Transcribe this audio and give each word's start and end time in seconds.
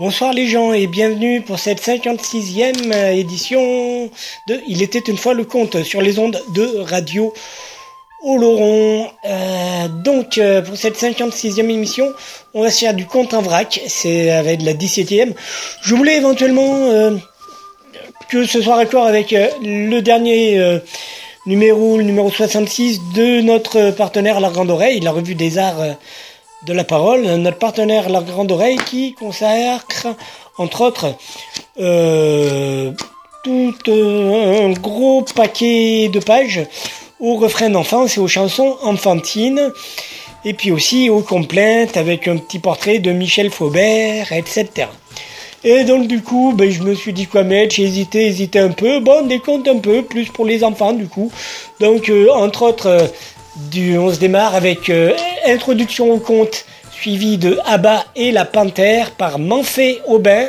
Bonsoir 0.00 0.32
les 0.32 0.46
gens 0.46 0.72
et 0.72 0.86
bienvenue 0.86 1.42
pour 1.42 1.58
cette 1.58 1.82
56e 1.82 3.12
édition 3.12 4.08
de 4.48 4.62
Il 4.66 4.80
était 4.80 4.98
une 4.98 5.18
fois 5.18 5.34
le 5.34 5.44
conte 5.44 5.82
sur 5.82 6.00
les 6.00 6.18
ondes 6.18 6.40
de 6.54 6.78
Radio 6.78 7.34
Oloron. 8.22 9.10
Euh, 9.26 9.88
donc 9.88 10.38
euh, 10.38 10.62
pour 10.62 10.78
cette 10.78 10.96
56e 10.96 11.68
émission, 11.68 12.10
on 12.54 12.62
va 12.62 12.70
se 12.70 12.78
faire 12.78 12.94
du 12.94 13.04
conte 13.04 13.34
en 13.34 13.42
vrac, 13.42 13.78
c'est 13.88 14.30
avec 14.30 14.62
la 14.62 14.72
17e. 14.72 15.34
Je 15.82 15.94
voulais 15.94 16.16
éventuellement 16.16 16.76
euh, 16.76 17.18
que 18.30 18.46
ce 18.46 18.62
soit 18.62 18.76
raccord 18.76 19.04
avec 19.04 19.34
euh, 19.34 19.48
le 19.60 20.00
dernier 20.00 20.58
euh, 20.58 20.78
numéro, 21.44 21.98
le 21.98 22.04
numéro 22.04 22.30
66 22.30 23.00
de 23.14 23.42
notre 23.42 23.90
partenaire 23.90 24.40
La 24.40 24.48
Grande 24.48 24.70
Oreille, 24.70 25.00
la 25.00 25.10
revue 25.10 25.34
des 25.34 25.58
arts 25.58 25.80
euh, 25.80 25.92
de 26.66 26.72
la 26.72 26.84
parole, 26.84 27.22
notre 27.22 27.58
partenaire 27.58 28.10
La 28.10 28.20
Grande 28.20 28.52
Oreille 28.52 28.78
qui 28.86 29.14
consacre, 29.14 30.08
entre 30.58 30.82
autres, 30.82 31.14
euh, 31.78 32.92
tout 33.42 33.74
un 33.88 34.70
gros 34.72 35.24
paquet 35.34 36.08
de 36.08 36.20
pages 36.20 36.60
aux 37.18 37.36
refrains 37.36 37.70
d'enfance 37.70 38.16
et 38.16 38.20
aux 38.20 38.28
chansons 38.28 38.76
enfantines, 38.82 39.72
et 40.44 40.52
puis 40.52 40.70
aussi 40.70 41.08
aux 41.08 41.20
complaintes 41.20 41.96
avec 41.96 42.28
un 42.28 42.36
petit 42.36 42.58
portrait 42.58 42.98
de 42.98 43.12
Michel 43.12 43.50
Faubert, 43.50 44.32
etc. 44.32 44.88
Et 45.64 45.84
donc 45.84 46.06
du 46.06 46.22
coup, 46.22 46.52
ben, 46.54 46.70
je 46.70 46.82
me 46.82 46.94
suis 46.94 47.12
dit 47.12 47.26
quoi 47.26 47.42
mettre, 47.42 47.74
j'ai 47.74 47.84
hésité, 47.84 48.26
hésité 48.26 48.58
un 48.58 48.70
peu, 48.70 49.00
bon, 49.00 49.26
des 49.26 49.38
contes 49.38 49.68
un 49.68 49.78
peu, 49.78 50.02
plus 50.02 50.26
pour 50.26 50.44
les 50.44 50.62
enfants 50.64 50.92
du 50.92 51.08
coup. 51.08 51.30
Donc 51.80 52.10
euh, 52.10 52.28
entre 52.30 52.62
autres... 52.62 53.10
du, 53.68 53.98
on 53.98 54.12
se 54.12 54.18
démarre 54.18 54.54
avec 54.54 54.88
euh, 54.88 55.12
introduction 55.46 56.10
au 56.10 56.18
conte 56.18 56.64
suivi 56.92 57.38
de 57.38 57.58
Abba 57.66 58.04
et 58.16 58.32
la 58.32 58.44
panthère 58.44 59.10
par 59.12 59.38
Manfait 59.38 60.00
Aubin 60.06 60.46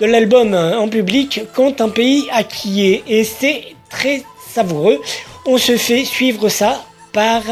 de 0.00 0.06
l'album 0.06 0.54
euh, 0.54 0.78
en 0.78 0.88
public 0.88 1.42
Conte 1.54 1.80
un 1.80 1.88
pays 1.88 2.28
acquis 2.32 3.02
et 3.06 3.24
c'est 3.24 3.62
très 3.90 4.22
savoureux. 4.52 5.00
On 5.46 5.58
se 5.58 5.76
fait 5.76 6.04
suivre 6.04 6.48
ça 6.48 6.84
par 7.12 7.42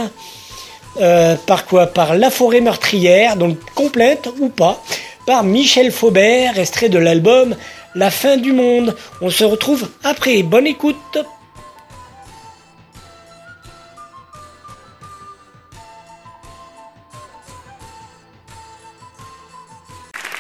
euh, 1.01 1.37
par 1.47 1.67
quoi? 1.67 1.87
Par 1.87 2.15
La 2.15 2.31
forêt 2.31 2.61
meurtrière, 2.61 3.37
donc 3.37 3.59
complète 3.75 4.29
ou 4.41 4.49
pas, 4.49 4.83
par 5.27 5.45
Michel 5.45 5.91
Faubert, 5.91 6.59
extrait 6.59 6.89
de 6.89 6.99
l'album 6.99 7.55
La 7.95 8.11
fin 8.11 8.37
du 8.37 8.53
monde. 8.53 8.97
On 9.21 9.31
se 9.31 9.45
retrouve 9.45 9.89
après. 10.05 10.43
Bonne 10.43 10.67
écoute. 10.67 11.19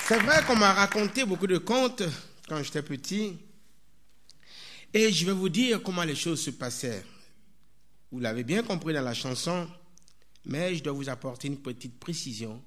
C'est 0.09 0.21
vrai 0.21 0.41
qu'on 0.47 0.55
m'a 0.55 0.73
raconté 0.73 1.25
beaucoup 1.25 1.49
de 1.49 1.59
contes 1.59 2.05
quand 2.47 2.63
j'étais 2.63 2.81
petit. 2.81 3.37
Et 4.95 5.11
je 5.11 5.27
vais 5.27 5.33
vous 5.33 5.49
dire 5.49 5.83
comment 5.83 6.05
les 6.05 6.15
choses 6.15 6.41
se 6.41 6.51
passaient. 6.51 7.05
Vous 8.13 8.21
l'avez 8.21 8.45
bien 8.45 8.63
compris 8.63 8.95
dans 8.95 9.03
la 9.03 9.15
chanson, 9.15 9.69
mais 10.45 10.77
je 10.77 10.85
dois 10.85 10.93
vous 10.93 11.09
apporter 11.09 11.49
une 11.49 11.57
petite 11.57 11.99
précision. 11.99 12.63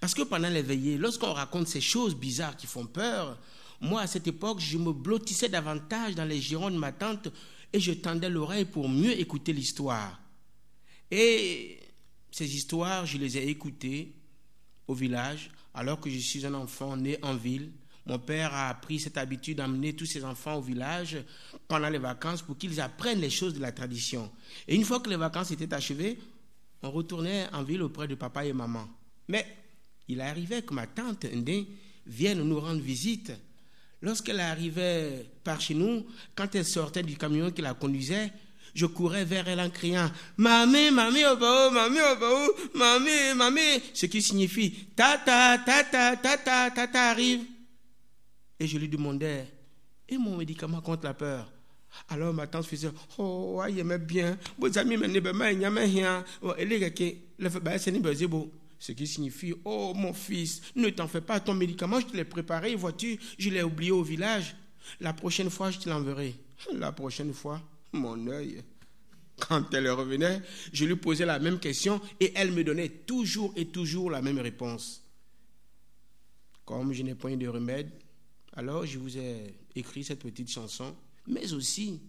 Parce 0.00 0.12
que 0.12 0.22
pendant 0.22 0.48
les 0.48 0.62
veillées, 0.62 0.98
lorsqu'on 0.98 1.32
raconte 1.32 1.68
ces 1.68 1.80
choses 1.80 2.16
bizarres 2.16 2.56
qui 2.56 2.66
font 2.66 2.86
peur, 2.86 3.38
moi 3.80 4.00
à 4.00 4.08
cette 4.08 4.26
époque, 4.26 4.58
je 4.58 4.76
me 4.76 4.92
blottissais 4.92 5.48
davantage 5.48 6.16
dans 6.16 6.24
les 6.24 6.40
girons 6.40 6.70
de 6.72 6.78
ma 6.78 6.90
tante 6.90 7.28
et 7.72 7.78
je 7.78 7.92
tendais 7.92 8.28
l'oreille 8.28 8.64
pour 8.64 8.88
mieux 8.88 9.16
écouter 9.20 9.52
l'histoire. 9.52 10.20
Et 11.12 11.78
ces 12.32 12.56
histoires, 12.56 13.06
je 13.06 13.18
les 13.18 13.38
ai 13.38 13.48
écoutées 13.48 14.16
au 14.88 14.94
village 14.94 15.48
alors 15.74 16.00
que 16.00 16.10
je 16.10 16.18
suis 16.18 16.44
un 16.46 16.54
enfant 16.54 16.96
né 16.96 17.18
en 17.22 17.34
ville. 17.34 17.70
Mon 18.06 18.18
père 18.18 18.52
a 18.52 18.74
pris 18.74 18.98
cette 18.98 19.16
habitude 19.16 19.58
d'amener 19.58 19.94
tous 19.94 20.06
ses 20.06 20.24
enfants 20.24 20.56
au 20.56 20.60
village 20.60 21.18
pendant 21.68 21.88
les 21.88 21.98
vacances 21.98 22.42
pour 22.42 22.58
qu'ils 22.58 22.80
apprennent 22.80 23.20
les 23.20 23.30
choses 23.30 23.54
de 23.54 23.60
la 23.60 23.72
tradition. 23.72 24.30
Et 24.66 24.74
une 24.74 24.84
fois 24.84 25.00
que 25.00 25.08
les 25.08 25.16
vacances 25.16 25.52
étaient 25.52 25.72
achevées, 25.72 26.18
on 26.82 26.90
retournait 26.90 27.46
en 27.52 27.62
ville 27.62 27.82
auprès 27.82 28.08
de 28.08 28.16
papa 28.16 28.44
et 28.44 28.52
maman. 28.52 28.88
Mais 29.28 29.46
il 30.08 30.20
arrivait 30.20 30.62
que 30.62 30.74
ma 30.74 30.86
tante 30.86 31.24
Ndé 31.24 31.68
vienne 32.06 32.42
nous 32.42 32.58
rendre 32.58 32.80
visite. 32.80 33.32
Lorsqu'elle 34.00 34.40
arrivait 34.40 35.30
par 35.44 35.60
chez 35.60 35.74
nous, 35.74 36.04
quand 36.34 36.52
elle 36.56 36.64
sortait 36.64 37.04
du 37.04 37.16
camion 37.16 37.52
qui 37.52 37.62
la 37.62 37.74
conduisait, 37.74 38.32
je 38.74 38.86
courais 38.86 39.24
vers 39.24 39.48
elle 39.48 39.60
en 39.60 39.70
criant 39.70 40.10
Mamie, 40.36 40.90
mamie, 40.90 41.24
au 41.24 41.36
bas, 41.36 41.70
mamie, 41.70 41.98
au 41.98 42.18
bas, 42.18 42.46
mamie, 42.74 43.34
mamie, 43.36 43.82
ce 43.94 44.06
qui 44.06 44.22
signifie 44.22 44.70
Tata, 44.96 45.58
tata, 45.58 46.16
tata, 46.16 46.70
tata 46.70 47.02
arrive. 47.10 47.42
Et 48.58 48.66
je 48.66 48.78
lui 48.78 48.88
demandais 48.88 49.46
Et 50.08 50.16
mon 50.16 50.36
médicament 50.36 50.80
contre 50.80 51.04
la 51.04 51.14
peur? 51.14 51.52
Alors 52.08 52.32
ma 52.32 52.46
tante 52.46 52.66
faisait 52.66 52.90
Oh, 53.18 53.62
il 53.68 53.78
aimait 53.78 53.98
bien. 53.98 54.38
Vos 54.58 54.78
amis 54.78 54.94
a 54.94 55.70
rien. 55.70 56.24
Elle 56.58 56.72
est 56.72 57.22
ce 58.82 58.90
qui 58.92 59.06
signifie 59.06 59.54
Oh, 59.64 59.92
mon 59.94 60.12
fils, 60.12 60.60
ne 60.74 60.88
t'en 60.90 61.06
fais 61.06 61.20
pas, 61.20 61.38
ton 61.38 61.54
médicament, 61.54 62.00
je 62.00 62.06
te 62.06 62.16
l'ai 62.16 62.24
préparé, 62.24 62.74
vois-tu, 62.74 63.16
je 63.38 63.48
l'ai 63.48 63.62
oublié 63.62 63.92
au 63.92 64.02
village. 64.02 64.56
La 65.00 65.12
prochaine 65.12 65.50
fois, 65.50 65.70
je 65.70 65.78
te 65.78 65.88
l'enverrai. 65.88 66.34
La 66.72 66.90
prochaine 66.90 67.32
fois, 67.32 67.60
mon 67.92 68.26
œil. 68.28 68.62
Quand 69.48 69.72
elle 69.74 69.90
revenait, 69.90 70.40
je 70.72 70.84
lui 70.84 70.96
posais 70.96 71.26
la 71.26 71.38
même 71.38 71.58
question 71.58 72.00
et 72.20 72.32
elle 72.36 72.52
me 72.52 72.62
donnait 72.62 72.88
toujours 72.88 73.52
et 73.56 73.66
toujours 73.66 74.10
la 74.10 74.22
même 74.22 74.38
réponse. 74.38 75.02
Comme 76.64 76.92
je 76.92 77.02
n'ai 77.02 77.14
point 77.14 77.36
de 77.36 77.48
remède, 77.48 77.90
alors 78.54 78.86
je 78.86 78.98
vous 78.98 79.18
ai 79.18 79.54
écrit 79.74 80.04
cette 80.04 80.20
petite 80.20 80.50
chanson, 80.50 80.94
mais 81.26 81.52
aussi, 81.52 82.00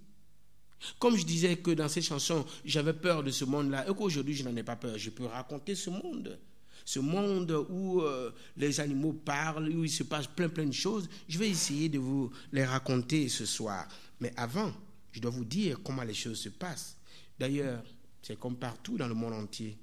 comme 0.99 1.15
je 1.15 1.25
disais 1.25 1.57
que 1.57 1.71
dans 1.71 1.87
cette 1.87 2.03
chanson, 2.03 2.45
j'avais 2.65 2.93
peur 2.93 3.23
de 3.23 3.31
ce 3.31 3.45
monde-là 3.45 3.89
et 3.89 3.93
qu'aujourd'hui 3.93 4.35
je 4.35 4.43
n'en 4.43 4.55
ai 4.55 4.63
pas 4.63 4.75
peur, 4.75 4.97
je 4.97 5.09
peux 5.09 5.25
raconter 5.25 5.75
ce 5.75 5.89
monde. 5.89 6.39
Ce 6.85 6.99
monde 6.99 7.65
où 7.69 8.01
euh, 8.01 8.31
les 8.57 8.81
animaux 8.81 9.13
parlent, 9.13 9.69
où 9.69 9.85
il 9.85 9.89
se 9.89 10.03
passe 10.03 10.27
plein 10.27 10.49
plein 10.49 10.65
de 10.65 10.73
choses, 10.73 11.07
je 11.29 11.39
vais 11.39 11.49
essayer 11.49 11.87
de 11.87 11.97
vous 11.97 12.29
les 12.51 12.65
raconter 12.65 13.29
ce 13.29 13.45
soir. 13.45 13.87
Mais 14.19 14.33
avant, 14.35 14.73
je 15.13 15.21
dois 15.21 15.31
vous 15.31 15.45
dire 15.45 15.79
comment 15.83 16.03
les 16.03 16.13
choses 16.13 16.39
se 16.39 16.49
passent. 16.49 16.97
D'ailleurs, 17.39 17.83
c'est 18.21 18.37
comme 18.39 18.55
partout 18.57 18.97
dans 18.97 19.07
le 19.07 19.13
monde 19.13 19.33
entier. 19.33 19.77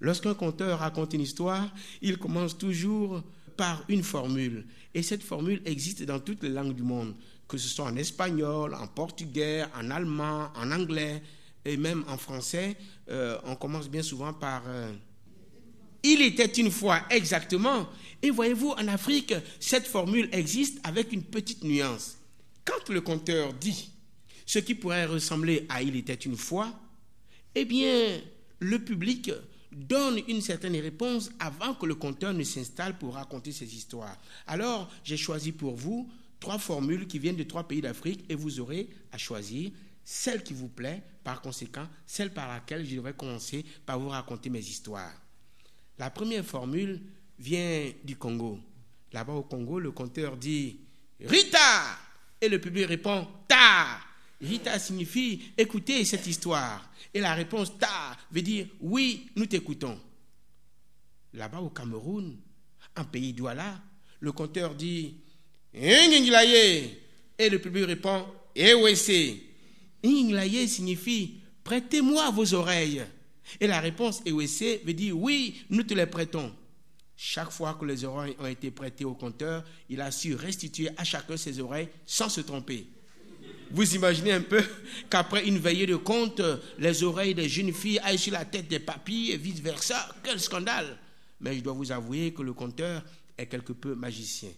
Lorsqu'un 0.00 0.34
conteur 0.34 0.80
raconte 0.80 1.14
une 1.14 1.20
histoire, 1.20 1.70
il 2.00 2.18
commence 2.18 2.58
toujours 2.58 3.22
par 3.56 3.84
une 3.88 4.02
formule. 4.02 4.66
Et 4.94 5.02
cette 5.02 5.22
formule 5.22 5.62
existe 5.64 6.02
dans 6.02 6.18
toutes 6.18 6.42
les 6.42 6.48
langues 6.48 6.74
du 6.74 6.82
monde, 6.82 7.14
que 7.46 7.58
ce 7.58 7.68
soit 7.68 7.84
en 7.84 7.96
espagnol, 7.96 8.74
en 8.74 8.88
portugais, 8.88 9.64
en 9.76 9.90
allemand, 9.90 10.50
en 10.56 10.72
anglais 10.72 11.22
et 11.64 11.76
même 11.76 12.02
en 12.08 12.16
français. 12.16 12.76
Euh, 13.10 13.38
on 13.44 13.54
commence 13.54 13.88
bien 13.88 14.02
souvent 14.02 14.32
par 14.32 14.64
euh, 14.66 14.92
Il 16.02 16.22
était 16.22 16.46
une 16.46 16.70
fois 16.70 17.02
exactement. 17.10 17.88
Et 18.22 18.30
voyez-vous, 18.30 18.70
en 18.70 18.88
Afrique, 18.88 19.34
cette 19.60 19.86
formule 19.86 20.28
existe 20.32 20.80
avec 20.82 21.12
une 21.12 21.22
petite 21.22 21.62
nuance. 21.62 22.16
Quand 22.64 22.88
le 22.88 23.00
conteur 23.00 23.52
dit 23.52 23.91
ce 24.46 24.58
qui 24.58 24.74
pourrait 24.74 25.06
ressembler 25.06 25.66
à 25.68 25.82
Il 25.82 25.96
était 25.96 26.14
une 26.14 26.36
fois, 26.36 26.72
eh 27.54 27.64
bien, 27.64 28.20
le 28.60 28.78
public 28.78 29.30
donne 29.70 30.20
une 30.28 30.40
certaine 30.40 30.76
réponse 30.76 31.30
avant 31.38 31.74
que 31.74 31.86
le 31.86 31.94
conteur 31.94 32.34
ne 32.34 32.44
s'installe 32.44 32.98
pour 32.98 33.14
raconter 33.14 33.52
ses 33.52 33.74
histoires. 33.74 34.16
Alors, 34.46 34.90
j'ai 35.04 35.16
choisi 35.16 35.52
pour 35.52 35.74
vous 35.74 36.10
trois 36.40 36.58
formules 36.58 37.06
qui 37.06 37.18
viennent 37.18 37.36
de 37.36 37.42
trois 37.44 37.66
pays 37.66 37.80
d'Afrique 37.80 38.24
et 38.28 38.34
vous 38.34 38.60
aurez 38.60 38.88
à 39.12 39.18
choisir 39.18 39.70
celle 40.04 40.42
qui 40.42 40.52
vous 40.52 40.68
plaît, 40.68 41.02
par 41.24 41.40
conséquent, 41.40 41.88
celle 42.06 42.32
par 42.32 42.48
laquelle 42.48 42.84
je 42.84 42.96
devrais 42.96 43.14
commencer 43.14 43.64
par 43.86 43.98
vous 43.98 44.08
raconter 44.08 44.50
mes 44.50 44.60
histoires. 44.60 45.12
La 45.98 46.10
première 46.10 46.44
formule 46.44 47.00
vient 47.38 47.90
du 48.04 48.16
Congo. 48.16 48.58
Là-bas 49.12 49.34
au 49.34 49.42
Congo, 49.42 49.78
le 49.78 49.92
conteur 49.92 50.36
dit 50.36 50.80
Rita 51.20 51.98
et 52.40 52.48
le 52.48 52.60
public 52.60 52.86
répond 52.86 53.26
Ta 53.46 54.00
Rita 54.42 54.76
signifie 54.78 55.52
écoutez 55.56 56.04
cette 56.04 56.26
histoire. 56.26 56.90
Et 57.14 57.20
la 57.20 57.34
réponse 57.34 57.78
ta 57.78 58.16
veut 58.30 58.42
dire 58.42 58.66
oui, 58.80 59.30
nous 59.36 59.46
t'écoutons. 59.46 59.98
Là-bas 61.34 61.60
au 61.60 61.70
Cameroun, 61.70 62.36
un 62.96 63.04
pays 63.04 63.32
d'Ouala, 63.32 63.80
le 64.20 64.32
conteur 64.32 64.74
dit 64.74 65.14
et 65.74 67.48
le 67.48 67.58
public 67.58 67.86
répond 67.86 68.26
Ewese. 68.54 69.38
Inglaye 70.04 70.68
signifie 70.68 71.40
prêtez-moi 71.64 72.30
vos 72.30 72.52
oreilles. 72.54 73.04
Et 73.60 73.66
la 73.66 73.80
réponse 73.80 74.22
Ewese 74.26 74.80
veut 74.84 74.92
dire 74.92 75.16
oui, 75.16 75.64
nous 75.70 75.84
te 75.84 75.94
les 75.94 76.06
prêtons. 76.06 76.52
Chaque 77.16 77.52
fois 77.52 77.74
que 77.74 77.84
les 77.84 78.04
oreilles 78.04 78.36
ont 78.38 78.46
été 78.46 78.70
prêtées 78.70 79.04
au 79.04 79.14
conteur, 79.14 79.64
il 79.88 80.00
a 80.00 80.10
su 80.10 80.34
restituer 80.34 80.90
à 80.96 81.04
chacun 81.04 81.36
ses 81.36 81.60
oreilles 81.60 81.88
sans 82.04 82.28
se 82.28 82.40
tromper. 82.40 82.86
Vous 83.72 83.94
imaginez 83.94 84.32
un 84.32 84.42
peu 84.42 84.62
qu'après 85.08 85.48
une 85.48 85.58
veillée 85.58 85.86
de 85.86 85.96
compte, 85.96 86.42
les 86.78 87.02
oreilles 87.02 87.34
des 87.34 87.48
jeunes 87.48 87.72
filles 87.72 87.98
aillent 88.00 88.18
sur 88.18 88.34
la 88.34 88.44
tête 88.44 88.68
des 88.68 88.78
papilles 88.78 89.30
et 89.30 89.38
vice-versa. 89.38 90.14
Quel 90.22 90.38
scandale 90.38 90.98
Mais 91.40 91.56
je 91.56 91.62
dois 91.62 91.72
vous 91.72 91.90
avouer 91.90 92.34
que 92.34 92.42
le 92.42 92.52
conteur 92.52 93.02
est 93.38 93.46
quelque 93.46 93.72
peu 93.72 93.94
magicien. 93.94 94.50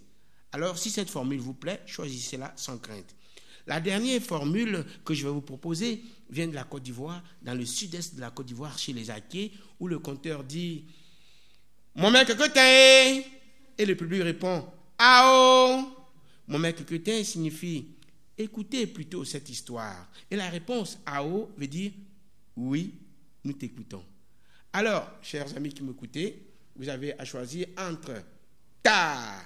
Alors, 0.51 0.79
si 0.79 0.91
cette 0.91 1.11
formule 1.11 1.39
vous 1.39 1.55
plaît, 1.55 1.81
choisissez-la 1.87 2.53
sans 2.57 2.77
crainte. 2.79 3.15
La 3.69 3.81
dernière 3.81 4.21
formule 4.21 4.85
que 5.05 5.15
je 5.15 5.25
vais 5.25 5.33
vous 5.33 5.41
proposer 5.41 6.03
vient 6.29 6.49
de 6.49 6.55
la 6.55 6.65
Côte 6.65 6.83
d'Ivoire, 6.83 7.23
dans 7.41 7.55
le 7.55 7.65
sud-est 7.65 8.17
de 8.17 8.21
la 8.21 8.31
Côte 8.31 8.47
d'Ivoire, 8.47 8.77
chez 8.77 8.93
les 8.93 9.13
Aquiers, 9.13 9.53
où 9.79 9.87
le 9.87 10.01
conteur 10.01 10.43
dit 10.43 10.87
Mon 11.95 12.11
mec 12.11 12.31
Et 13.79 13.87
le 13.87 13.95
public 13.95 14.23
répond 14.25 14.67
Ao 14.99 15.89
Mon 16.49 16.59
mec 16.59 16.79
signifie 17.23 17.87
écoutez 18.37 18.87
plutôt 18.87 19.25
cette 19.25 19.49
histoire. 19.49 20.09
Et 20.31 20.37
la 20.37 20.49
réponse 20.49 20.99
AO 21.07 21.51
veut 21.57 21.67
dire 21.67 21.93
oui, 22.57 22.95
nous 23.45 23.53
t'écoutons. 23.53 24.05
Alors, 24.73 25.09
chers 25.23 25.57
amis 25.57 25.73
qui 25.73 25.83
m'écoutez, 25.83 26.43
vous 26.77 26.89
avez 26.89 27.19
à 27.19 27.25
choisir 27.25 27.67
entre 27.79 28.15
ta, 28.83 29.41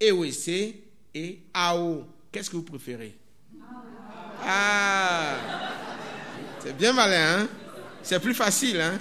EOC 0.00 0.74
et 1.14 1.40
AO. 1.54 2.06
Qu'est-ce 2.30 2.50
que 2.50 2.56
vous 2.56 2.62
préférez? 2.62 3.16
Ah 4.44 5.36
C'est 6.60 6.76
bien 6.76 6.92
malin, 6.92 7.40
hein? 7.40 7.48
C'est 8.02 8.20
plus 8.20 8.34
facile, 8.34 8.80
hein? 8.80 8.98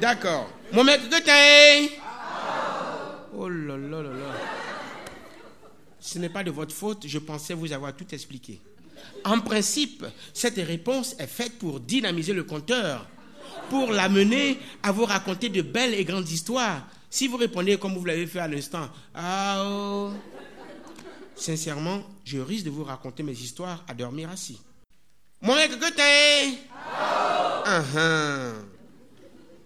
D'accord. 0.00 0.50
Mon 0.72 0.84
mec, 0.84 1.00
que 1.08 2.04
Oh 3.36 3.48
là 3.48 3.76
là 3.76 4.02
là 4.02 4.10
là. 4.10 4.63
Ce 6.04 6.18
n'est 6.18 6.28
pas 6.28 6.44
de 6.44 6.50
votre 6.50 6.74
faute, 6.74 7.06
je 7.06 7.18
pensais 7.18 7.54
vous 7.54 7.72
avoir 7.72 7.96
tout 7.96 8.04
expliqué. 8.12 8.60
En 9.24 9.40
principe, 9.40 10.04
cette 10.34 10.58
réponse 10.58 11.16
est 11.18 11.26
faite 11.26 11.58
pour 11.58 11.80
dynamiser 11.80 12.34
le 12.34 12.44
compteur, 12.44 13.08
pour 13.70 13.90
l'amener 13.90 14.58
à 14.82 14.92
vous 14.92 15.06
raconter 15.06 15.48
de 15.48 15.62
belles 15.62 15.94
et 15.94 16.04
grandes 16.04 16.28
histoires. 16.28 16.86
Si 17.08 17.26
vous 17.26 17.38
répondez 17.38 17.78
comme 17.78 17.94
vous 17.94 18.04
l'avez 18.04 18.26
fait 18.26 18.40
à 18.40 18.48
l'instant, 18.48 18.90
ah, 19.14 19.64
oh, 19.66 20.10
sincèrement, 21.36 22.04
je 22.22 22.36
risque 22.36 22.66
de 22.66 22.70
vous 22.70 22.84
raconter 22.84 23.22
mes 23.22 23.32
histoires 23.32 23.82
à 23.88 23.94
dormir 23.94 24.28
assis. 24.28 24.60
Mon 25.40 25.54
mec, 25.54 25.70
que 25.70 25.86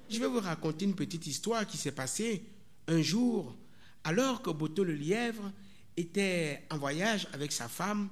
Je 0.09 0.21
vais 0.21 0.29
vous 0.29 0.41
raconter 0.41 0.85
une 0.85 0.95
petite 0.95 1.27
histoire 1.27 1.67
qui 1.67 1.77
s'est 1.79 1.91
passée 1.91 2.45
un 2.87 3.03
jour 3.03 3.57
alors 4.05 4.41
que 4.41 4.51
Boto 4.51 4.85
le 4.85 4.95
lièvre 4.95 5.51
était 5.99 6.65
en 6.71 6.79
voyage 6.79 7.27
avec 7.33 7.53
sa 7.53 7.69
femme 7.69 8.09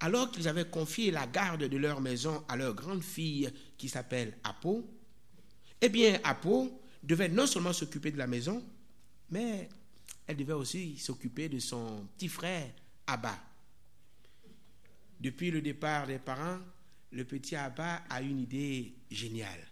alors 0.00 0.30
qu'ils 0.30 0.48
avaient 0.48 0.68
confié 0.68 1.10
la 1.10 1.26
garde 1.26 1.64
de 1.64 1.76
leur 1.76 2.00
maison 2.00 2.42
à 2.48 2.56
leur 2.56 2.74
grande 2.74 3.02
fille 3.02 3.50
qui 3.76 3.88
s'appelle 3.88 4.38
Apo. 4.44 4.88
Eh 5.80 5.88
bien, 5.90 6.18
Apo 6.24 6.80
devait 7.02 7.28
non 7.28 7.46
seulement 7.46 7.72
s'occuper 7.72 8.10
de 8.10 8.16
la 8.18 8.26
maison, 8.26 8.64
mais 9.30 9.68
elle 10.26 10.36
devait 10.36 10.54
aussi 10.54 10.96
s'occuper 10.96 11.48
de 11.48 11.58
son 11.58 12.06
petit 12.16 12.28
frère 12.28 12.70
Abba. 13.06 13.38
Depuis 15.20 15.50
le 15.50 15.60
départ 15.60 16.06
des 16.06 16.18
parents, 16.18 16.58
le 17.12 17.24
petit 17.24 17.56
Abba 17.56 18.02
a 18.08 18.22
une 18.22 18.40
idée 18.40 18.94
géniale. 19.10 19.66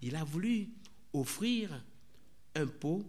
Il 0.00 0.16
a 0.16 0.24
voulu 0.24 0.70
offrir 1.12 1.82
un 2.54 2.66
pot 2.66 3.04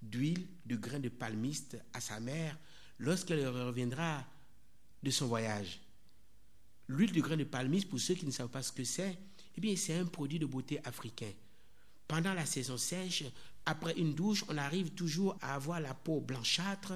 d'huile 0.00 0.46
de 0.64 0.76
grains 0.76 1.00
de 1.00 1.10
palmiste 1.10 1.76
à 1.92 2.00
sa 2.00 2.20
mère 2.20 2.56
lorsqu'elle 3.00 3.46
reviendra 3.46 4.24
de 5.02 5.10
son 5.10 5.26
voyage. 5.26 5.80
L'huile 6.88 7.12
de 7.12 7.20
grain 7.20 7.36
de 7.36 7.44
palmis, 7.44 7.84
pour 7.84 8.00
ceux 8.00 8.14
qui 8.14 8.26
ne 8.26 8.30
savent 8.30 8.48
pas 8.48 8.62
ce 8.62 8.72
que 8.72 8.84
c'est, 8.84 9.18
eh 9.56 9.60
bien, 9.60 9.74
c'est 9.76 9.94
un 9.94 10.06
produit 10.06 10.38
de 10.38 10.46
beauté 10.46 10.80
africain. 10.84 11.32
Pendant 12.06 12.34
la 12.34 12.46
saison 12.46 12.76
sèche, 12.76 13.24
après 13.66 13.94
une 13.98 14.14
douche, 14.14 14.44
on 14.48 14.56
arrive 14.56 14.90
toujours 14.90 15.36
à 15.40 15.54
avoir 15.54 15.80
la 15.80 15.94
peau 15.94 16.20
blanchâtre 16.20 16.94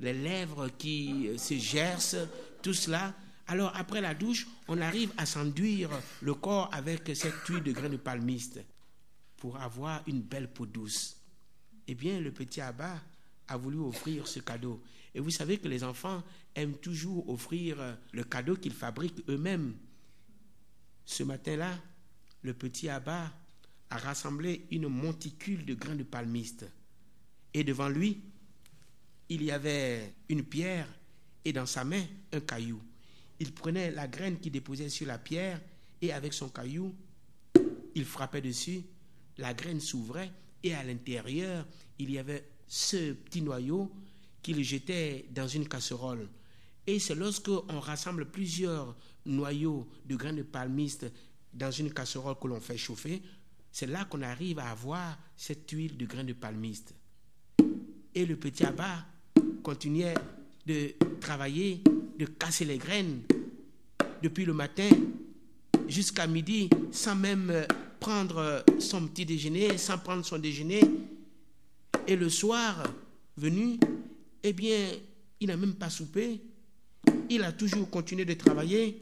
les 0.00 0.14
lèvres 0.14 0.68
qui 0.78 1.28
euh, 1.28 1.38
se 1.38 1.54
gercent, 1.54 2.16
tout 2.62 2.74
cela. 2.74 3.14
Alors 3.46 3.72
après 3.76 4.00
la 4.00 4.14
douche, 4.14 4.46
on 4.68 4.80
arrive 4.80 5.12
à 5.16 5.26
s'enduire 5.26 5.90
le 6.22 6.34
corps 6.34 6.70
avec 6.72 7.10
cette 7.14 7.46
huile 7.48 7.62
de 7.62 7.72
grain 7.72 7.88
de 7.88 7.96
palmiste 7.96 8.60
pour 9.36 9.56
avoir 9.58 10.02
une 10.06 10.22
belle 10.22 10.52
peau 10.52 10.66
douce. 10.66 11.16
Eh 11.86 11.94
bien, 11.94 12.20
le 12.20 12.30
petit 12.30 12.60
Abba 12.60 13.00
a 13.48 13.56
voulu 13.56 13.78
offrir 13.78 14.28
ce 14.28 14.40
cadeau. 14.40 14.80
Et 15.14 15.20
vous 15.20 15.30
savez 15.30 15.58
que 15.58 15.68
les 15.68 15.84
enfants 15.84 16.22
aiment 16.54 16.76
toujours 16.76 17.28
offrir 17.28 17.98
le 18.12 18.24
cadeau 18.24 18.56
qu'ils 18.56 18.74
fabriquent 18.74 19.22
eux-mêmes. 19.28 19.74
Ce 21.04 21.22
matin-là, 21.22 21.78
le 22.42 22.54
petit 22.54 22.88
Abba 22.88 23.32
a 23.90 23.98
rassemblé 23.98 24.66
une 24.70 24.88
monticule 24.88 25.64
de 25.64 25.74
grains 25.74 25.96
de 25.96 26.04
palmiste. 26.04 26.66
Et 27.52 27.64
devant 27.64 27.88
lui, 27.88 28.22
il 29.28 29.42
y 29.42 29.50
avait 29.50 30.14
une 30.28 30.44
pierre 30.44 30.88
et 31.44 31.52
dans 31.52 31.66
sa 31.66 31.84
main 31.84 32.04
un 32.32 32.40
caillou. 32.40 32.80
Il 33.40 33.52
prenait 33.52 33.90
la 33.90 34.06
graine 34.06 34.38
qu'il 34.38 34.52
déposait 34.52 34.88
sur 34.88 35.06
la 35.06 35.18
pierre 35.18 35.60
et 36.02 36.12
avec 36.12 36.32
son 36.32 36.48
caillou, 36.48 36.94
il 37.94 38.04
frappait 38.04 38.40
dessus, 38.40 38.82
la 39.38 39.54
graine 39.54 39.80
s'ouvrait 39.80 40.30
et 40.62 40.74
à 40.74 40.84
l'intérieur, 40.84 41.66
il 41.98 42.10
y 42.10 42.18
avait 42.18 42.44
ce 42.68 43.12
petit 43.12 43.42
noyau 43.42 43.90
qu'il 44.42 44.62
jetait 44.62 45.26
dans 45.30 45.48
une 45.48 45.68
casserole. 45.68 46.28
Et 46.86 46.98
c'est 46.98 47.14
lorsque 47.14 47.48
on 47.48 47.80
rassemble 47.80 48.26
plusieurs 48.26 48.96
noyaux 49.26 49.88
de 50.06 50.16
graines 50.16 50.36
de 50.36 50.42
palmiste 50.42 51.06
dans 51.52 51.70
une 51.70 51.92
casserole 51.92 52.36
que 52.40 52.48
l'on 52.48 52.60
fait 52.60 52.76
chauffer, 52.78 53.22
c'est 53.72 53.86
là 53.86 54.04
qu'on 54.04 54.22
arrive 54.22 54.58
à 54.58 54.70
avoir 54.70 55.18
cette 55.36 55.70
huile 55.70 55.96
de 55.96 56.06
grains 56.06 56.24
de 56.24 56.32
palmiste. 56.32 56.94
Et 58.14 58.26
le 58.26 58.36
petit 58.36 58.64
abat 58.64 59.06
continuait 59.62 60.14
de 60.66 60.94
travailler, 61.20 61.82
de 62.18 62.26
casser 62.26 62.64
les 62.64 62.78
graines 62.78 63.22
depuis 64.22 64.44
le 64.44 64.52
matin 64.52 64.90
jusqu'à 65.88 66.26
midi 66.26 66.68
sans 66.90 67.14
même 67.14 67.66
prendre 68.00 68.64
son 68.78 69.06
petit 69.06 69.26
déjeuner, 69.26 69.78
sans 69.78 69.98
prendre 69.98 70.24
son 70.24 70.38
déjeuner. 70.38 70.82
Et 72.06 72.16
le 72.16 72.28
soir 72.28 72.84
venu, 73.36 73.78
eh 74.42 74.52
bien, 74.52 74.90
il 75.40 75.48
n'a 75.48 75.56
même 75.56 75.74
pas 75.74 75.90
soupé. 75.90 76.40
Il 77.28 77.42
a 77.42 77.52
toujours 77.52 77.88
continué 77.90 78.24
de 78.24 78.34
travailler 78.34 79.00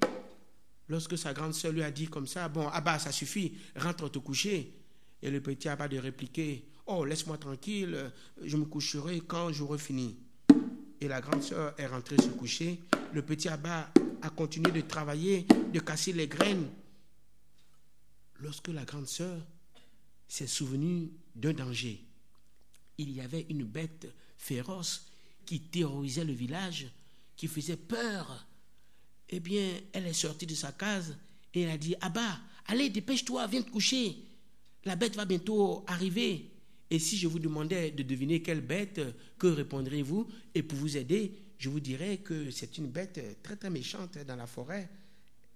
Lorsque 0.88 1.18
sa 1.18 1.34
grande 1.34 1.54
sœur 1.54 1.72
lui 1.72 1.82
a 1.82 1.90
dit 1.90 2.06
comme 2.06 2.26
ça, 2.26 2.48
bon, 2.48 2.66
Abba, 2.68 2.98
ça 2.98 3.12
suffit, 3.12 3.54
rentre 3.76 4.08
te 4.08 4.18
coucher. 4.18 4.74
Et 5.20 5.30
le 5.30 5.40
petit 5.40 5.68
Abba 5.68 5.86
de 5.86 5.98
répliquer, 5.98 6.64
oh, 6.86 7.04
laisse-moi 7.04 7.36
tranquille, 7.36 8.10
je 8.42 8.56
me 8.56 8.64
coucherai 8.64 9.20
quand 9.20 9.52
j'aurai 9.52 9.78
fini. 9.78 10.16
Et 11.00 11.08
la 11.08 11.20
grande 11.20 11.42
sœur 11.42 11.74
est 11.78 11.86
rentrée 11.86 12.16
se 12.16 12.28
coucher. 12.28 12.80
Le 13.12 13.22
petit 13.22 13.48
Abba 13.48 13.92
a 14.22 14.30
continué 14.30 14.72
de 14.72 14.80
travailler, 14.80 15.46
de 15.72 15.78
casser 15.80 16.12
les 16.12 16.26
graines. 16.26 16.68
Lorsque 18.40 18.68
la 18.68 18.84
grande 18.84 19.08
sœur 19.08 19.36
s'est 20.26 20.46
souvenue 20.46 21.10
d'un 21.34 21.52
danger, 21.52 22.02
il 22.96 23.10
y 23.10 23.20
avait 23.20 23.46
une 23.50 23.64
bête 23.64 24.08
féroce 24.38 25.07
qui 25.48 25.60
terrorisait 25.60 26.26
le 26.26 26.34
village, 26.34 26.88
qui 27.34 27.46
faisait 27.46 27.78
peur 27.78 28.46
eh 29.30 29.40
bien, 29.40 29.80
elle 29.94 30.06
est 30.06 30.12
sortie 30.12 30.44
de 30.44 30.54
sa 30.54 30.72
case 30.72 31.16
et 31.54 31.62
elle 31.62 31.70
a 31.70 31.78
dit 31.78 31.94
Abba, 32.02 32.38
allez, 32.66 32.90
dépêche-toi, 32.90 33.46
viens 33.46 33.62
te 33.62 33.70
coucher. 33.70 34.14
La 34.84 34.94
bête 34.94 35.16
va 35.16 35.24
bientôt 35.24 35.84
arriver. 35.86 36.50
Et 36.90 36.98
si 36.98 37.16
je 37.16 37.28
vous 37.28 37.38
demandais 37.38 37.92
de 37.92 38.02
deviner 38.02 38.42
quelle 38.42 38.60
bête, 38.60 39.00
que 39.38 39.46
répondrez-vous? 39.46 40.28
Et 40.54 40.62
pour 40.62 40.76
vous 40.76 40.98
aider, 40.98 41.32
je 41.56 41.70
vous 41.70 41.80
dirais 41.80 42.18
que 42.18 42.50
c'est 42.50 42.76
une 42.76 42.88
bête 42.88 43.42
très 43.42 43.56
très 43.56 43.70
méchante 43.70 44.18
dans 44.26 44.36
la 44.36 44.46
forêt. 44.46 44.90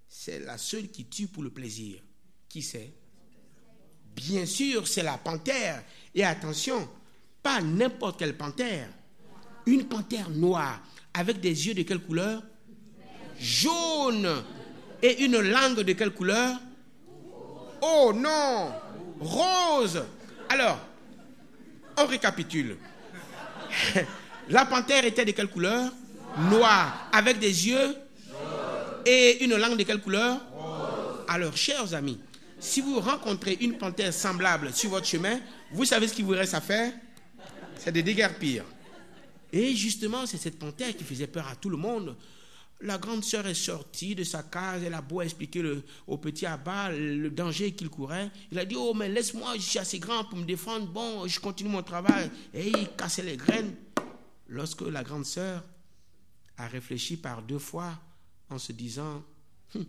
C'est 0.09 0.41
la 0.41 0.57
seule 0.57 0.89
qui 0.89 1.05
tue 1.05 1.27
pour 1.27 1.43
le 1.43 1.51
plaisir. 1.51 2.03
Qui 2.49 2.63
c'est? 2.63 2.95
Bien 4.17 4.47
sûr, 4.47 4.89
c'est 4.89 5.03
la 5.03 5.19
panthère. 5.19 5.85
Et 6.15 6.25
attention, 6.25 6.89
pas 7.43 7.61
n'importe 7.61 8.19
quelle 8.19 8.39
panthère. 8.39 8.91
Une 9.67 9.85
panthère 9.85 10.29
noire 10.31 10.81
avec 11.15 11.41
des 11.41 11.67
yeux 11.67 11.75
de 11.75 11.83
quelle 11.83 12.01
couleur? 12.01 12.43
Jaune. 13.39 14.29
Et 15.03 15.25
une 15.25 15.41
langue 15.41 15.81
de 15.81 15.93
quelle 15.93 16.11
couleur? 16.11 16.59
Oh 17.81 18.13
non. 18.15 18.73
Rose. 19.21 20.03
Alors, 20.49 20.79
on 21.99 22.07
récapitule. 22.07 22.77
La 24.49 24.67
panthère 24.67 25.05
était 25.05 25.25
de 25.25 25.33
quelle 25.33 25.49
couleur? 25.49 25.93
Noire, 26.51 27.09
avec 27.13 27.39
des 27.39 27.69
yeux? 27.69 27.97
Et 29.05 29.45
une 29.45 29.57
langue 29.57 29.77
de 29.77 29.83
quelle 29.83 30.01
couleur? 30.01 30.41
Alors, 31.29 31.57
chers 31.57 31.95
amis, 31.95 32.21
si 32.61 32.81
vous 32.81 33.01
rencontrez 33.01 33.59
une 33.61 33.77
panthère 33.77 34.13
semblable 34.13 34.73
sur 34.73 34.91
votre 34.91 35.07
chemin, 35.07 35.41
vous 35.73 35.85
savez 35.85 36.07
ce 36.07 36.15
qu'il 36.15 36.25
vous 36.25 36.33
reste 36.33 36.55
à 36.55 36.61
faire? 36.61 36.93
C'est 37.79 37.93
de 37.93 38.01
déguerpir. 38.01 38.65
Et 39.53 39.75
justement, 39.77 40.27
c'est 40.27 40.39
cette 40.39 40.59
panthère 40.59 40.97
qui 40.97 41.05
faisait 41.05 41.27
peur 41.27 41.47
à 41.47 41.57
tout 41.57 41.69
le 41.69 41.77
monde. 41.77 42.17
La 42.81 42.99
grande 42.99 43.23
sœur 43.23 43.47
est 43.47 43.55
sortie 43.55 44.15
de 44.15 44.25
sa 44.25 44.43
case, 44.43 44.83
elle 44.83 44.95
a 44.95 45.03
beau 45.03 45.21
expliquer 45.21 45.63
au 46.07 46.19
petit 46.19 46.47
Abba 46.47 46.91
le 46.91 47.31
danger 47.31 47.73
qu'il 47.73 47.89
courait. 47.89 48.31
Il 48.51 48.59
a 48.59 48.65
dit, 48.65 48.75
oh 48.77 48.93
mais 48.93 49.09
laisse-moi, 49.09 49.55
je 49.55 49.61
suis 49.61 49.79
assez 49.79 50.01
grand 50.01 50.25
pour 50.25 50.39
me 50.39 50.45
défendre, 50.45 50.87
bon, 50.89 51.29
je 51.29 51.39
continue 51.39 51.71
mon 51.71 51.83
travail. 51.83 52.29
Et 52.53 52.69
il 52.69 52.89
cassait 52.97 53.23
les 53.23 53.37
graines. 53.37 53.75
Lorsque 54.49 54.83
la 54.83 55.05
grande 55.05 55.27
sœur 55.27 55.63
a 56.57 56.67
réfléchi 56.67 57.17
par 57.17 57.43
deux 57.43 57.61
fois 57.61 57.93
en 58.51 58.59
se 58.59 58.73
disant, 58.73 59.23
hum, 59.77 59.85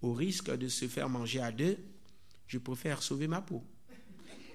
au 0.00 0.14
risque 0.14 0.50
de 0.56 0.68
se 0.68 0.88
faire 0.88 1.10
manger 1.10 1.40
à 1.40 1.52
deux, 1.52 1.76
je 2.46 2.58
préfère 2.58 3.02
sauver 3.02 3.28
ma 3.28 3.42
peau. 3.42 3.62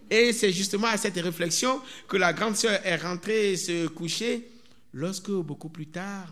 Et 0.10 0.34
c'est 0.34 0.52
justement 0.52 0.88
à 0.88 0.98
cette 0.98 1.18
réflexion 1.18 1.82
que 2.08 2.18
la 2.18 2.34
grande 2.34 2.56
sœur 2.56 2.80
est 2.84 2.98
rentrée 2.98 3.58
se 3.58 3.88
coucher, 3.88 4.48
lorsque 4.94 5.32
beaucoup 5.32 5.70
plus 5.70 5.88
tard, 5.88 6.28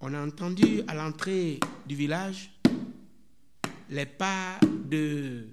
on 0.00 0.14
a 0.14 0.24
entendu 0.24 0.82
à 0.88 0.94
l'entrée 0.94 1.60
du 1.86 1.94
village 1.94 2.50
les 3.90 4.06
pas 4.06 4.58
de 4.62 5.48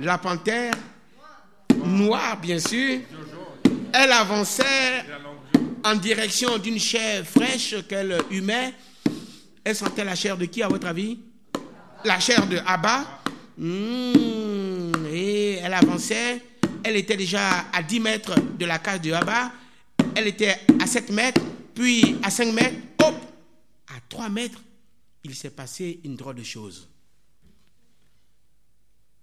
la 0.00 0.18
panthère, 0.18 0.74
noire 1.84 2.40
bien 2.40 2.58
sûr. 2.58 3.00
Elle 3.92 4.12
avançait 4.12 5.04
en 5.84 5.94
direction 5.94 6.58
d'une 6.58 6.78
chair 6.78 7.26
fraîche 7.26 7.74
qu'elle 7.88 8.18
humait. 8.30 8.74
Elle 9.64 9.76
sentait 9.76 10.04
la 10.04 10.14
chair 10.14 10.36
de 10.36 10.46
qui, 10.46 10.62
à 10.62 10.68
votre 10.68 10.86
avis? 10.86 11.18
La 12.04 12.18
chair 12.18 12.46
de 12.46 12.58
Abba. 12.66 13.22
Hmm, 13.56 15.06
et 15.12 15.54
elle 15.62 15.74
avançait. 15.74 16.42
Elle 16.84 16.96
était 16.96 17.16
déjà 17.16 17.66
à 17.72 17.82
10 17.82 18.00
mètres 18.00 18.34
de 18.58 18.64
la 18.66 18.78
case 18.78 19.00
de 19.00 19.12
Abba. 19.12 19.52
Elle 20.14 20.26
était 20.26 20.58
à 20.80 20.86
7 20.86 21.10
mètres, 21.10 21.40
puis 21.74 22.16
à 22.22 22.30
5 22.30 22.52
mètres, 22.52 22.76
à 23.88 24.00
3 24.08 24.28
mètres, 24.28 24.60
il 25.24 25.34
s'est 25.34 25.50
passé 25.50 26.00
une 26.04 26.16
drôle 26.16 26.36
de 26.36 26.42
chose. 26.42 26.88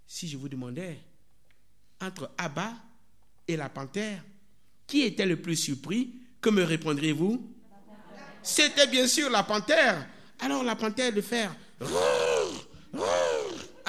Si 0.08 0.28
je 0.28 0.38
vous 0.38 0.50
demandais, 0.50 1.00
entre 2.02 2.32
Abba 2.38 2.74
et 3.48 3.58
la 3.58 3.70
panthère, 3.70 4.24
qui 4.88 5.02
était 5.02 5.26
le 5.26 5.42
plus 5.42 5.56
surpris 5.56 6.16
Que 6.42 6.50
me 6.50 6.64
répondriez-vous? 6.64 7.46
C'était 8.42 8.88
bien 8.88 9.08
sûr 9.08 9.30
la 9.30 9.44
panthère. 9.44 10.08
Alors 10.40 10.64
la 10.64 10.76
panthère 10.76 11.14
de 11.14 11.22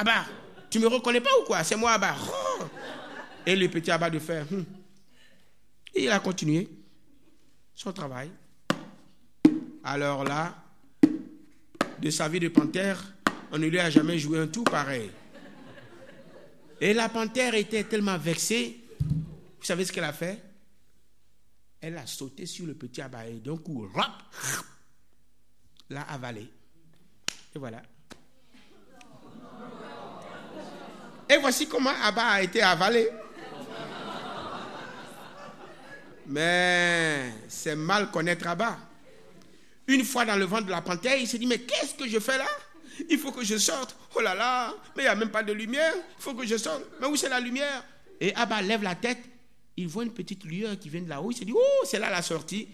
Abba, 0.01 0.25
tu 0.71 0.79
me 0.79 0.87
reconnais 0.87 1.21
pas 1.21 1.29
ou 1.43 1.45
quoi? 1.45 1.63
C'est 1.63 1.77
moi 1.77 1.93
Abba. 1.93 2.17
Et 3.45 3.55
le 3.55 3.69
petit 3.69 3.91
Abba 3.91 4.09
de 4.09 4.19
faire. 4.19 4.51
Hmm. 4.51 4.65
Et 5.95 6.05
il 6.05 6.11
a 6.11 6.21
continué 6.21 6.71
son 7.75 7.93
travail. 7.93 8.31
Alors 9.85 10.25
là, 10.25 10.57
de 11.99 12.09
sa 12.09 12.31
vie 12.31 12.41
de 12.41 12.49
panthère, 12.49 13.13
on 13.53 13.59
ne 13.59 13.67
lui 13.67 13.79
a 13.79 13.91
jamais 13.91 14.19
joué 14.19 14.39
un 14.39 14.47
tout 14.47 14.65
pareil. 14.65 15.11
Et 16.81 16.95
la 16.95 17.11
panthère 17.11 17.55
était 17.55 17.85
tellement 17.85 18.17
vexée, 18.17 18.83
vous 19.01 19.67
savez 19.67 19.85
ce 19.85 19.93
qu'elle 19.93 20.05
a 20.05 20.15
fait? 20.15 20.43
Elle 21.79 21.99
a 21.99 22.07
sauté 22.07 22.47
sur 22.47 22.65
le 22.65 22.73
petit 22.73 23.03
Abba 23.03 23.27
et 23.27 23.35
d'un 23.35 23.59
coup, 23.59 23.87
l'a 25.91 26.03
avalé. 26.03 26.49
Et 27.55 27.59
voilà. 27.59 27.83
Et 31.31 31.39
voici 31.39 31.69
comment 31.69 31.93
Abba 32.03 32.27
a 32.27 32.43
été 32.43 32.61
avalé. 32.61 33.09
Mais 36.27 37.33
c'est 37.49 37.77
mal 37.77 38.11
connaître 38.11 38.47
Abba. 38.47 38.79
Une 39.87 40.05
fois 40.05 40.25
dans 40.25 40.37
le 40.37 40.45
ventre 40.45 40.67
de 40.67 40.71
la 40.71 40.81
panthère, 40.81 41.17
il 41.17 41.27
s'est 41.27 41.39
dit, 41.39 41.47
mais 41.47 41.61
qu'est-ce 41.61 41.95
que 41.95 42.09
je 42.09 42.19
fais 42.19 42.39
là? 42.39 42.47
Il 43.09 43.19
faut 43.19 43.33
que 43.33 43.45
je 43.45 43.57
sorte. 43.57 43.97
Oh 44.15 44.21
là 44.21 44.35
là, 44.35 44.75
mais 44.97 45.05
il 45.05 45.07
n'y 45.07 45.11
a 45.11 45.15
même 45.15 45.31
pas 45.31 45.43
de 45.43 45.53
lumière. 45.53 45.95
Il 45.97 46.23
faut 46.23 46.35
que 46.35 46.47
je 46.47 46.57
sorte. 46.57 46.85
Mais 47.01 47.07
où 47.07 47.17
c'est 47.17 47.29
la 47.29 47.41
lumière? 47.41 47.85
Et 48.21 48.35
Abba 48.35 48.61
lève 48.61 48.83
la 48.83 48.95
tête 48.95 49.19
il 49.81 49.89
voit 49.89 50.05
une 50.05 50.13
petite 50.13 50.45
lueur 50.45 50.79
qui 50.79 50.89
vient 50.89 51.01
de 51.01 51.09
là-haut. 51.09 51.31
Il 51.31 51.37
se 51.37 51.45
dit, 51.45 51.55
oh, 51.55 51.85
c'est 51.85 51.99
là 51.99 52.11
la 52.11 52.23
sortie. 52.23 52.69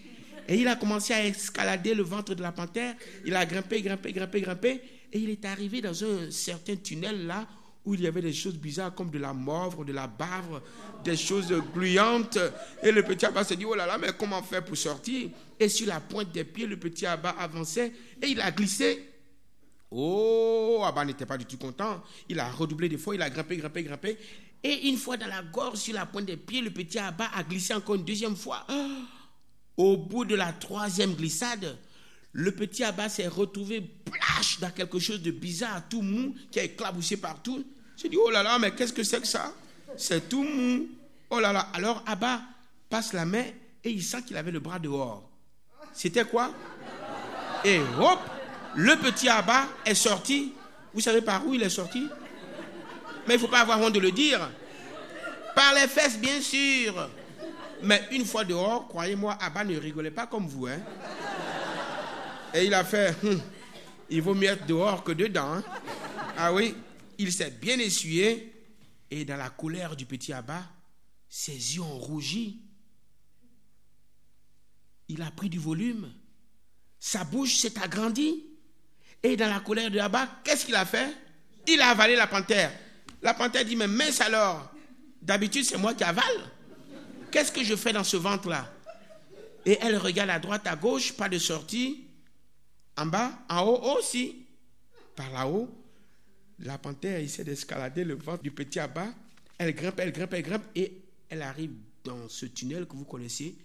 Et 0.47 0.55
il 0.55 0.67
a 0.67 0.75
commencé 0.75 1.13
à 1.13 1.25
escalader 1.25 1.93
le 1.93 2.03
ventre 2.03 2.35
de 2.35 2.41
la 2.41 2.51
panthère. 2.51 2.95
Il 3.25 3.35
a 3.35 3.45
grimpé, 3.45 3.81
grimpé, 3.81 4.11
grimpé, 4.11 4.41
grimpé. 4.41 4.81
Et 5.13 5.19
il 5.19 5.29
est 5.29 5.45
arrivé 5.45 5.81
dans 5.81 6.03
un 6.03 6.31
certain 6.31 6.75
tunnel 6.75 7.25
là 7.27 7.47
où 7.87 7.93
il 7.93 8.01
y 8.01 8.07
avait 8.07 8.21
des 8.21 8.33
choses 8.33 8.57
bizarres 8.57 8.93
comme 8.93 9.09
de 9.09 9.17
la 9.17 9.31
morve, 9.31 9.85
de 9.85 9.93
la 9.93 10.07
bavre, 10.07 10.61
des 11.05 11.15
choses 11.15 11.53
gluantes. 11.73 12.37
Et 12.83 12.91
le 12.91 13.01
petit 13.01 13.25
Abba 13.25 13.45
s'est 13.45 13.55
dit, 13.55 13.63
oh 13.63 13.75
là 13.75 13.85
là, 13.85 13.97
mais 13.97 14.09
comment 14.19 14.43
faire 14.43 14.63
pour 14.65 14.75
sortir? 14.75 15.29
Et 15.57 15.69
sur 15.69 15.87
la 15.87 16.01
pointe 16.01 16.29
des 16.33 16.43
pieds, 16.43 16.67
le 16.67 16.77
petit 16.77 17.05
Abba 17.05 17.29
avançait 17.39 17.93
et 18.21 18.27
il 18.27 18.41
a 18.41 18.51
glissé. 18.51 19.09
Oh, 19.89 20.81
Abba 20.83 21.05
n'était 21.05 21.25
pas 21.25 21.37
du 21.37 21.45
tout 21.45 21.57
content. 21.57 22.03
Il 22.27 22.41
a 22.41 22.51
redoublé 22.51 22.89
des 22.89 22.97
fois, 22.97 23.15
il 23.15 23.21
a 23.21 23.29
grimpé, 23.29 23.55
grimpé, 23.55 23.83
grimpé. 23.83 24.17
Et 24.61 24.89
une 24.89 24.97
fois 24.97 25.15
dans 25.15 25.27
la 25.27 25.41
gorge, 25.41 25.77
sur 25.77 25.93
la 25.93 26.05
pointe 26.05 26.25
des 26.25 26.35
pieds, 26.35 26.59
le 26.59 26.71
petit 26.71 26.99
Abba 26.99 27.29
a 27.33 27.41
glissé 27.41 27.73
encore 27.73 27.95
une 27.95 28.03
deuxième 28.03 28.35
fois. 28.35 28.67
Au 29.77 29.95
bout 29.95 30.25
de 30.25 30.35
la 30.35 30.51
troisième 30.51 31.13
glissade, 31.13 31.77
le 32.33 32.51
petit 32.51 32.83
Abba 32.83 33.07
s'est 33.07 33.29
retrouvé 33.29 33.79
plache 33.79 34.59
dans 34.59 34.71
quelque 34.71 34.99
chose 34.99 35.21
de 35.21 35.31
bizarre, 35.31 35.87
tout 35.87 36.01
mou, 36.01 36.35
qui 36.51 36.59
a 36.59 36.63
éclaboussé 36.63 37.15
partout. 37.15 37.63
J'ai 37.97 38.09
dit, 38.09 38.17
oh 38.17 38.29
là 38.29 38.43
là, 38.43 38.59
mais 38.59 38.71
qu'est-ce 38.71 38.93
que 38.93 39.03
c'est 39.03 39.19
que 39.19 39.27
ça? 39.27 39.51
C'est 39.97 40.29
tout 40.29 40.43
mou. 40.43 40.87
Oh 41.31 41.39
là 41.39 41.51
là. 41.51 41.67
Alors 41.73 42.03
Abba 42.05 42.41
passe 42.89 43.11
la 43.13 43.25
main 43.25 43.45
et 43.83 43.89
il 43.89 44.03
sent 44.03 44.21
qu'il 44.27 44.37
avait 44.37 44.51
le 44.51 44.59
bras 44.59 44.77
dehors. 44.77 45.27
C'était 45.93 46.25
quoi? 46.25 46.51
Et 47.65 47.79
hop, 47.99 48.19
le 48.75 48.95
petit 48.97 49.27
Abba 49.27 49.67
est 49.83 49.95
sorti. 49.95 50.53
Vous 50.93 51.01
savez 51.01 51.21
par 51.21 51.45
où 51.45 51.55
il 51.55 51.63
est 51.63 51.69
sorti? 51.69 52.07
Mais 53.27 53.33
il 53.33 53.37
ne 53.37 53.41
faut 53.41 53.47
pas 53.47 53.61
avoir 53.61 53.81
honte 53.81 53.93
de 53.93 53.99
le 53.99 54.11
dire. 54.11 54.47
Par 55.55 55.73
les 55.73 55.87
fesses, 55.87 56.19
bien 56.19 56.39
sûr. 56.39 57.09
Mais 57.81 58.07
une 58.11 58.25
fois 58.25 58.43
dehors, 58.43 58.87
croyez-moi, 58.87 59.37
Abba 59.41 59.63
ne 59.63 59.75
rigolait 59.77 60.11
pas 60.11 60.27
comme 60.27 60.47
vous. 60.47 60.67
Hein? 60.67 60.79
Et 62.53 62.65
il 62.65 62.73
a 62.73 62.83
fait, 62.83 63.15
hum, 63.23 63.41
il 64.09 64.21
vaut 64.21 64.35
mieux 64.35 64.49
être 64.49 64.67
dehors 64.67 65.03
que 65.03 65.11
dedans. 65.11 65.55
Hein? 65.55 65.63
Ah 66.37 66.53
oui, 66.53 66.75
il 67.17 67.31
s'est 67.31 67.51
bien 67.51 67.79
essuyé 67.79 68.53
et 69.09 69.25
dans 69.25 69.37
la 69.37 69.49
colère 69.49 69.95
du 69.95 70.05
petit 70.05 70.33
Abba, 70.33 70.63
ses 71.29 71.75
yeux 71.75 71.81
ont 71.81 71.97
rougi. 71.97 72.61
Il 75.07 75.21
a 75.21 75.31
pris 75.31 75.49
du 75.49 75.59
volume. 75.59 76.11
Sa 76.99 77.23
bouche 77.23 77.57
s'est 77.57 77.79
agrandie. 77.79 78.43
Et 79.23 79.35
dans 79.35 79.49
la 79.49 79.59
colère 79.59 79.89
de 79.89 79.99
Abba, 79.99 80.27
qu'est-ce 80.43 80.65
qu'il 80.65 80.75
a 80.75 80.85
fait? 80.85 81.15
Il 81.67 81.81
a 81.81 81.89
avalé 81.89 82.15
la 82.15 82.27
panthère. 82.27 82.71
La 83.21 83.33
panthère 83.33 83.65
dit, 83.65 83.75
mais 83.75 83.87
mince 83.87 84.21
alors, 84.21 84.71
d'habitude 85.21 85.65
c'est 85.65 85.77
moi 85.77 85.93
qui 85.93 86.03
avale. 86.03 86.51
Qu'est-ce 87.31 87.51
que 87.51 87.63
je 87.63 87.75
fais 87.75 87.93
dans 87.93 88.03
ce 88.03 88.17
ventre-là? 88.17 88.71
Et 89.65 89.77
elle 89.81 89.97
regarde 89.97 90.29
à 90.29 90.39
droite, 90.39 90.65
à 90.67 90.75
gauche, 90.75 91.13
pas 91.13 91.27
de 91.27 91.37
sortie. 91.37 92.05
En 92.95 93.05
bas, 93.05 93.37
en 93.49 93.63
haut 93.63 93.97
aussi. 93.97 94.45
Par 95.15 95.29
là-haut, 95.31 95.69
la 96.59 96.77
panthère 96.77 97.19
essaie 97.19 97.43
d'escalader 97.43 98.03
le 98.03 98.15
ventre 98.15 98.43
du 98.43 98.51
petit 98.51 98.79
abat. 98.79 99.13
Elle 99.57 99.73
grimpe, 99.73 99.99
elle 99.99 100.11
grimpe, 100.11 100.33
elle 100.33 100.43
grimpe 100.43 100.65
et 100.75 100.91
elle 101.29 101.41
arrive 101.41 101.71
dans 102.03 102.27
ce 102.29 102.45
tunnel 102.45 102.85
que 102.85 102.95
vous 102.95 103.05
connaissez. 103.05 103.55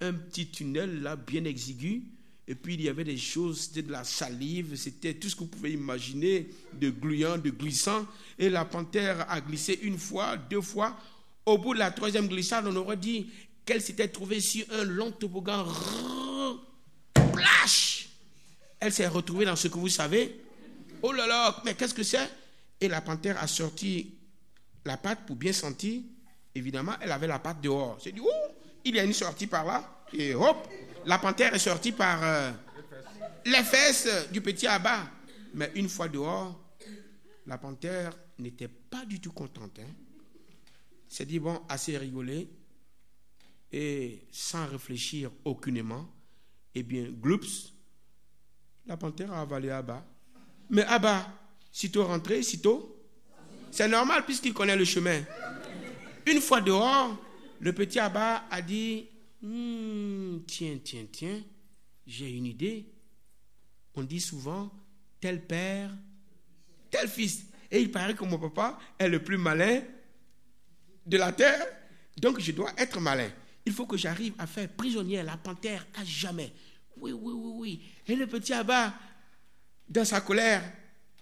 Un 0.00 0.12
petit 0.12 0.48
tunnel 0.48 1.02
là, 1.02 1.16
bien 1.16 1.44
exigu. 1.44 2.02
Et 2.46 2.54
puis 2.54 2.74
il 2.74 2.82
y 2.82 2.88
avait 2.88 3.04
des 3.04 3.18
choses, 3.18 3.60
c'était 3.60 3.82
de 3.82 3.92
la 3.92 4.04
salive, 4.04 4.74
c'était 4.76 5.12
tout 5.14 5.28
ce 5.28 5.34
que 5.34 5.40
vous 5.40 5.48
pouvez 5.48 5.72
imaginer, 5.72 6.48
de 6.80 6.88
gluant, 6.88 7.36
de 7.36 7.50
glissant. 7.50 8.06
Et 8.38 8.48
la 8.48 8.64
panthère 8.64 9.30
a 9.30 9.40
glissé 9.40 9.78
une 9.82 9.98
fois, 9.98 10.36
deux 10.36 10.62
fois. 10.62 10.98
Au 11.44 11.58
bout 11.58 11.74
de 11.74 11.78
la 11.78 11.90
troisième 11.90 12.26
glissade, 12.26 12.66
on 12.66 12.76
aurait 12.76 12.96
dit 12.96 13.28
qu'elle 13.66 13.82
s'était 13.82 14.08
trouvée 14.08 14.40
sur 14.40 14.64
un 14.72 14.84
long 14.84 15.10
toboggan. 15.10 15.66
Plash 17.32 18.08
Elle 18.80 18.92
s'est 18.92 19.08
retrouvée 19.08 19.44
dans 19.44 19.56
ce 19.56 19.68
que 19.68 19.76
vous 19.76 19.88
savez, 19.88 20.40
Oh 21.02 21.12
là 21.12 21.26
là, 21.26 21.60
mais 21.64 21.74
qu'est-ce 21.74 21.94
que 21.94 22.02
c'est? 22.02 22.28
Et 22.80 22.88
la 22.88 23.00
panthère 23.00 23.40
a 23.42 23.46
sorti 23.46 24.14
la 24.84 24.96
patte 24.96 25.26
pour 25.26 25.36
bien 25.36 25.52
sentir. 25.52 26.02
Évidemment, 26.54 26.94
elle 27.00 27.12
avait 27.12 27.26
la 27.26 27.38
patte 27.38 27.60
dehors. 27.60 27.98
J'ai 28.02 28.12
dit, 28.12 28.20
oh, 28.20 28.52
il 28.84 28.96
y 28.96 29.00
a 29.00 29.04
une 29.04 29.12
sortie 29.12 29.46
par 29.46 29.64
là. 29.64 30.04
Et 30.12 30.34
hop, 30.34 30.68
la 31.04 31.18
panthère 31.18 31.54
est 31.54 31.58
sortie 31.58 31.92
par 31.92 32.22
euh, 32.22 32.50
les 33.44 33.62
fesses 33.62 34.08
du 34.32 34.40
petit 34.40 34.66
abat. 34.66 35.04
Mais 35.54 35.70
une 35.74 35.88
fois 35.88 36.08
dehors, 36.08 36.58
la 37.46 37.58
panthère 37.58 38.12
n'était 38.38 38.68
pas 38.68 39.04
du 39.04 39.20
tout 39.20 39.32
contente. 39.32 39.78
Hein. 39.80 39.92
C'est 41.08 41.26
dit, 41.26 41.38
bon, 41.38 41.60
assez 41.68 41.96
rigolé. 41.96 42.48
Et 43.70 44.26
sans 44.32 44.66
réfléchir 44.66 45.30
aucunement, 45.44 46.08
eh 46.74 46.82
bien, 46.82 47.04
gloups, 47.10 47.72
la 48.86 48.96
panthère 48.96 49.32
a 49.32 49.42
avalé 49.42 49.70
à 49.70 49.82
Mais 50.70 50.82
Abba, 50.84 51.26
sitôt 51.72 52.04
rentré, 52.04 52.42
sitôt, 52.42 52.94
c'est 53.70 53.88
normal 53.88 54.24
puisqu'il 54.24 54.52
connaît 54.52 54.76
le 54.76 54.84
chemin. 54.84 55.22
Une 56.26 56.40
fois 56.40 56.60
dehors, 56.60 57.16
le 57.60 57.72
petit 57.72 57.98
Abba 57.98 58.44
a 58.50 58.62
dit 58.62 59.06
hmm, 59.42 60.38
Tiens, 60.46 60.78
tiens, 60.82 61.06
tiens, 61.10 61.40
j'ai 62.06 62.30
une 62.30 62.46
idée. 62.46 62.86
On 63.94 64.02
dit 64.02 64.20
souvent 64.20 64.70
tel 65.20 65.44
père, 65.44 65.90
tel 66.90 67.08
fils. 67.08 67.46
Et 67.70 67.80
il 67.80 67.90
paraît 67.90 68.14
que 68.14 68.24
mon 68.24 68.38
papa 68.38 68.78
est 68.98 69.08
le 69.08 69.22
plus 69.22 69.36
malin 69.36 69.82
de 71.04 71.16
la 71.16 71.32
terre. 71.32 71.66
Donc 72.16 72.40
je 72.40 72.52
dois 72.52 72.72
être 72.76 73.00
malin. 73.00 73.30
Il 73.66 73.72
faut 73.72 73.86
que 73.86 73.96
j'arrive 73.96 74.34
à 74.38 74.46
faire 74.46 74.68
prisonnière 74.68 75.24
la 75.24 75.36
panthère 75.36 75.86
à 75.94 76.04
jamais. 76.04 76.52
Oui, 76.96 77.12
oui, 77.12 77.32
oui, 77.34 77.52
oui. 77.54 77.82
Et 78.06 78.16
le 78.16 78.26
petit 78.26 78.52
Abba 78.52 78.94
dans 79.88 80.04
sa 80.04 80.20
colère, 80.20 80.62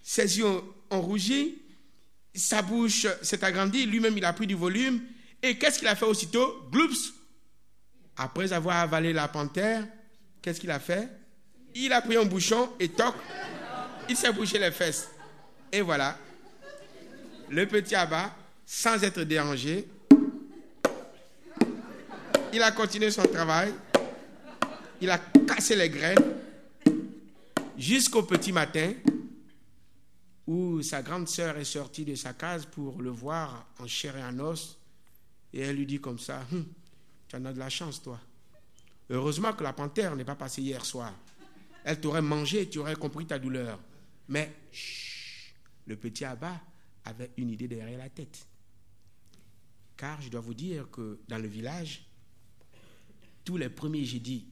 ses 0.02 0.38
yeux 0.38 0.60
ont 0.90 1.00
rougi, 1.00 1.58
sa 2.34 2.62
bouche 2.62 3.06
s'est 3.22 3.42
agrandie, 3.44 3.86
lui-même 3.86 4.16
il 4.16 4.24
a 4.24 4.32
pris 4.32 4.46
du 4.46 4.54
volume. 4.54 5.00
Et 5.42 5.56
qu'est-ce 5.58 5.78
qu'il 5.78 5.88
a 5.88 5.94
fait 5.94 6.04
aussitôt? 6.04 6.68
Gloops 6.70 7.12
Après 8.16 8.52
avoir 8.52 8.76
avalé 8.76 9.12
la 9.12 9.28
panthère, 9.28 9.86
qu'est-ce 10.42 10.60
qu'il 10.60 10.70
a 10.70 10.80
fait? 10.80 11.08
Il 11.74 11.92
a 11.92 12.00
pris 12.00 12.16
un 12.16 12.24
bouchon 12.24 12.70
et 12.80 12.88
toc, 12.88 13.14
il 14.08 14.16
s'est 14.16 14.32
bouché 14.32 14.58
les 14.58 14.70
fesses. 14.70 15.08
Et 15.70 15.80
voilà, 15.80 16.16
le 17.50 17.66
petit 17.66 17.94
abat, 17.94 18.34
sans 18.64 19.02
être 19.02 19.22
dérangé, 19.22 19.86
il 22.52 22.62
a 22.62 22.72
continué 22.72 23.10
son 23.10 23.24
travail, 23.24 23.72
il 25.00 25.10
a 25.10 25.18
cassé 25.46 25.76
les 25.76 25.90
graines, 25.90 26.34
jusqu'au 27.76 28.22
petit 28.22 28.52
matin 28.52 28.94
où 30.46 30.80
sa 30.82 31.02
grande 31.02 31.28
sœur 31.28 31.56
est 31.56 31.64
sortie 31.64 32.04
de 32.04 32.14
sa 32.14 32.32
case 32.32 32.66
pour 32.66 33.02
le 33.02 33.10
voir 33.10 33.66
en 33.78 33.86
chair 33.86 34.16
et 34.16 34.24
en 34.24 34.38
os. 34.38 34.78
Et 35.52 35.60
elle 35.60 35.76
lui 35.76 35.86
dit 35.86 36.00
comme 36.00 36.18
ça, 36.18 36.46
hum, 36.52 36.66
tu 37.28 37.36
en 37.36 37.44
as 37.44 37.52
de 37.52 37.58
la 37.58 37.68
chance, 37.68 38.02
toi. 38.02 38.20
Heureusement 39.10 39.52
que 39.52 39.62
la 39.62 39.72
panthère 39.72 40.14
n'est 40.16 40.24
pas 40.24 40.34
passée 40.34 40.62
hier 40.62 40.84
soir. 40.84 41.12
Elle 41.84 42.00
t'aurait 42.00 42.22
mangé 42.22 42.68
tu 42.68 42.78
aurais 42.78 42.96
compris 42.96 43.26
ta 43.26 43.38
douleur. 43.38 43.78
Mais 44.28 44.52
le 45.86 45.96
petit 45.96 46.24
Abba 46.24 46.60
avait 47.04 47.30
une 47.36 47.50
idée 47.50 47.68
derrière 47.68 47.98
la 47.98 48.08
tête. 48.08 48.46
Car 49.96 50.20
je 50.20 50.28
dois 50.28 50.40
vous 50.40 50.54
dire 50.54 50.90
que 50.90 51.20
dans 51.28 51.38
le 51.38 51.46
village, 51.46 52.04
tous 53.44 53.56
les 53.56 53.68
premiers 53.68 54.04
jeudis, 54.04 54.46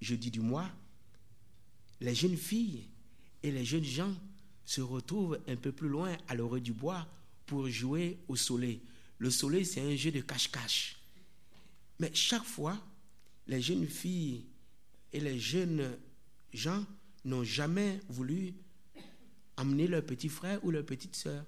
jeudi 0.00 0.30
du 0.30 0.40
mois, 0.40 0.70
les 2.04 2.14
jeunes 2.14 2.36
filles 2.36 2.86
et 3.42 3.50
les 3.50 3.64
jeunes 3.64 3.84
gens 3.84 4.14
se 4.64 4.82
retrouvent 4.82 5.40
un 5.48 5.56
peu 5.56 5.72
plus 5.72 5.88
loin 5.88 6.14
à 6.28 6.34
l'orée 6.34 6.60
du 6.60 6.72
bois 6.72 7.06
pour 7.46 7.68
jouer 7.68 8.18
au 8.28 8.36
soleil. 8.36 8.82
Le 9.18 9.30
soleil, 9.30 9.64
c'est 9.64 9.80
un 9.80 9.96
jeu 9.96 10.10
de 10.10 10.20
cache-cache. 10.20 10.98
Mais 11.98 12.10
chaque 12.14 12.44
fois, 12.44 12.78
les 13.46 13.60
jeunes 13.60 13.86
filles 13.86 14.44
et 15.12 15.20
les 15.20 15.38
jeunes 15.38 15.96
gens 16.52 16.84
n'ont 17.24 17.44
jamais 17.44 18.00
voulu 18.08 18.52
amener 19.56 19.86
leur 19.86 20.04
petit 20.04 20.28
frère 20.28 20.62
ou 20.62 20.70
leur 20.70 20.84
petite 20.84 21.16
sœur. 21.16 21.42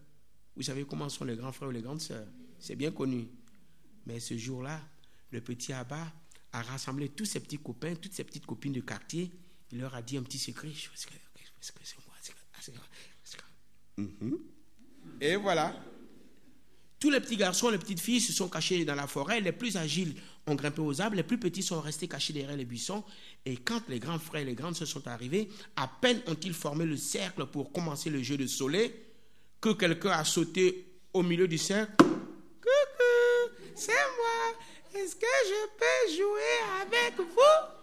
Vous 0.57 0.63
savez 0.63 0.87
comment 0.87 1.11
sont 1.11 1.25
les 1.25 1.37
grands 1.37 1.53
frères 1.53 1.69
ou 1.69 1.73
les 1.73 1.83
grandes 1.83 2.01
sœurs? 2.01 2.29
C'est 2.59 2.77
bien 2.77 2.93
connu. 2.93 3.29
Mais 4.07 4.21
ce 4.21 4.39
jour-là, 4.39 4.81
le 5.33 5.43
petit 5.43 5.75
Abba 5.75 6.11
a 6.53 6.63
rassemblé 6.63 7.11
tous 7.11 7.27
ses 7.27 7.41
petits 7.41 7.59
copains, 7.59 7.95
toutes 7.95 8.15
ses 8.15 8.25
petites 8.25 8.47
copines 8.47 8.73
de 8.73 8.81
quartier 8.81 9.31
il 9.73 9.81
leur 9.81 9.95
a 9.95 10.03
dit 10.03 10.17
un 10.17 10.23
petit 10.23 10.39
secret. 10.39 10.69
Et 15.21 15.37
voilà. 15.37 15.75
Tous 16.99 17.11
les 17.11 17.21
petits 17.21 17.37
garçons, 17.37 17.69
les 17.69 17.79
petites 17.79 18.01
filles 18.01 18.21
se 18.21 18.33
sont 18.33 18.49
cachés 18.49 18.85
dans 18.85 18.95
la 18.95 19.07
forêt. 19.07 19.41
Les 19.41 19.53
plus 19.53 19.77
agiles 19.77 20.15
ont 20.47 20.55
grimpé 20.55 20.81
aux 20.81 21.01
arbres. 21.01 21.17
Les 21.17 21.23
plus 21.23 21.39
petits 21.39 21.63
sont 21.63 21.81
restés 21.81 22.09
cachés 22.09 22.33
derrière 22.33 22.57
les 22.57 22.65
buissons. 22.65 23.05
Et 23.45 23.57
quand 23.59 23.83
les 23.89 23.99
grands 23.99 24.19
frères 24.19 24.43
et 24.43 24.47
les 24.47 24.55
grandes 24.55 24.77
sœurs 24.77 24.89
sont 24.89 25.07
arrivés, 25.07 25.49
à 25.77 25.89
peine 25.89 26.23
ont-ils 26.27 26.55
formé 26.55 26.85
le 26.85 26.97
cercle 26.97 27.47
pour 27.47 27.73
commencer 27.73 28.11
le 28.11 28.23
jeu 28.23 28.37
de 28.37 28.47
soleil 28.47 28.93
que 29.61 29.71
quelqu'un 29.71 30.11
a 30.11 30.25
sauté 30.25 30.87
au 31.13 31.23
milieu 31.23 31.49
du 31.49 31.59
cercle. 31.59 31.93
Coucou, 31.99 33.55
c'est 33.75 33.93
moi. 33.93 35.01
est-ce 35.01 35.17
que 35.17 35.27
je 35.27 35.67
peux 35.79 36.17
jouer 36.17 36.83
avec 36.83 37.19
vous? 37.19 37.76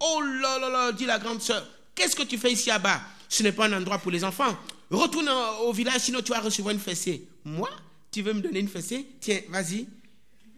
Oh 0.00 0.20
là 0.20 0.58
là 0.58 0.68
là, 0.68 0.92
dit 0.92 1.06
la 1.06 1.18
grande 1.18 1.42
sœur, 1.42 1.66
qu'est-ce 1.94 2.14
que 2.14 2.22
tu 2.22 2.38
fais 2.38 2.52
ici 2.52 2.70
à 2.70 2.78
bas? 2.78 3.00
Ce 3.28 3.42
n'est 3.42 3.52
pas 3.52 3.66
un 3.66 3.72
endroit 3.72 3.98
pour 3.98 4.10
les 4.10 4.24
enfants. 4.24 4.56
Retourne 4.90 5.28
au 5.62 5.72
village, 5.72 6.00
sinon 6.02 6.20
tu 6.22 6.32
vas 6.32 6.40
recevoir 6.40 6.74
une 6.74 6.80
fessée. 6.80 7.26
Moi 7.44 7.68
Tu 8.10 8.22
veux 8.22 8.32
me 8.32 8.40
donner 8.40 8.60
une 8.60 8.68
fessée? 8.68 9.06
Tiens, 9.20 9.40
vas-y. 9.50 9.86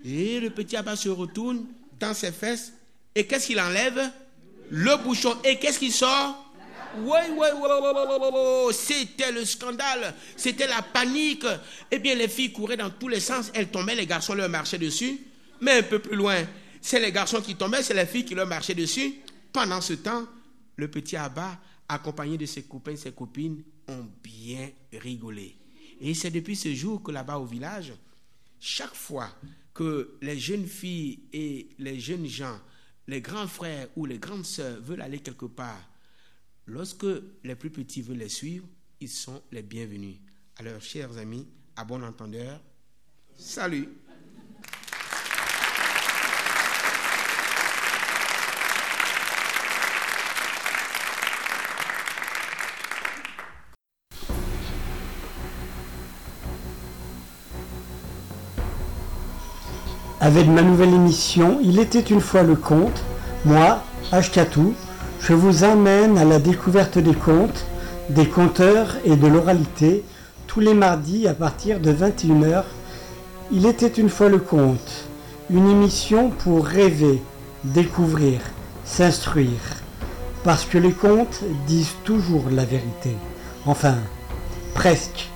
Et 0.04 0.40
le 0.40 0.50
petit 0.50 0.76
abat 0.76 0.96
se 0.96 1.08
retourne 1.08 1.66
dans 1.98 2.14
ses 2.14 2.32
fesses. 2.32 2.72
Et 3.14 3.26
qu'est-ce 3.26 3.48
qu'il 3.48 3.60
enlève? 3.60 4.00
Le 4.70 4.96
bouchon. 5.02 5.36
Et 5.44 5.58
qu'est-ce 5.58 5.78
qui 5.78 5.90
sort? 5.90 6.46
Oui, 6.98 7.18
oui, 7.36 7.46
oui, 7.54 8.74
c'était 8.74 9.30
le 9.30 9.44
scandale, 9.44 10.12
c'était 10.36 10.66
la 10.66 10.82
panique. 10.82 11.46
Eh 11.90 12.00
bien, 12.00 12.16
les 12.16 12.26
filles 12.26 12.52
couraient 12.52 12.76
dans 12.76 12.90
tous 12.90 13.06
les 13.06 13.20
sens, 13.20 13.50
elles 13.54 13.68
tombaient, 13.68 13.94
les 13.94 14.06
garçons 14.06 14.34
leur 14.34 14.48
marchaient 14.48 14.78
dessus. 14.78 15.20
Mais 15.60 15.78
un 15.78 15.82
peu 15.82 16.00
plus 16.00 16.16
loin, 16.16 16.36
c'est 16.80 16.98
les 16.98 17.12
garçons 17.12 17.40
qui 17.40 17.54
tombaient, 17.54 17.82
c'est 17.82 17.94
les 17.94 18.06
filles 18.06 18.24
qui 18.24 18.34
leur 18.34 18.46
marchaient 18.46 18.74
dessus. 18.74 19.14
Pendant 19.52 19.80
ce 19.80 19.94
temps, 19.94 20.26
le 20.76 20.90
petit 20.90 21.16
abat, 21.16 21.60
accompagné 21.88 22.38
de 22.38 22.46
ses 22.46 22.62
copains 22.62 22.92
et 22.92 22.96
ses 22.96 23.12
copines, 23.12 23.62
ont 23.88 24.06
bien 24.22 24.70
rigolé. 24.92 25.56
Et 26.00 26.14
c'est 26.14 26.30
depuis 26.30 26.56
ce 26.56 26.72
jour 26.74 27.02
que 27.02 27.10
là-bas 27.10 27.38
au 27.38 27.44
village, 27.44 27.92
chaque 28.58 28.94
fois 28.94 29.28
que 29.74 30.16
les 30.22 30.38
jeunes 30.38 30.66
filles 30.66 31.20
et 31.32 31.68
les 31.78 31.98
jeunes 31.98 32.26
gens, 32.26 32.58
les 33.06 33.20
grands 33.20 33.48
frères 33.48 33.88
ou 33.96 34.06
les 34.06 34.18
grandes 34.18 34.46
sœurs 34.46 34.80
veulent 34.80 35.02
aller 35.02 35.18
quelque 35.18 35.46
part, 35.46 35.88
lorsque 36.66 37.06
les 37.42 37.56
plus 37.56 37.70
petits 37.70 38.02
veulent 38.02 38.18
les 38.18 38.28
suivre, 38.28 38.66
ils 39.00 39.08
sont 39.08 39.42
les 39.50 39.62
bienvenus. 39.62 40.16
Alors, 40.56 40.80
chers 40.80 41.16
amis, 41.18 41.46
à 41.76 41.84
bon 41.84 42.02
entendeur, 42.02 42.60
salut. 43.36 43.88
Avec 60.22 60.48
ma 60.48 60.60
nouvelle 60.60 60.92
émission 60.92 61.58
Il 61.62 61.78
était 61.78 61.98
une 62.00 62.20
fois 62.20 62.42
le 62.42 62.54
conte, 62.54 63.02
moi, 63.46 63.82
Ashkatou, 64.12 64.74
je 65.18 65.32
vous 65.32 65.64
emmène 65.64 66.18
à 66.18 66.26
la 66.26 66.38
découverte 66.38 66.98
des 66.98 67.14
contes, 67.14 67.64
des 68.10 68.26
conteurs 68.26 68.96
et 69.06 69.16
de 69.16 69.26
l'oralité 69.26 70.04
tous 70.46 70.60
les 70.60 70.74
mardis 70.74 71.26
à 71.26 71.32
partir 71.32 71.80
de 71.80 71.90
21h. 71.90 72.64
Il 73.50 73.64
était 73.64 73.86
une 73.88 74.10
fois 74.10 74.28
le 74.28 74.40
conte, 74.40 75.06
une 75.48 75.70
émission 75.70 76.28
pour 76.28 76.66
rêver, 76.66 77.22
découvrir, 77.64 78.40
s'instruire. 78.84 79.80
Parce 80.44 80.66
que 80.66 80.76
les 80.76 80.92
contes 80.92 81.40
disent 81.66 81.96
toujours 82.04 82.44
la 82.50 82.66
vérité. 82.66 83.16
Enfin, 83.64 83.96
presque. 84.74 85.30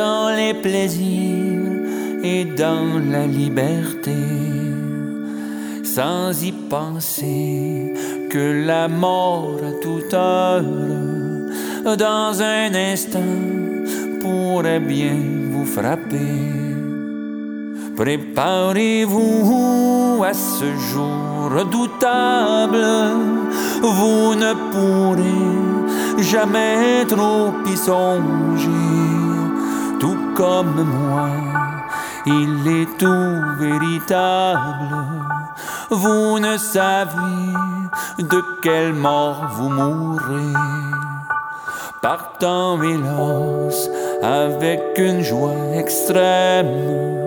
dans 0.01 0.33
les 0.39 0.53
plaisirs 0.53 1.81
et 2.23 2.45
dans 2.45 2.91
la 3.13 3.27
liberté, 3.27 4.21
sans 5.83 6.31
y 6.41 6.53
penser 6.53 7.93
que 8.29 8.65
la 8.65 8.87
mort 8.87 9.59
à 9.69 9.73
toute 9.83 10.13
heure, 10.13 10.63
dans 12.05 12.41
un 12.41 12.73
instant, 12.73 13.41
pourrait 14.21 14.85
bien 14.95 15.17
vous 15.51 15.65
frapper. 15.65 16.64
Préparez-vous 17.95 19.45
à 20.27 20.33
ce 20.33 20.65
jour 20.75 21.49
redoutable. 21.49 22.85
Vous 23.81 24.35
ne 24.35 24.53
pourrez 24.71 26.23
jamais 26.23 27.05
trop 27.07 27.53
y 27.65 27.77
songer. 27.77 28.69
Tout 29.99 30.17
comme 30.35 30.83
moi, 30.83 31.29
il 32.25 32.67
est 32.67 32.97
tout 32.97 33.41
véritable. 33.59 35.05
Vous 35.89 36.37
ne 36.39 36.57
savez 36.57 37.53
de 38.19 38.43
quelle 38.61 38.93
mort 38.93 39.47
vous 39.53 39.69
mourrez. 39.69 40.53
Partant 42.01 42.81
hélas 42.83 43.89
avec 44.21 44.81
une 44.97 45.21
joie 45.21 45.55
extrême 45.75 47.24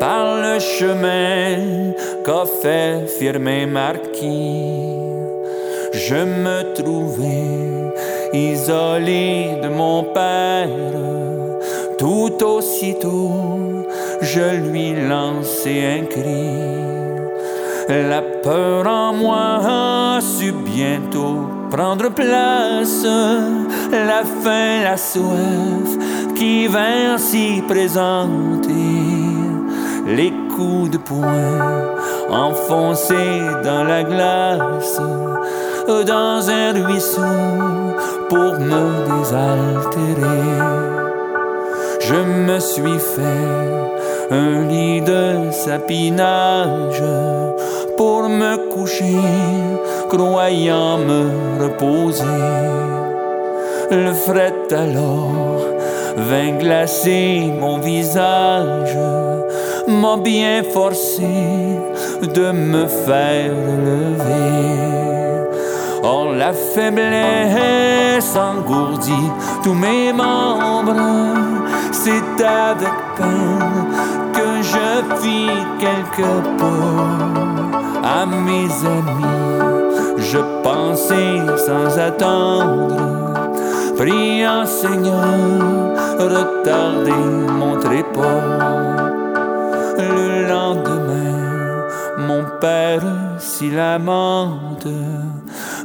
par 0.00 0.40
le 0.44 0.58
chemin 0.58 1.92
qu'a 2.24 2.44
fait 2.60 3.06
firmer 3.18 3.66
Marquis. 3.66 5.00
Je 5.92 6.16
me 6.44 6.74
trouvais 6.74 7.92
isolé 8.32 9.58
de 9.62 9.68
mon 9.68 10.02
père. 10.02 10.68
Tout 11.98 12.42
aussitôt, 12.42 13.86
je 14.22 14.46
lui 14.64 14.94
lançai 15.06 15.78
un 15.98 16.04
cri. 16.06 16.80
La 17.88 18.22
peur 18.22 18.86
en 18.86 19.12
moi 19.12 19.60
a 19.62 20.20
su 20.20 20.52
bientôt 20.52 21.40
prendre 21.70 22.08
place. 22.10 23.06
La 23.92 24.22
faim, 24.42 24.82
la 24.84 24.96
soif 24.96 25.90
qui 26.36 26.68
vint 26.68 27.18
s'y 27.18 27.62
présenter 27.68 28.99
les 30.16 30.32
coups 30.54 30.90
de 30.90 30.98
poing 30.98 31.94
enfoncés 32.30 33.40
dans 33.64 33.84
la 33.84 34.02
glace, 34.02 35.00
dans 35.86 36.50
un 36.50 36.72
ruisseau 36.72 37.20
pour 38.28 38.58
me 38.58 38.84
désaltérer. 39.08 40.48
Je 42.00 42.14
me 42.14 42.58
suis 42.58 42.98
fait 42.98 44.30
un 44.30 44.66
lit 44.68 45.00
de 45.00 45.50
sapinage 45.50 47.02
pour 47.96 48.28
me 48.28 48.56
coucher, 48.72 49.16
croyant 50.08 50.98
me 50.98 51.62
reposer. 51.62 52.24
Le 53.90 54.12
fret 54.12 54.54
alors 54.70 55.60
vint 56.16 56.52
glacer 56.58 57.52
mon 57.60 57.78
visage 57.78 58.96
m'a 59.90 60.16
bien 60.16 60.62
forcé 60.62 61.78
de 62.22 62.52
me 62.52 62.86
faire 62.86 63.52
lever. 63.86 64.90
Or 66.02 66.32
la 66.32 66.52
faiblesse 66.52 68.36
engourdit 68.36 69.30
tous 69.62 69.74
mes 69.74 70.12
membres. 70.12 70.94
C'est 71.92 72.42
avec 72.42 72.96
peine 73.16 73.86
que 74.32 74.62
je 74.62 75.20
fis 75.20 75.50
quelques 75.78 76.58
pas 76.58 77.40
à 78.02 78.26
mes 78.26 78.70
amis. 78.86 79.40
Je 80.18 80.38
pensais 80.62 81.40
sans 81.66 81.98
attendre, 81.98 82.96
priant 83.96 84.64
Seigneur, 84.64 85.94
retarder 86.18 87.12
mon 87.58 87.76
trépas. 87.78 88.99
Père 92.60 93.02
s'y 93.38 93.70
lamente, 93.70 94.86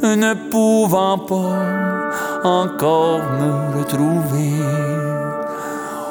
ne 0.04 0.34
pouvant 0.52 1.18
pas 1.18 2.12
encore 2.44 3.22
me 3.40 3.80
retrouver. 3.80 4.52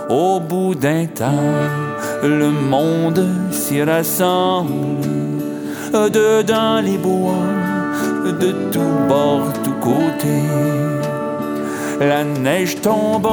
Au 0.08 0.40
bout 0.40 0.74
d'un 0.74 1.06
temps, 1.06 1.52
le 2.22 2.50
monde 2.50 3.26
s'y 3.50 3.82
rassemble 3.82 5.08
dedans 5.92 6.80
les 6.80 6.98
bois, 6.98 7.46
de 8.24 8.52
tous 8.72 9.08
bords, 9.08 9.52
tous 9.62 9.78
côtés. 9.80 10.48
La 12.00 12.24
neige 12.24 12.80
tombe, 12.80 13.28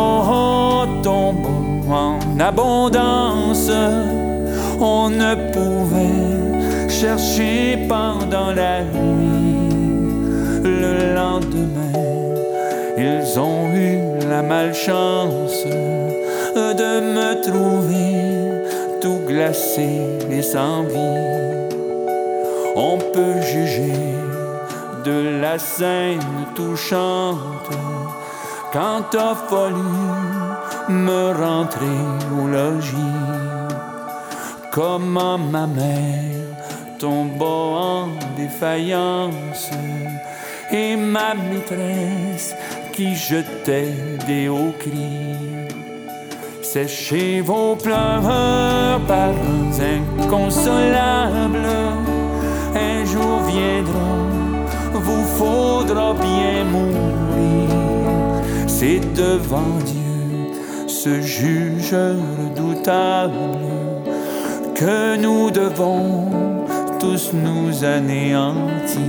tombe 1.03 1.45
en 1.89 2.19
abondance. 2.39 3.71
On 4.79 5.09
ne 5.09 5.35
pouvait 5.51 6.50
chercher 7.01 7.87
pendant 7.89 8.51
la 8.51 8.83
nuit. 8.83 9.69
Le 10.63 11.15
lendemain, 11.15 11.99
ils 12.95 13.39
ont 13.39 13.65
eu 13.73 13.97
la 14.29 14.43
malchance 14.43 15.65
de 16.81 16.91
me 17.15 17.29
trouver 17.47 18.11
tout 19.01 19.19
glacé 19.27 19.89
et 20.29 20.43
sans 20.43 20.83
vie. 20.83 21.65
On 22.75 22.97
peut 23.13 23.41
juger 23.41 24.03
de 25.03 25.41
la 25.41 25.57
scène 25.57 26.29
touchante 26.55 27.69
quand 28.71 29.01
t'as 29.09 29.35
fallu 29.49 29.97
me 30.87 31.21
rentrer 31.45 32.01
au 32.37 32.47
logis. 32.47 33.19
Comment 34.71 35.39
ma 35.39 35.65
mère 35.65 36.40
tombe 37.01 37.41
en 37.41 38.09
défaillance 38.37 39.71
et 40.71 40.95
ma 40.95 41.33
maîtresse 41.33 42.53
qui 42.93 43.15
jetait 43.15 43.95
des 44.27 44.47
hauts 44.47 44.75
cris. 44.77 45.65
Séchez 46.61 47.41
vos 47.41 47.75
pleurs, 47.75 49.01
parents 49.07 49.79
inconsolables. 50.19 51.71
Un 52.75 53.03
jour 53.05 53.39
viendra, 53.47 54.11
vous 54.93 55.25
faudra 55.39 56.13
bien 56.13 56.65
mourir. 56.65 57.69
C'est 58.67 59.01
devant 59.15 59.75
Dieu, 59.85 60.87
ce 60.87 61.19
juge 61.19 61.95
redoutable, 61.95 63.57
que 64.75 65.15
nous 65.17 65.49
devons 65.49 66.40
nous 67.33 67.83
anéantir. 67.83 68.99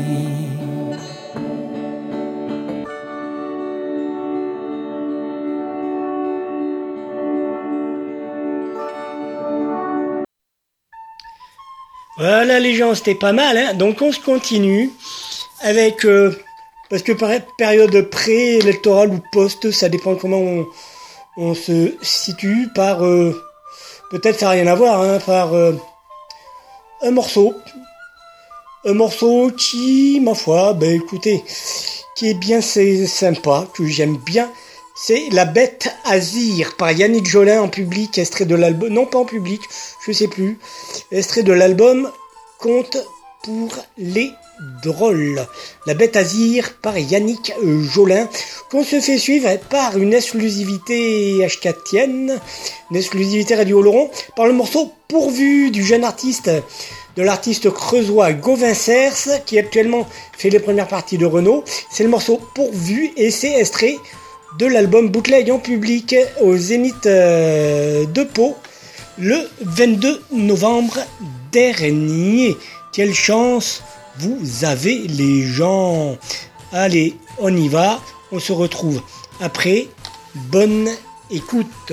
Voilà 12.19 12.61
les 12.61 12.75
gens, 12.75 12.95
c'était 12.95 13.15
pas 13.15 13.33
mal. 13.33 13.57
Hein 13.57 13.75
Donc 13.75 14.01
on 14.01 14.13
se 14.13 14.21
continue 14.21 14.91
avec... 15.61 16.07
Euh, 16.07 16.35
parce 16.89 17.03
que 17.03 17.13
période 17.57 18.11
pré-électorale 18.11 19.11
ou 19.11 19.21
post, 19.33 19.71
ça 19.71 19.89
dépend 19.89 20.15
comment 20.15 20.39
on, 20.39 20.67
on 21.37 21.55
se 21.55 21.95
situe 22.03 22.69
par... 22.75 23.05
Euh, 23.05 23.39
Peut-être 24.11 24.41
ça 24.41 24.47
n'a 24.47 24.53
rien 24.53 24.67
à 24.67 24.75
voir, 24.75 25.01
hein, 25.01 25.19
par 25.25 25.55
euh, 25.55 25.73
un 27.01 27.11
morceau. 27.13 27.55
Un 28.85 28.95
morceau 28.95 29.53
qui, 29.57 30.19
ma 30.21 30.35
foi, 30.35 30.73
ben 30.73 30.93
écoutez, 30.93 31.45
qui 32.17 32.31
est 32.31 32.35
bien 32.35 32.61
c'est 32.61 33.07
sympa, 33.07 33.69
que 33.73 33.87
j'aime 33.87 34.17
bien. 34.17 34.51
C'est 34.97 35.29
La 35.31 35.45
Bête 35.45 35.95
Azir 36.05 36.75
par 36.77 36.91
Yannick 36.91 37.29
Jolin 37.29 37.63
en 37.63 37.69
public, 37.69 38.19
extrait 38.19 38.45
de 38.45 38.57
l'album, 38.57 38.89
non 38.89 39.07
pas 39.07 39.21
en 39.21 39.25
public, 39.25 39.61
je 40.05 40.11
sais 40.11 40.27
plus, 40.27 40.59
extrait 41.13 41.45
de 41.45 41.53
l'album 41.53 42.11
Compte 42.59 42.97
pour 43.45 43.71
les 43.99 44.33
drôles. 44.83 45.47
La 45.87 45.95
Bête 45.95 46.17
Azir 46.17 46.75
par 46.83 46.99
Yannick 46.99 47.53
Jolin, 47.63 48.29
qu'on 48.69 48.83
se 48.83 49.01
fait 49.01 49.19
suivre 49.19 49.49
par 49.71 49.97
une 49.97 50.13
exclusivité 50.13 51.39
H4tienne, 51.39 52.37
une 52.91 52.97
exclusivité 52.97 53.55
Radio 53.55 53.81
Laurent, 53.81 54.11
par 54.35 54.47
le 54.47 54.53
morceau 54.53 54.93
Pourvu 55.07 55.71
du 55.71 55.85
jeune 55.85 56.05
artiste, 56.05 56.51
de 57.17 57.23
l'artiste 57.23 57.71
creusois 57.71 58.33
Gauvin 58.33 58.75
Cers, 58.75 59.45
qui 59.45 59.59
actuellement 59.59 60.09
fait 60.37 60.51
les 60.51 60.61
premières 60.61 60.89
parties 60.89 61.19
de 61.19 61.27
Renault. 61.27 61.65
C'est 61.91 62.05
le 62.05 62.11
morceau 62.11 62.41
Pourvu 62.55 63.13
et 63.17 63.31
c'est 63.31 63.59
extrait 63.59 63.97
de 64.59 64.67
l'album 64.67 65.09
Bootleg 65.09 65.51
en 65.51 65.59
public 65.59 66.15
au 66.41 66.57
Zénith 66.57 67.07
euh, 67.07 68.05
de 68.07 68.23
Pau 68.23 68.57
le 69.19 69.37
22 69.63 70.23
novembre 70.33 70.99
dernier. 71.51 72.57
Quelle 72.93 73.15
chance 73.15 73.83
vous 74.19 74.65
avez 74.65 74.99
les 74.99 75.43
gens. 75.43 76.17
Allez, 76.73 77.17
on 77.39 77.55
y 77.55 77.69
va. 77.69 78.01
On 78.31 78.39
se 78.39 78.53
retrouve 78.53 79.03
après. 79.41 79.89
Bonne 80.35 80.89
écoute. 81.31 81.93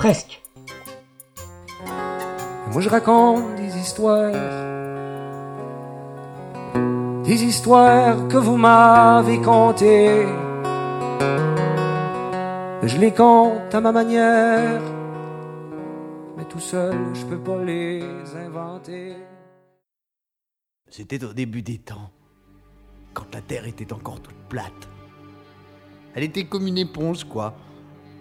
presque. 0.00 0.40
Moi 2.72 2.80
je 2.80 2.88
raconte 2.88 3.54
des 3.56 3.76
histoires, 3.76 4.32
des 7.22 7.44
histoires 7.44 8.26
que 8.28 8.38
vous 8.38 8.56
m'avez 8.56 9.38
contées. 9.42 10.24
Je 12.82 12.96
les 12.96 13.12
compte 13.12 13.74
à 13.74 13.80
ma 13.82 13.92
manière, 13.92 14.80
mais 16.38 16.46
tout 16.46 16.60
seul 16.60 16.96
je 17.12 17.26
peux 17.26 17.42
pas 17.48 17.62
les 17.62 18.02
inventer. 18.46 19.16
C'était 20.88 21.22
au 21.22 21.34
début 21.34 21.60
des 21.60 21.76
temps, 21.76 22.10
quand 23.12 23.34
la 23.34 23.42
terre 23.42 23.66
était 23.66 23.92
encore 23.92 24.20
toute 24.22 24.48
plate. 24.48 24.88
Elle 26.14 26.24
était 26.24 26.44
comme 26.44 26.66
une 26.66 26.78
éponge, 26.78 27.24
quoi, 27.24 27.52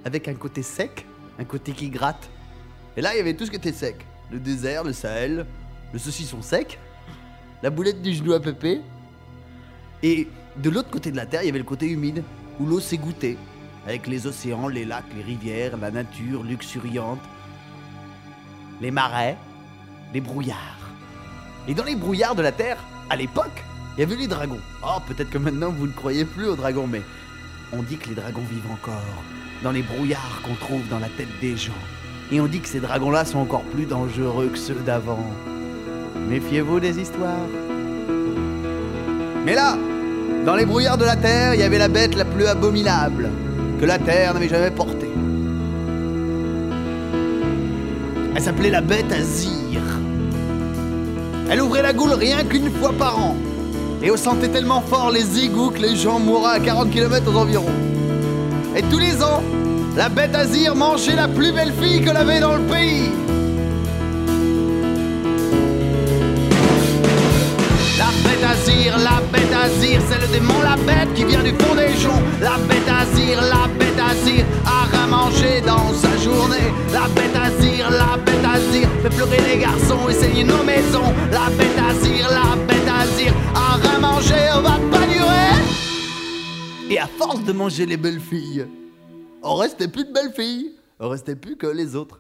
avec 0.03 0.27
un 0.27 0.35
côté 0.35 0.61
sec, 0.61 1.05
un 1.39 1.45
côté 1.45 1.71
qui 1.71 1.89
gratte. 1.89 2.29
Et 2.97 3.01
là, 3.01 3.13
il 3.13 3.17
y 3.17 3.21
avait 3.21 3.33
tout 3.33 3.45
ce 3.45 3.49
qui 3.49 3.57
était 3.57 3.71
sec 3.71 4.05
le 4.31 4.39
désert, 4.39 4.83
le 4.83 4.93
Sahel, 4.93 5.45
le 5.91 5.99
saucisson 5.99 6.41
sec, 6.41 6.79
la 7.63 7.69
boulette 7.69 8.01
du 8.01 8.13
genou 8.13 8.33
à 8.33 8.39
pépé. 8.39 8.81
Et 10.03 10.27
de 10.57 10.69
l'autre 10.69 10.89
côté 10.89 11.11
de 11.11 11.17
la 11.17 11.25
terre, 11.25 11.41
il 11.41 11.47
y 11.47 11.49
avait 11.49 11.57
le 11.57 11.65
côté 11.65 11.87
humide, 11.87 12.23
où 12.59 12.65
l'eau 12.65 12.79
s'égouttait, 12.79 13.37
avec 13.87 14.07
les 14.07 14.27
océans, 14.27 14.67
les 14.67 14.85
lacs, 14.85 15.11
les 15.15 15.23
rivières, 15.23 15.77
la 15.77 15.89
nature 15.89 16.43
luxuriante, 16.43 17.21
les 18.81 18.91
marais, 18.91 19.35
les 20.13 20.21
brouillards. 20.21 20.91
Et 21.67 21.73
dans 21.73 21.83
les 21.83 21.95
brouillards 21.95 22.35
de 22.35 22.41
la 22.41 22.51
terre, 22.51 22.77
à 23.09 23.15
l'époque, 23.15 23.63
il 23.97 24.01
y 24.01 24.03
avait 24.03 24.15
les 24.15 24.27
dragons. 24.27 24.61
Oh, 24.83 24.99
peut-être 25.07 25.29
que 25.29 25.37
maintenant 25.37 25.71
vous 25.71 25.87
ne 25.87 25.91
croyez 25.91 26.23
plus 26.23 26.47
aux 26.47 26.55
dragons, 26.55 26.87
mais 26.87 27.01
on 27.73 27.81
dit 27.81 27.97
que 27.97 28.09
les 28.09 28.15
dragons 28.15 28.43
vivent 28.43 28.71
encore 28.71 29.01
dans 29.63 29.71
les 29.71 29.81
brouillards 29.81 30.41
qu'on 30.43 30.55
trouve 30.55 30.87
dans 30.89 30.99
la 30.99 31.09
tête 31.09 31.27
des 31.41 31.57
gens. 31.57 31.71
Et 32.31 32.39
on 32.39 32.47
dit 32.47 32.59
que 32.59 32.67
ces 32.67 32.79
dragons-là 32.79 33.25
sont 33.25 33.39
encore 33.39 33.63
plus 33.63 33.85
dangereux 33.85 34.49
que 34.51 34.57
ceux 34.57 34.75
d'avant. 34.85 35.23
Méfiez-vous 36.29 36.79
des 36.79 36.99
histoires. 36.99 37.47
Mais 39.45 39.55
là, 39.55 39.77
dans 40.45 40.55
les 40.55 40.65
brouillards 40.65 40.97
de 40.97 41.05
la 41.05 41.15
terre, 41.15 41.53
il 41.55 41.59
y 41.59 41.63
avait 41.63 41.77
la 41.77 41.87
bête 41.87 42.15
la 42.15 42.25
plus 42.25 42.45
abominable 42.45 43.29
que 43.79 43.85
la 43.85 43.97
terre 43.97 44.33
n'avait 44.33 44.49
jamais 44.49 44.71
portée. 44.71 45.09
Elle 48.35 48.41
s'appelait 48.41 48.69
la 48.69 48.81
bête 48.81 49.11
Azir. 49.11 49.81
Elle 51.49 51.61
ouvrait 51.61 51.81
la 51.81 51.93
goule 51.93 52.13
rien 52.13 52.43
qu'une 52.43 52.71
fois 52.71 52.93
par 52.93 53.17
an. 53.19 53.35
Et 54.01 54.11
on 54.11 54.17
sentait 54.17 54.49
tellement 54.49 54.81
fort 54.81 55.11
les 55.11 55.43
égouts 55.43 55.71
que 55.71 55.79
les 55.79 55.95
gens 55.95 56.19
mouraient 56.19 56.55
à 56.55 56.59
40 56.59 56.91
km 56.91 57.33
aux 57.33 57.37
environs. 57.37 57.98
Et 58.79 58.83
tous 58.83 58.99
les 58.99 59.21
ans, 59.21 59.43
la 59.97 60.07
bête 60.07 60.33
Azir 60.33 60.73
mangeait 60.73 61.17
la 61.17 61.27
plus 61.27 61.51
belle 61.51 61.73
fille 61.81 62.01
que 62.01 62.11
avait 62.11 62.39
dans 62.39 62.55
le 62.55 62.61
pays. 62.61 63.11
La 67.97 68.05
bête 68.23 68.45
Azir, 68.49 68.97
la 68.99 69.21
bête 69.33 69.53
Azir, 69.65 69.99
c'est 70.09 70.21
le 70.21 70.27
démon, 70.27 70.61
la 70.63 70.77
bête 70.77 71.13
qui 71.13 71.25
vient 71.25 71.43
du 71.43 71.49
fond 71.59 71.75
des 71.75 71.91
joncs. 71.99 72.23
La 72.41 72.55
bête 72.69 72.87
Azir, 72.87 73.41
la 73.41 73.67
bête 73.77 73.99
Azir, 73.99 74.45
a 74.65 74.85
rien 74.89 75.07
mangé 75.07 75.59
dans 75.65 75.91
sa 75.93 76.15
journée. 76.23 76.71
La 76.93 77.09
bête 77.13 77.35
Azir, 77.35 77.89
la 77.91 78.15
bête 78.15 78.45
Azir, 78.45 78.87
fait 79.03 79.09
pleurer 79.09 79.41
les 79.45 79.57
garçons 79.57 80.07
et 80.09 80.13
saigner 80.13 80.45
nos 80.45 80.63
maisons. 80.63 81.11
La 81.33 81.49
bête 81.57 81.77
Azir, 81.77 82.29
la 82.29 82.55
bête 82.55 82.87
Azir, 82.87 83.33
rien 83.81 83.99
mangé, 83.99 84.35
on 84.55 84.61
va 84.61 84.79
pas. 84.89 85.08
Et 86.89 86.97
à 86.97 87.05
force 87.05 87.43
de 87.43 87.51
manger 87.51 87.85
les 87.85 87.97
belles 87.97 88.19
filles, 88.19 88.67
on 89.43 89.53
restait 89.53 89.87
plus 89.87 90.05
de 90.05 90.11
belles 90.11 90.33
filles, 90.33 90.75
on 90.99 91.09
restait 91.09 91.35
plus 91.35 91.55
que 91.55 91.67
les 91.67 91.95
autres. 91.95 92.19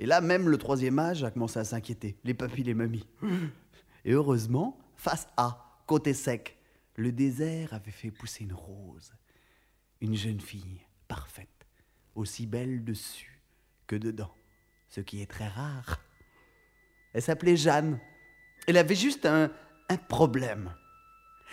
Et 0.00 0.06
là, 0.06 0.20
même 0.20 0.48
le 0.48 0.58
troisième 0.58 0.98
âge 0.98 1.22
a 1.22 1.30
commencé 1.30 1.60
à 1.60 1.64
s'inquiéter, 1.64 2.16
les 2.24 2.34
papis, 2.34 2.64
les 2.64 2.74
mamies. 2.74 3.06
Et 4.04 4.12
heureusement, 4.12 4.76
face 4.96 5.28
A, 5.36 5.80
côté 5.86 6.14
sec, 6.14 6.58
le 6.96 7.12
désert 7.12 7.72
avait 7.72 7.92
fait 7.92 8.10
pousser 8.10 8.42
une 8.42 8.54
rose. 8.54 9.12
Une 10.00 10.16
jeune 10.16 10.40
fille 10.40 10.80
parfaite, 11.06 11.66
aussi 12.16 12.46
belle 12.46 12.84
dessus 12.84 13.40
que 13.86 13.94
dedans, 13.94 14.34
ce 14.88 15.00
qui 15.00 15.22
est 15.22 15.30
très 15.30 15.46
rare. 15.46 16.00
Elle 17.12 17.22
s'appelait 17.22 17.56
Jeanne. 17.56 18.00
Elle 18.66 18.78
avait 18.78 18.96
juste 18.96 19.26
un, 19.26 19.48
un 19.88 19.96
problème. 19.96 20.74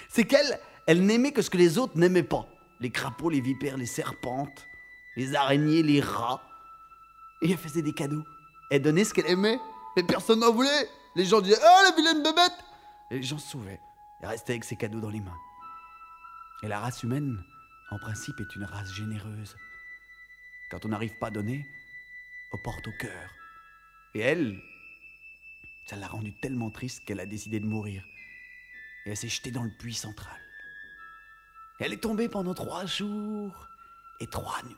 C'est 0.09 0.25
qu'elle, 0.25 0.59
elle 0.87 1.05
n'aimait 1.05 1.31
que 1.31 1.43
ce 1.43 1.51
que 1.51 1.57
les 1.57 1.77
autres 1.77 1.95
n'aimaient 1.97 2.23
pas. 2.23 2.47
Les 2.79 2.89
crapauds, 2.89 3.29
les 3.29 3.41
vipères, 3.41 3.77
les 3.77 3.85
serpentes, 3.85 4.67
les 5.15 5.35
araignées, 5.35 5.83
les 5.83 6.01
rats. 6.01 6.41
Et 7.41 7.51
elle 7.51 7.57
faisait 7.57 7.81
des 7.81 7.93
cadeaux. 7.93 8.23
Elle 8.71 8.81
donnait 8.81 9.03
ce 9.03 9.13
qu'elle 9.13 9.29
aimait, 9.29 9.59
mais 9.95 10.03
personne 10.03 10.39
n'en 10.39 10.51
voulait. 10.51 10.89
Les 11.15 11.25
gens 11.25 11.41
disaient 11.41 11.59
Oh, 11.61 11.83
la 11.83 11.95
vilaine 11.95 12.23
bébête 12.23 12.65
Et 13.11 13.17
les 13.17 13.23
gens 13.23 13.37
se 13.37 13.51
sauvaient 13.51 13.79
et 14.21 14.27
restaient 14.27 14.53
avec 14.53 14.65
ses 14.65 14.75
cadeaux 14.75 14.99
dans 14.99 15.09
les 15.09 15.21
mains. 15.21 15.37
Et 16.63 16.67
la 16.67 16.79
race 16.79 17.03
humaine, 17.03 17.43
en 17.91 17.99
principe, 17.99 18.39
est 18.39 18.55
une 18.55 18.63
race 18.63 18.91
généreuse. 18.93 19.55
Quand 20.71 20.85
on 20.85 20.89
n'arrive 20.89 21.17
pas 21.17 21.27
à 21.27 21.31
donner, 21.31 21.65
on 22.51 22.57
porte 22.57 22.87
au 22.87 22.91
cœur. 22.99 23.29
Et 24.13 24.19
elle, 24.19 24.59
ça 25.85 25.95
l'a 25.95 26.07
rendue 26.07 26.33
tellement 26.41 26.71
triste 26.71 27.05
qu'elle 27.05 27.19
a 27.19 27.25
décidé 27.25 27.59
de 27.59 27.65
mourir. 27.65 28.03
Et 29.05 29.11
elle 29.11 29.17
s'est 29.17 29.29
jetée 29.29 29.51
dans 29.51 29.63
le 29.63 29.71
puits 29.77 29.93
central. 29.93 30.44
Elle 31.79 31.91
est 31.91 31.97
tombée 31.97 32.29
pendant 32.29 32.53
trois 32.53 32.85
jours 32.85 33.67
et 34.21 34.27
trois 34.27 34.61
nuits. 34.63 34.75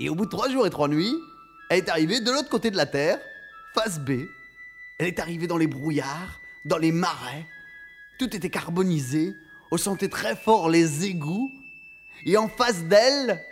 Et 0.00 0.10
au 0.10 0.14
bout 0.14 0.26
de 0.26 0.30
trois 0.30 0.50
jours 0.50 0.66
et 0.66 0.70
trois 0.70 0.88
nuits, 0.88 1.14
elle 1.70 1.78
est 1.78 1.88
arrivée 1.88 2.20
de 2.20 2.30
l'autre 2.30 2.50
côté 2.50 2.70
de 2.70 2.76
la 2.76 2.84
Terre, 2.84 3.18
face 3.74 3.98
B. 3.98 4.10
Elle 4.98 5.06
est 5.06 5.18
arrivée 5.18 5.46
dans 5.46 5.56
les 5.56 5.66
brouillards, 5.66 6.40
dans 6.66 6.76
les 6.76 6.92
marais. 6.92 7.46
Tout 8.18 8.36
était 8.36 8.50
carbonisé. 8.50 9.34
On 9.70 9.78
sentait 9.78 10.10
très 10.10 10.36
fort 10.36 10.68
les 10.68 11.06
égouts. 11.06 11.50
Et 12.26 12.36
en 12.36 12.48
face 12.48 12.84
d'elle, 12.84 13.42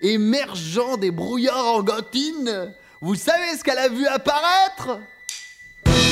émergeant 0.00 0.96
des 0.96 1.12
brouillards 1.12 1.76
en 1.76 1.82
gantine, 1.84 2.74
vous 3.00 3.14
savez 3.14 3.56
ce 3.56 3.62
qu'elle 3.62 3.78
a 3.78 3.88
vu 3.88 4.04
apparaître? 4.06 4.98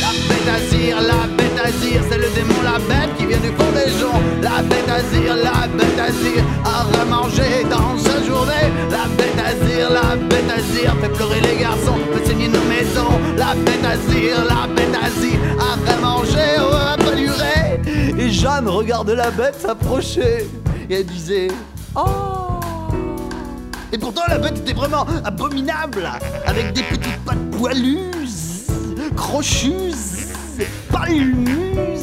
La 0.06 0.12
bête 0.28 0.48
Azir, 0.48 1.00
la 1.00 1.26
bête 1.36 1.58
Azir, 1.64 2.00
c'est 2.08 2.18
le 2.18 2.28
démon, 2.34 2.62
la 2.62 2.78
bête 2.78 3.16
qui 3.18 3.26
vient 3.26 3.38
du 3.38 3.48
fond 3.48 3.72
des 3.72 3.90
gens. 3.98 4.20
La 4.42 4.62
bête 4.62 4.88
Azir, 4.88 5.34
la 5.34 5.66
bête 5.66 5.98
Azir, 5.98 6.44
a 6.64 6.82
remangé 6.98 7.64
dans 7.68 7.98
sa 7.98 8.22
journée. 8.24 8.70
La 8.90 9.06
bête 9.16 9.38
Azir, 9.44 9.90
la 9.90 10.16
bête 10.16 10.50
Azir, 10.50 10.94
fait 11.00 11.08
pleurer 11.08 11.40
les 11.40 11.60
garçons, 11.60 11.98
fait 12.12 12.26
saigner 12.26 12.48
nos 12.48 12.64
maisons. 12.64 13.18
La 13.36 13.54
bête 13.54 13.84
Azir, 13.84 14.44
la 14.44 14.66
bête 14.74 14.96
Azir, 15.02 15.38
a 15.58 15.92
remangé, 15.92 16.56
va 16.70 16.96
pas 16.96 17.16
durer. 17.16 17.80
Et 18.18 18.30
Jeanne 18.30 18.68
regarde 18.68 19.10
la 19.10 19.30
bête 19.30 19.60
s'approcher 19.60 20.46
et 20.88 21.00
elle 21.00 21.06
disait 21.06 21.48
Oh 21.96 22.60
Et 23.92 23.98
pourtant 23.98 24.22
la 24.28 24.38
bête 24.38 24.58
était 24.58 24.72
vraiment 24.74 25.04
abominable, 25.24 26.08
avec 26.46 26.72
des 26.72 26.82
petites 26.82 27.18
pattes 27.24 27.50
poilues 27.50 28.45
crochues, 29.16 30.28
palmues, 30.90 31.95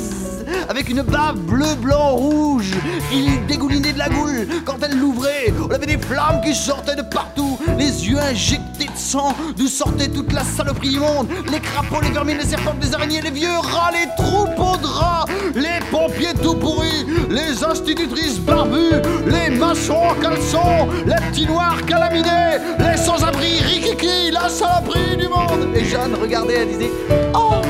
avec 0.70 0.90
une 0.90 1.02
barbe 1.02 1.40
bleu, 1.40 1.76
blanc, 1.82 2.12
rouge. 2.16 2.72
Il 3.12 3.46
dégoulinait 3.48 3.94
de 3.94 3.98
la 3.98 4.10
goule. 4.10 4.48
Quand 4.66 4.78
elle 4.82 4.98
l'ouvrait, 4.98 5.54
on 5.62 5.70
avait 5.72 5.86
des 5.86 5.98
flammes 5.98 6.42
qui 6.44 6.54
sortaient 6.54 6.96
de 6.96 7.02
partout, 7.02 7.58
les 7.78 8.08
yeux 8.08 8.20
injectés 8.20 8.86
de 8.86 8.98
sang, 8.98 9.36
d'où 9.58 9.68
sortait 9.68 10.08
toute 10.08 10.32
la 10.32 10.44
saloperie 10.44 10.90
du 10.90 11.00
monde. 11.00 11.28
Les 11.52 11.60
crapauds, 11.60 12.02
les 12.02 12.12
vermines, 12.12 12.38
les 12.38 12.46
serpents, 12.46 12.76
les 12.82 12.94
araignées, 12.94 13.22
les 13.22 13.32
vieux 13.32 13.58
rats, 13.58 13.92
les 13.92 14.24
troupeaux 14.24 14.78
de 14.78 14.88
rats, 14.88 15.26
les 15.56 15.80
pompiers 15.92 16.34
tout 16.42 16.56
pourris, 16.56 17.06
les 17.30 17.64
institutrices 17.64 18.40
barbues, 18.40 19.02
les 19.28 19.56
maçons 19.56 19.94
en 19.94 20.16
caleçon, 20.16 20.90
les 21.06 21.16
petits 21.30 21.48
noirs 21.48 21.84
calaminés, 21.86 22.58
les 22.80 22.98
sans-abri 22.98 23.60
rikiki, 23.62 24.32
la 24.32 24.50
saloperie 24.50 25.18
du 25.18 25.28
monde. 25.28 25.68
Et 25.76 25.86
Jeanne 25.86 26.16
regardait, 26.22 26.62
elle 26.62 26.70
disait 26.70 26.92
Oh, 27.34 27.62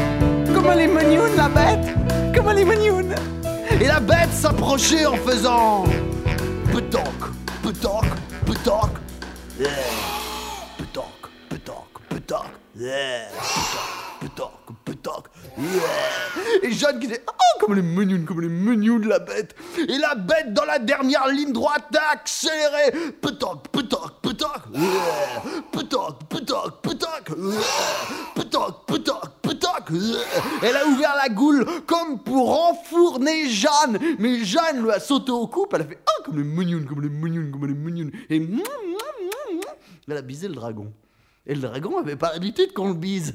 elle 0.73 0.79
est 0.81 0.87
mignonne 0.87 1.35
la 1.35 1.49
bête, 1.49 1.95
comme 2.35 2.49
elle 2.49 2.59
est. 2.59 3.81
Et 3.81 3.87
la 3.87 3.99
bête 3.99 4.31
s'approchait 4.31 5.05
en 5.05 5.15
faisant 5.15 5.83
Petoc, 6.71 7.03
petoc, 7.61 8.05
petoc. 8.45 8.89
Yeah. 9.59 9.69
Petoc, 10.77 11.05
petoc, 11.49 11.85
petoc. 12.09 12.45
Yeah. 12.75 13.27
Petoc, 14.19 14.51
petoc, 14.85 15.27
Et 16.63 16.71
Jeanne 16.71 16.99
qui 16.99 17.07
disait 17.07 17.23
Oh, 17.27 17.59
comme 17.59 17.77
est 17.77 17.81
mignonne, 17.81 18.25
comme 18.25 18.39
elle 18.39 18.45
est 18.45 18.49
mignonne 18.49 19.07
la 19.07 19.19
bête. 19.19 19.55
Et 19.77 19.97
la 19.97 20.15
bête 20.15 20.53
dans 20.53 20.65
la 20.65 20.79
dernière 20.79 21.27
ligne 21.27 21.53
droite 21.53 21.95
a 21.95 22.13
accéléré. 22.13 22.91
Petoc, 23.21 23.67
petoc, 23.69 24.21
petoc. 24.21 24.61
Yeah. 24.73 24.83
Petoc, 25.71 26.23
petoc, 26.29 26.81
petoc. 26.81 27.37
Petoc, 28.35 28.85
petoc. 28.87 29.91
Elle 30.61 30.75
a 30.75 30.87
ouvert 30.87 31.15
la 31.21 31.29
goule 31.29 31.65
comme 31.85 32.19
pour 32.23 32.69
enfourner 32.69 33.49
Jeanne. 33.49 33.99
Mais 34.19 34.43
Jeanne 34.43 34.83
lui 34.83 34.91
a 34.91 34.99
sauté 34.99 35.31
au 35.31 35.47
cou. 35.47 35.67
Elle 35.73 35.81
a 35.81 35.85
fait 35.85 35.99
Oh, 36.07 36.23
comme 36.25 36.39
est 36.39 36.43
mignonne, 36.43 36.85
comme 36.85 37.03
est 37.03 37.09
mignonne, 37.09 37.51
comme 37.51 37.65
est 37.65 37.73
mignonne. 37.73 38.11
Et 38.29 38.41
elle 40.07 40.17
a 40.17 40.21
bisé 40.21 40.47
le 40.47 40.55
dragon. 40.55 40.91
Et 41.45 41.55
le 41.55 41.61
dragon 41.61 41.97
avait 41.99 42.15
pas 42.15 42.33
l'habitude 42.33 42.73
qu'on 42.73 42.89
le 42.89 42.93
bise. 42.93 43.33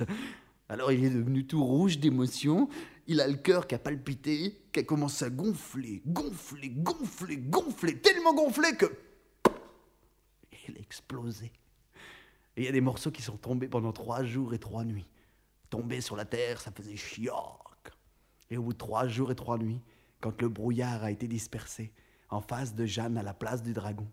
Alors 0.69 0.93
il 0.93 1.05
est 1.05 1.11
devenu 1.11 1.47
tout 1.47 1.65
rouge 1.65 1.99
d'émotion. 1.99 2.69
Il 3.07 3.21
a 3.21 3.27
le 3.27 3.37
cœur 3.37 3.67
qui 3.67 3.75
a 3.75 3.79
palpité, 3.79 4.61
qui 4.73 4.81
a 4.81 4.83
commencé 4.83 5.25
à 5.25 5.31
gonfler, 5.31 6.03
gonfler, 6.07 6.69
gonfler, 6.71 7.39
gonfler, 7.39 7.99
tellement 7.99 8.35
gonfler 8.35 8.77
que. 8.77 8.87
Il 10.69 10.77
a 10.77 10.81
explosé. 10.81 11.51
Et 12.57 12.63
il 12.63 12.65
y 12.65 12.69
a 12.69 12.73
des 12.73 12.83
morceaux 12.83 13.11
qui 13.11 13.23
sont 13.23 13.37
tombés 13.37 13.69
pendant 13.69 13.93
trois 13.93 14.25
jours 14.25 14.53
et 14.53 14.59
trois 14.59 14.85
nuits. 14.85 15.07
Tombés 15.71 16.01
sur 16.01 16.17
la 16.17 16.25
terre, 16.25 16.61
ça 16.61 16.71
faisait 16.71 16.97
chioc. 16.97 17.33
Et 18.51 18.57
au 18.57 18.63
bout 18.63 18.73
de 18.73 18.79
trois 18.79 19.07
jours 19.07 19.31
et 19.31 19.35
trois 19.35 19.59
nuits, 19.59 19.81
quand 20.21 20.43
le 20.43 20.49
brouillard 20.49 21.05
a 21.05 21.11
été 21.11 21.29
dispersé, 21.29 21.93
en 22.31 22.41
face 22.41 22.75
de 22.75 22.85
Jeanne 22.85 23.17
à 23.17 23.23
la 23.23 23.33
place 23.33 23.63
du 23.63 23.73
dragon, 23.73 24.07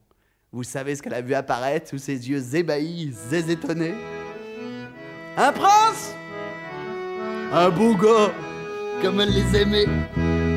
vous 0.52 0.64
savez 0.64 0.96
ce 0.96 1.02
qu'elle 1.02 1.16
a 1.16 1.22
vu 1.22 1.34
apparaître 1.34 1.90
sous 1.90 1.98
ses 1.98 2.30
yeux 2.30 2.56
ébahis 2.56 3.14
et 3.32 3.52
étonnés 3.52 3.96
Un 5.36 5.52
prince 5.52 6.05
Un 7.58 7.70
beau 7.70 7.96
gars, 7.96 8.34
comme 9.02 9.22
elle 9.22 9.32
les 9.32 9.62
aimait, 9.62 9.86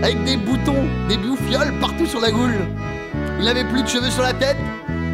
avec 0.02 0.24
des 0.24 0.36
boutons, 0.36 0.84
des 1.08 1.16
bouffioles 1.16 1.72
partout 1.80 2.06
sur 2.06 2.18
la 2.18 2.32
goule. 2.32 2.56
Il 3.38 3.44
n'avait 3.44 3.62
plus 3.62 3.84
de 3.84 3.88
cheveux 3.88 4.10
sur 4.10 4.24
la 4.24 4.32
tête, 4.32 4.56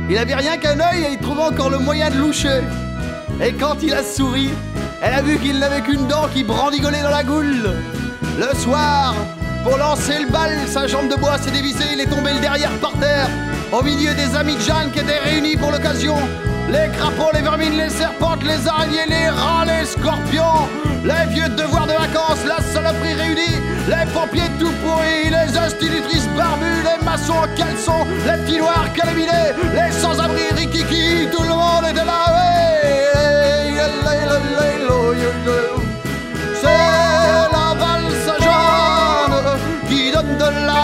il 0.09 0.17
avait 0.17 0.35
rien 0.35 0.57
qu'un 0.57 0.81
œil 0.81 1.03
et 1.03 1.13
il 1.13 1.19
trouvait 1.19 1.43
encore 1.43 1.69
le 1.69 1.77
moyen 1.77 2.09
de 2.09 2.17
loucher. 2.17 2.63
Et 3.43 3.53
quand 3.53 3.83
il 3.83 3.93
a 3.93 4.03
souri, 4.03 4.49
elle 5.03 5.13
a 5.13 5.21
vu 5.21 5.37
qu'il 5.37 5.59
n'avait 5.59 5.83
qu'une 5.83 6.07
dent 6.07 6.27
qui 6.33 6.43
brandigolait 6.43 7.03
dans 7.03 7.11
la 7.11 7.23
goule. 7.23 7.75
Le 8.39 8.57
soir, 8.57 9.15
pour 9.63 9.77
lancer 9.77 10.21
le 10.21 10.33
bal, 10.33 10.57
sa 10.67 10.87
jambe 10.87 11.11
de 11.11 11.17
bois 11.17 11.37
s'est 11.37 11.51
dévissée, 11.51 11.85
il 11.93 12.01
est 12.01 12.07
tombé 12.07 12.33
le 12.33 12.41
derrière 12.41 12.73
par 12.81 12.93
terre, 12.95 13.29
au 13.73 13.83
milieu 13.83 14.15
des 14.15 14.35
amis 14.35 14.55
de 14.55 14.61
Jeanne 14.61 14.91
qui 14.91 15.01
étaient 15.01 15.19
réunis 15.19 15.59
pour 15.59 15.71
l'occasion 15.71 16.17
les 16.75 16.89
crapauds, 16.97 17.33
les 17.33 17.43
vermines, 17.43 17.77
les 17.77 17.91
serpentes, 17.91 18.43
les 18.43 18.67
araignées, 18.67 19.07
les 19.09 19.29
rats, 19.29 19.65
les 19.65 19.85
scorpions, 19.87 20.69
les 21.05 21.25
vieux 21.33 21.49
devoirs 21.51 21.87
de 21.87 21.93
vacances, 21.93 22.43
la 22.47 22.61
saloperie 22.73 23.15
réunie, 23.15 23.59
les 23.89 24.07
pompiers 24.13 24.51
tout 24.59 24.75
pourris, 24.83 25.31
les 25.31 25.57
institutrices 25.57 26.29
barbues, 26.37 26.83
les 26.89 27.05
maçons 27.05 27.41
en 27.45 27.49
caleçon, 27.57 28.01
les 28.27 28.39
petits 28.43 28.59
noirs 28.59 28.93
calaminés, 28.95 29.51
les 29.75 29.93
sans-abri 29.93 30.47
rikiki, 30.57 31.29
tout 31.33 31.43
le 31.43 31.55
monde 31.63 31.87
était 31.91 32.05
là, 32.05 32.23
C'est 36.61 37.49
la 37.57 37.69
valse 37.83 38.31
jaune 38.45 39.59
qui 39.89 40.11
donne 40.11 40.37
de 40.39 40.67
la 40.67 40.84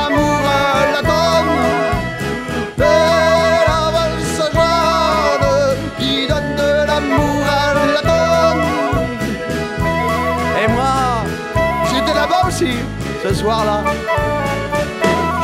ce 13.30 13.36
soir-là. 13.36 13.84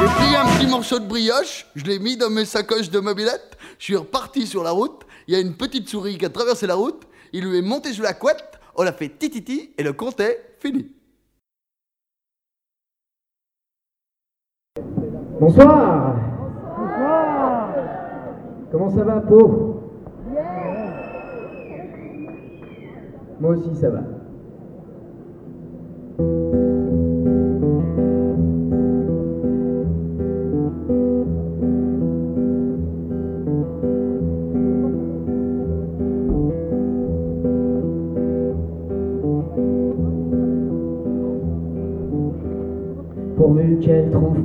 J'ai 0.01 0.07
pris 0.07 0.35
un 0.35 0.45
petit 0.57 0.67
morceau 0.67 0.99
de 0.99 1.07
brioche, 1.07 1.67
je 1.77 1.85
l'ai 1.85 2.01
mis 2.01 2.17
dans 2.17 2.31
mes 2.31 2.45
sacoches 2.45 2.91
de 2.91 2.99
mobilette, 2.99 3.57
je 3.79 3.85
suis 3.85 3.97
reparti 3.97 4.47
sur 4.47 4.65
la 4.65 4.73
route, 4.73 5.03
il 5.29 5.35
y 5.35 5.37
a 5.37 5.41
une 5.41 5.55
petite 5.55 5.89
souris 5.89 6.19
qui 6.19 6.25
a 6.25 6.31
traversé 6.31 6.67
la 6.67 6.75
route, 6.75 7.07
il 7.33 7.45
lui 7.45 7.59
est 7.59 7.63
monté 7.63 7.93
sous 7.93 8.03
la 8.03 8.13
couette, 8.13 8.59
on 8.75 8.85
a 8.85 8.93
fait 8.93 9.09
tititi 9.09 9.71
et 9.79 9.85
le 9.85 9.93
compte 9.93 10.19
est 10.19 10.57
fini. 10.59 10.89
Bonsoir. 15.41 16.17
Bonsoir. 16.77 17.75
Comment 18.73 18.91
ça 18.91 19.05
va, 19.05 19.21
Po 19.21 19.81
Moi 23.39 23.51
aussi, 23.57 23.81
ça 23.81 23.91
va. 23.91 24.16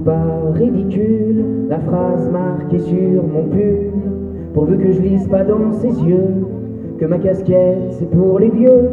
Pas 0.04 0.52
ridicule 0.54 1.45
la 1.70 1.80
phrase 1.80 2.30
marquée 2.32 2.80
sur 2.80 3.24
mon 3.24 3.43
pull. 3.49 3.91
Pourvu 4.54 4.78
que 4.78 4.91
je 4.91 5.02
lise 5.02 5.28
pas 5.28 5.43
dans 5.43 5.72
ses 5.74 6.02
yeux 6.04 6.45
que 6.97 7.06
ma 7.06 7.18
casquette 7.18 7.91
c'est 7.91 8.10
pour 8.10 8.39
les 8.39 8.49
vieux. 8.49 8.89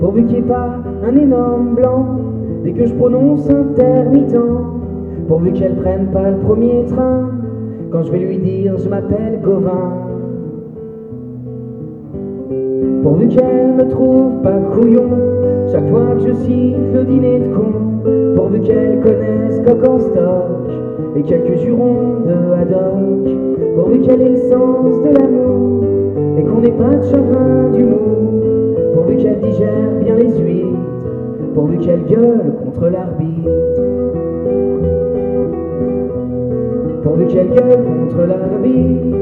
Pourvu 0.00 0.24
qu'il 0.24 0.36
n'y 0.36 0.40
ait 0.40 0.48
pas 0.48 0.78
un 1.06 1.16
énorme 1.16 1.74
blanc 1.74 2.06
dès 2.62 2.72
que 2.72 2.86
je 2.86 2.94
prononce 2.94 3.48
intermittent. 3.50 4.38
Pourvu 5.28 5.52
qu'elle 5.52 5.76
prenne 5.76 6.06
pas 6.08 6.30
le 6.30 6.36
premier 6.38 6.84
train 6.86 7.30
quand 7.90 8.02
je 8.02 8.12
vais 8.12 8.18
lui 8.18 8.38
dire 8.38 8.76
je 8.78 8.88
m'appelle 8.88 9.40
Gauvin. 9.42 9.92
Pourvu 13.02 13.28
qu'elle 13.28 13.74
me 13.74 13.88
trouve 13.88 14.42
pas 14.42 14.58
couillon 14.74 15.08
chaque 15.72 15.88
fois 15.90 16.14
que 16.16 16.28
je 16.28 16.34
cite 16.34 16.76
le 16.94 17.04
dîner 17.04 17.40
de 17.40 17.54
con. 17.54 17.93
Pourvu 18.04 18.60
qu'elle 18.60 19.00
connaisse 19.00 19.60
coq 19.64 19.88
en 19.88 19.98
stock 19.98 20.70
et 21.16 21.22
quelques 21.22 21.56
jurons 21.60 22.20
de 22.26 22.52
haddock. 22.52 23.34
Pourvu 23.76 24.00
qu'elle 24.00 24.20
ait 24.20 24.28
le 24.28 24.36
sens 24.50 25.02
de 25.02 25.18
l'amour 25.18 25.84
et 26.36 26.42
qu'on 26.42 26.60
n'ait 26.60 26.70
pas 26.72 26.96
de 26.96 27.02
chagrin 27.02 27.70
d'humour. 27.72 28.42
Pourvu 28.94 29.16
qu'elle 29.16 29.40
digère 29.40 29.90
bien 30.02 30.16
les 30.16 30.38
huîtres, 30.38 31.54
pourvu 31.54 31.78
qu'elle 31.78 32.04
gueule 32.04 32.52
contre 32.62 32.88
l'arbitre. 32.88 33.50
Pourvu 37.02 37.26
qu'elle 37.26 37.48
gueule 37.48 37.84
contre 37.84 38.26
l'arbitre. 38.26 39.16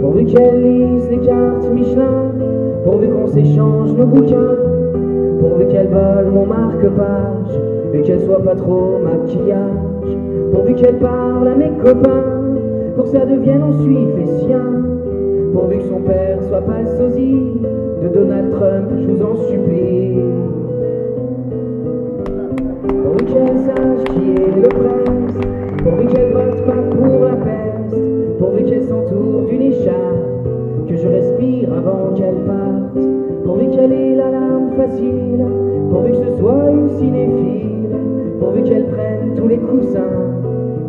Pourvu 0.00 0.24
qu'elle 0.24 0.62
lise 0.62 1.10
les 1.10 1.18
cartes 1.18 1.70
Michelin, 1.74 2.27
pourvu 2.88 3.08
qu'on 3.08 3.26
s'échange 3.26 3.92
nos 3.92 4.06
bouquins, 4.06 4.56
pourvu 5.40 5.66
qu'elle 5.66 5.88
vole 5.88 6.32
mon 6.32 6.46
marque-page 6.46 7.52
et 7.92 8.00
qu'elle 8.00 8.22
soit 8.22 8.42
pas 8.42 8.54
trop 8.54 8.96
maquillage, 9.04 10.16
pourvu 10.54 10.74
qu'elle 10.74 10.96
parle 10.96 11.48
à 11.48 11.54
mes 11.54 11.70
copains, 11.84 12.24
pour 12.96 13.04
que 13.04 13.10
ça 13.10 13.26
devienne 13.26 13.62
ensuite 13.62 14.16
les 14.16 14.46
siens, 14.46 14.72
pourvu 15.52 15.78
que 15.78 15.84
son 15.84 16.00
père 16.00 16.38
soit 16.48 16.62
pas 16.62 16.80
le 16.80 16.88
sosie 16.96 17.60
de 18.02 18.08
Donald 18.08 18.52
Trump, 18.52 18.88
je 18.98 19.06
vous 19.06 19.22
en 19.22 19.36
supplie. 19.36 20.20
Pourvu 23.02 23.24
qu'elle 23.26 23.58
sache 23.66 24.04
qui 24.14 24.30
est 24.30 24.62
le 24.62 24.68
pourvu 35.90 36.12
que 36.12 36.16
ce 36.16 36.38
soit 36.38 36.70
une 36.70 36.88
cinéphile, 36.90 37.88
pourvu 38.38 38.62
qu'elle 38.62 38.86
prenne 38.86 39.34
tous 39.36 39.48
les 39.48 39.58
coussins, 39.58 40.00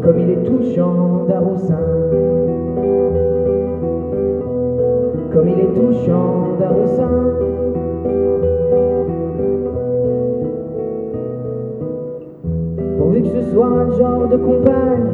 comme 0.03 0.19
il 0.19 0.29
est 0.29 0.43
touchant 0.43 1.25
d'Aroussin. 1.27 1.79
Comme 5.33 5.47
il 5.47 5.59
est 5.59 5.73
touchant 5.73 6.57
d'Aroussin. 6.59 7.09
Pourvu 12.97 13.21
que 13.21 13.29
ce 13.29 13.51
soit 13.51 13.85
le 13.85 13.91
genre 13.97 14.27
de 14.27 14.37
compagne 14.37 15.09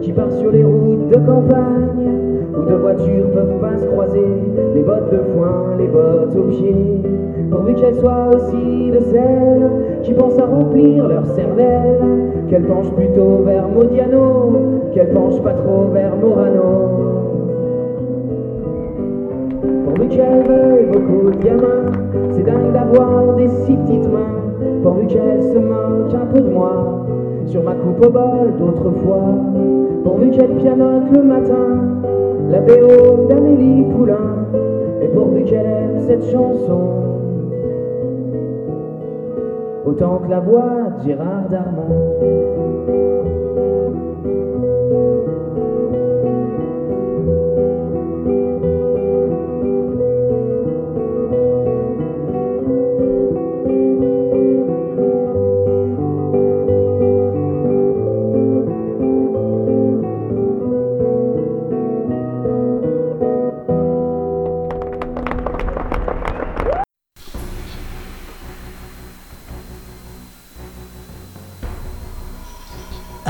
qui 0.00 0.12
part 0.12 0.32
sur 0.32 0.50
les 0.50 0.64
routes 0.64 1.08
de 1.08 1.16
campagne 1.16 2.31
deux 2.68 2.76
voitures 2.76 3.30
peuvent 3.34 3.60
pas 3.60 3.76
se 3.76 3.86
croiser, 3.86 4.26
les 4.74 4.82
bottes 4.82 5.10
de 5.10 5.18
foin, 5.34 5.76
les 5.78 5.86
bottes 5.86 6.36
aux 6.36 6.48
pieds. 6.50 7.02
Pourvu 7.50 7.74
qu'elle 7.74 7.94
soit 7.96 8.30
aussi 8.34 8.90
de 8.90 9.00
celles 9.00 9.70
qui 10.02 10.12
pensent 10.14 10.38
à 10.38 10.46
remplir 10.46 11.06
leur 11.06 11.26
cervelle, 11.26 11.98
qu'elle 12.48 12.64
penche 12.64 12.90
plutôt 12.92 13.42
vers 13.44 13.68
Modiano, 13.68 14.52
qu'elle 14.92 15.10
penche 15.10 15.40
pas 15.42 15.52
trop 15.52 15.84
vers 15.92 16.16
Morano. 16.16 17.22
Pourvu 19.84 20.08
qu'elle 20.08 20.42
veuille 20.48 20.86
beaucoup 20.92 21.30
de 21.30 21.44
gamins, 21.44 21.92
c'est 22.30 22.44
dingue 22.44 22.72
d'avoir 22.72 23.36
des 23.36 23.48
si 23.48 23.74
petites 23.74 24.10
mains. 24.10 24.42
Pourvu 24.82 25.06
qu'elle 25.06 25.42
se 25.42 25.58
moque 25.58 26.14
un 26.14 26.26
peu 26.32 26.40
de 26.40 26.50
moi, 26.50 27.06
sur 27.46 27.62
ma 27.62 27.74
coupe 27.74 28.06
au 28.06 28.10
bol 28.10 28.52
d'autrefois. 28.58 29.34
Pourvu 30.04 30.30
qu'elle 30.30 30.56
pianote 30.56 31.10
le 31.12 31.22
matin, 31.22 32.01
la 32.52 32.60
BO 32.60 33.26
d'Amélie 33.28 33.84
Poulain. 33.90 34.46
Et 35.02 35.08
pourvu 35.08 35.42
qu'elle 35.44 35.66
aime 35.66 36.00
cette 36.06 36.24
chanson, 36.30 36.90
autant 39.84 40.18
que 40.18 40.30
la 40.30 40.40
voix 40.40 40.90
de 40.98 41.04
Gérard 41.04 41.48
Darmon. 41.50 42.61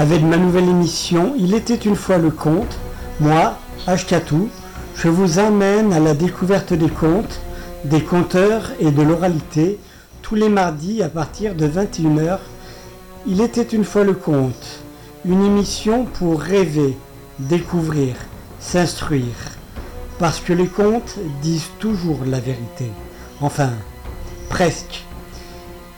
Avec 0.02 0.22
ma 0.22 0.36
nouvelle 0.36 0.68
émission 0.68 1.32
Il 1.38 1.54
était 1.54 1.76
une 1.76 1.94
fois 1.94 2.18
le 2.18 2.32
conte, 2.32 2.76
moi, 3.20 3.56
Ashkatou, 3.86 4.48
je 4.96 5.06
vous 5.06 5.38
emmène 5.38 5.92
à 5.92 6.00
la 6.00 6.12
découverte 6.12 6.72
des 6.72 6.88
contes, 6.88 7.40
des 7.84 8.02
conteurs 8.02 8.72
et 8.80 8.90
de 8.90 9.00
l'oralité 9.00 9.78
tous 10.20 10.34
les 10.34 10.48
mardis 10.48 11.04
à 11.04 11.08
partir 11.08 11.54
de 11.54 11.68
21h. 11.68 12.38
Il 13.28 13.40
était 13.40 13.62
une 13.62 13.84
fois 13.84 14.02
le 14.02 14.14
conte, 14.14 14.80
une 15.24 15.44
émission 15.44 16.04
pour 16.06 16.40
rêver, 16.40 16.96
découvrir, 17.38 18.16
s'instruire. 18.58 19.52
Parce 20.18 20.40
que 20.40 20.52
les 20.52 20.66
contes 20.66 21.14
disent 21.42 21.70
toujours 21.78 22.24
la 22.26 22.40
vérité. 22.40 22.90
Enfin, 23.40 23.70
presque. 24.48 25.04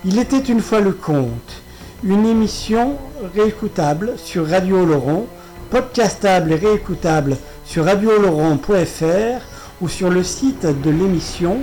Il 0.05 0.19
était 0.19 0.41
une 0.41 0.61
fois 0.61 0.83
le 0.83 0.93
conte, 0.93 1.64
une 2.03 2.27
émission 2.27 2.97
réécoutable 3.35 4.15
sur 4.17 4.49
Radio 4.49 4.83
Oloron, 4.83 5.27
podcastable 5.71 6.53
et 6.53 6.57
réécoutable 6.57 7.37
sur 7.65 7.85
radiooloron.fr 7.85 9.41
ou 9.81 9.89
sur 9.89 10.11
le 10.11 10.23
site 10.23 10.67
de 10.67 10.91
l'émission 10.91 11.59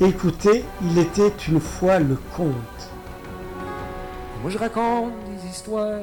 Écoutez, 0.00 0.64
il 0.82 0.98
était 0.98 1.32
une 1.48 1.60
fois 1.60 1.98
le 1.98 2.16
conte. 2.36 2.52
Moi 4.42 4.50
je 4.50 4.58
raconte 4.58 5.12
des 5.26 5.48
histoires, 5.50 6.00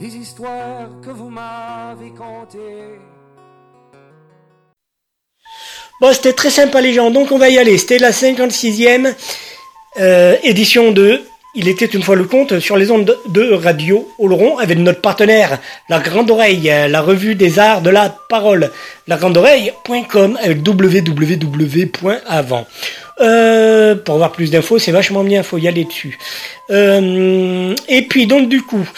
des 0.00 0.16
histoires 0.16 0.88
que 1.04 1.10
vous 1.10 1.28
m'avez 1.28 2.10
contées. 2.10 2.98
Bon, 6.00 6.12
c'était 6.14 6.32
très 6.32 6.48
sympa 6.48 6.80
les 6.80 6.94
gens, 6.94 7.10
donc 7.10 7.30
on 7.30 7.38
va 7.38 7.50
y 7.50 7.58
aller. 7.58 7.76
C'était 7.76 7.98
la 7.98 8.10
56e 8.10 9.14
euh, 9.98 10.36
édition 10.42 10.92
de 10.92 11.20
Il 11.54 11.68
était 11.68 11.84
une 11.84 12.02
fois 12.02 12.16
le 12.16 12.24
compte 12.24 12.60
sur 12.60 12.78
les 12.78 12.90
ondes 12.90 13.14
de 13.28 13.52
radio 13.52 14.08
Oloron 14.18 14.56
avec 14.56 14.78
notre 14.78 15.02
partenaire 15.02 15.58
La 15.90 15.98
Grande 15.98 16.30
Oreille, 16.30 16.72
la 16.88 17.02
revue 17.02 17.34
des 17.34 17.58
arts 17.58 17.82
de 17.82 17.90
la 17.90 18.08
parole, 18.08 18.70
lagrandeoreille.com 19.06 20.38
avec 20.42 20.66
www.avant. 20.66 22.66
Euh, 23.20 23.94
pour 23.96 24.14
avoir 24.14 24.32
plus 24.32 24.50
d'infos, 24.50 24.78
c'est 24.78 24.92
vachement 24.92 25.24
bien, 25.24 25.42
faut 25.42 25.58
y 25.58 25.68
aller 25.68 25.84
dessus. 25.84 26.18
Euh, 26.70 27.74
et 27.88 28.02
puis 28.02 28.26
donc 28.26 28.48
du 28.48 28.62
coup, 28.62 28.88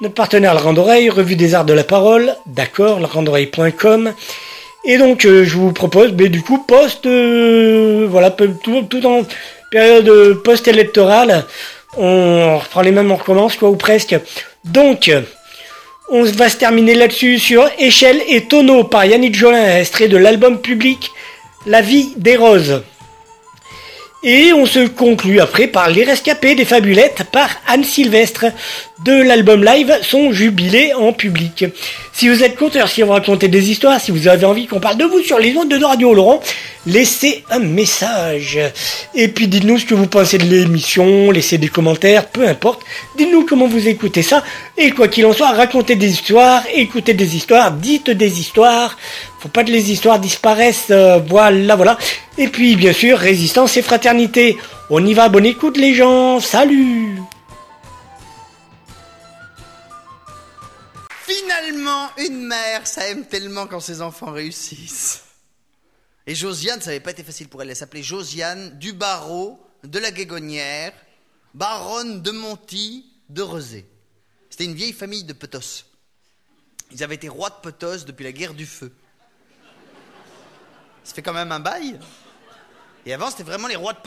notre 0.00 0.14
partenaire 0.14 0.54
La 0.54 0.60
Grande 0.60 0.78
Oreille, 0.78 1.08
revue 1.08 1.36
des 1.36 1.54
arts 1.54 1.64
de 1.64 1.72
la 1.72 1.84
parole, 1.84 2.34
d'accord, 2.46 3.00
lagrandeoreille.com. 3.00 4.12
Et 4.84 4.98
donc 4.98 5.24
euh, 5.24 5.44
je 5.44 5.56
vous 5.56 5.72
propose, 5.72 6.12
mais 6.12 6.28
du 6.28 6.42
coup, 6.42 6.58
post, 6.58 7.06
euh, 7.06 8.06
voilà, 8.10 8.30
tout, 8.30 8.82
tout 8.82 9.06
en 9.06 9.22
période 9.70 10.42
post-électorale, 10.42 11.44
on 11.96 12.58
reprend 12.58 12.82
les 12.82 12.90
mêmes, 12.90 13.10
on 13.10 13.16
recommence, 13.16 13.56
quoi, 13.56 13.70
ou 13.70 13.76
presque. 13.76 14.16
Donc, 14.64 15.10
on 16.10 16.24
va 16.24 16.48
se 16.48 16.56
terminer 16.56 16.94
là-dessus 16.94 17.38
sur 17.38 17.68
Échelle 17.78 18.20
et 18.28 18.42
Tonneau 18.42 18.84
par 18.84 19.04
Yannick 19.04 19.34
Jolin, 19.34 19.78
extrait 19.78 20.08
de 20.08 20.16
l'album 20.16 20.60
public 20.60 21.10
La 21.66 21.80
vie 21.80 22.12
des 22.16 22.36
roses. 22.36 22.82
Et 24.24 24.52
on 24.52 24.66
se 24.66 24.86
conclut 24.86 25.40
après 25.40 25.66
par 25.66 25.90
Les 25.90 26.04
Rescapés 26.04 26.54
des 26.54 26.64
Fabulettes 26.64 27.24
par 27.32 27.50
Anne 27.66 27.82
Sylvestre 27.82 28.44
de 29.04 29.20
l'album 29.20 29.64
live 29.64 29.98
Son 30.02 30.30
Jubilé 30.30 30.94
en 30.94 31.12
public. 31.12 31.64
Si 32.14 32.28
vous 32.28 32.44
êtes 32.44 32.56
conteur, 32.56 32.88
si 32.88 33.02
vous 33.02 33.10
racontez 33.10 33.48
des 33.48 33.70
histoires, 33.70 33.98
si 34.00 34.10
vous 34.10 34.28
avez 34.28 34.44
envie 34.44 34.66
qu'on 34.66 34.80
parle 34.80 34.98
de 34.98 35.04
vous 35.04 35.20
sur 35.20 35.38
les 35.38 35.56
ondes 35.56 35.70
de 35.70 35.82
Radio 35.82 36.12
Laurent, 36.12 36.40
laissez 36.86 37.42
un 37.50 37.58
message. 37.58 38.58
Et 39.14 39.28
puis 39.28 39.48
dites-nous 39.48 39.78
ce 39.78 39.86
que 39.86 39.94
vous 39.94 40.06
pensez 40.06 40.36
de 40.36 40.44
l'émission, 40.44 41.30
laissez 41.30 41.56
des 41.56 41.68
commentaires, 41.68 42.28
peu 42.28 42.46
importe. 42.46 42.82
Dites-nous 43.16 43.46
comment 43.46 43.66
vous 43.66 43.88
écoutez 43.88 44.22
ça. 44.22 44.44
Et 44.76 44.90
quoi 44.90 45.08
qu'il 45.08 45.24
en 45.24 45.32
soit, 45.32 45.50
racontez 45.52 45.96
des 45.96 46.12
histoires, 46.12 46.62
écoutez 46.74 47.14
des 47.14 47.34
histoires, 47.34 47.72
dites 47.72 48.10
des 48.10 48.40
histoires. 48.40 48.98
Faut 49.40 49.48
pas 49.48 49.64
que 49.64 49.70
les 49.70 49.90
histoires 49.90 50.18
disparaissent. 50.18 50.88
euh, 50.90 51.18
voilà, 51.26 51.76
voilà. 51.76 51.98
Et 52.36 52.48
puis 52.48 52.76
bien 52.76 52.92
sûr, 52.92 53.18
résistance 53.18 53.76
et 53.78 53.82
fraternité. 53.82 54.58
On 54.90 55.04
y 55.04 55.14
va, 55.14 55.30
bonne 55.30 55.46
écoute 55.46 55.78
les 55.78 55.94
gens. 55.94 56.40
Salut 56.40 57.22
Finalement, 61.42 62.10
une 62.18 62.46
mère, 62.46 62.86
ça 62.86 63.08
aime 63.08 63.26
tellement 63.26 63.66
quand 63.66 63.80
ses 63.80 64.00
enfants 64.00 64.30
réussissent. 64.30 65.24
Et 66.26 66.36
Josiane, 66.36 66.80
ça 66.80 66.86
n'avait 66.86 67.00
pas 67.00 67.10
été 67.10 67.24
facile 67.24 67.48
pour 67.48 67.62
elle. 67.62 67.70
Elle 67.70 67.76
s'appelait 67.76 68.02
Josiane 68.02 68.78
du 68.78 68.92
Barreau 68.92 69.60
de 69.82 69.98
la 69.98 70.12
Guégonnière, 70.12 70.92
baronne 71.52 72.22
de 72.22 72.30
Monty 72.30 73.06
de 73.28 73.42
Rezé. 73.42 73.86
C'était 74.50 74.66
une 74.66 74.74
vieille 74.74 74.92
famille 74.92 75.24
de 75.24 75.32
Petos. 75.32 75.86
Ils 76.92 77.02
avaient 77.02 77.16
été 77.16 77.28
rois 77.28 77.50
de 77.50 77.56
Petos 77.60 78.04
depuis 78.04 78.22
la 78.24 78.32
guerre 78.32 78.54
du 78.54 78.66
feu. 78.66 78.94
Ça 81.02 81.14
fait 81.14 81.22
quand 81.22 81.32
même 81.32 81.50
un 81.50 81.60
bail. 81.60 81.98
Et 83.04 83.12
avant, 83.12 83.30
c'était 83.30 83.42
vraiment 83.42 83.66
les 83.66 83.76
rois 83.76 83.94
de 83.94 83.98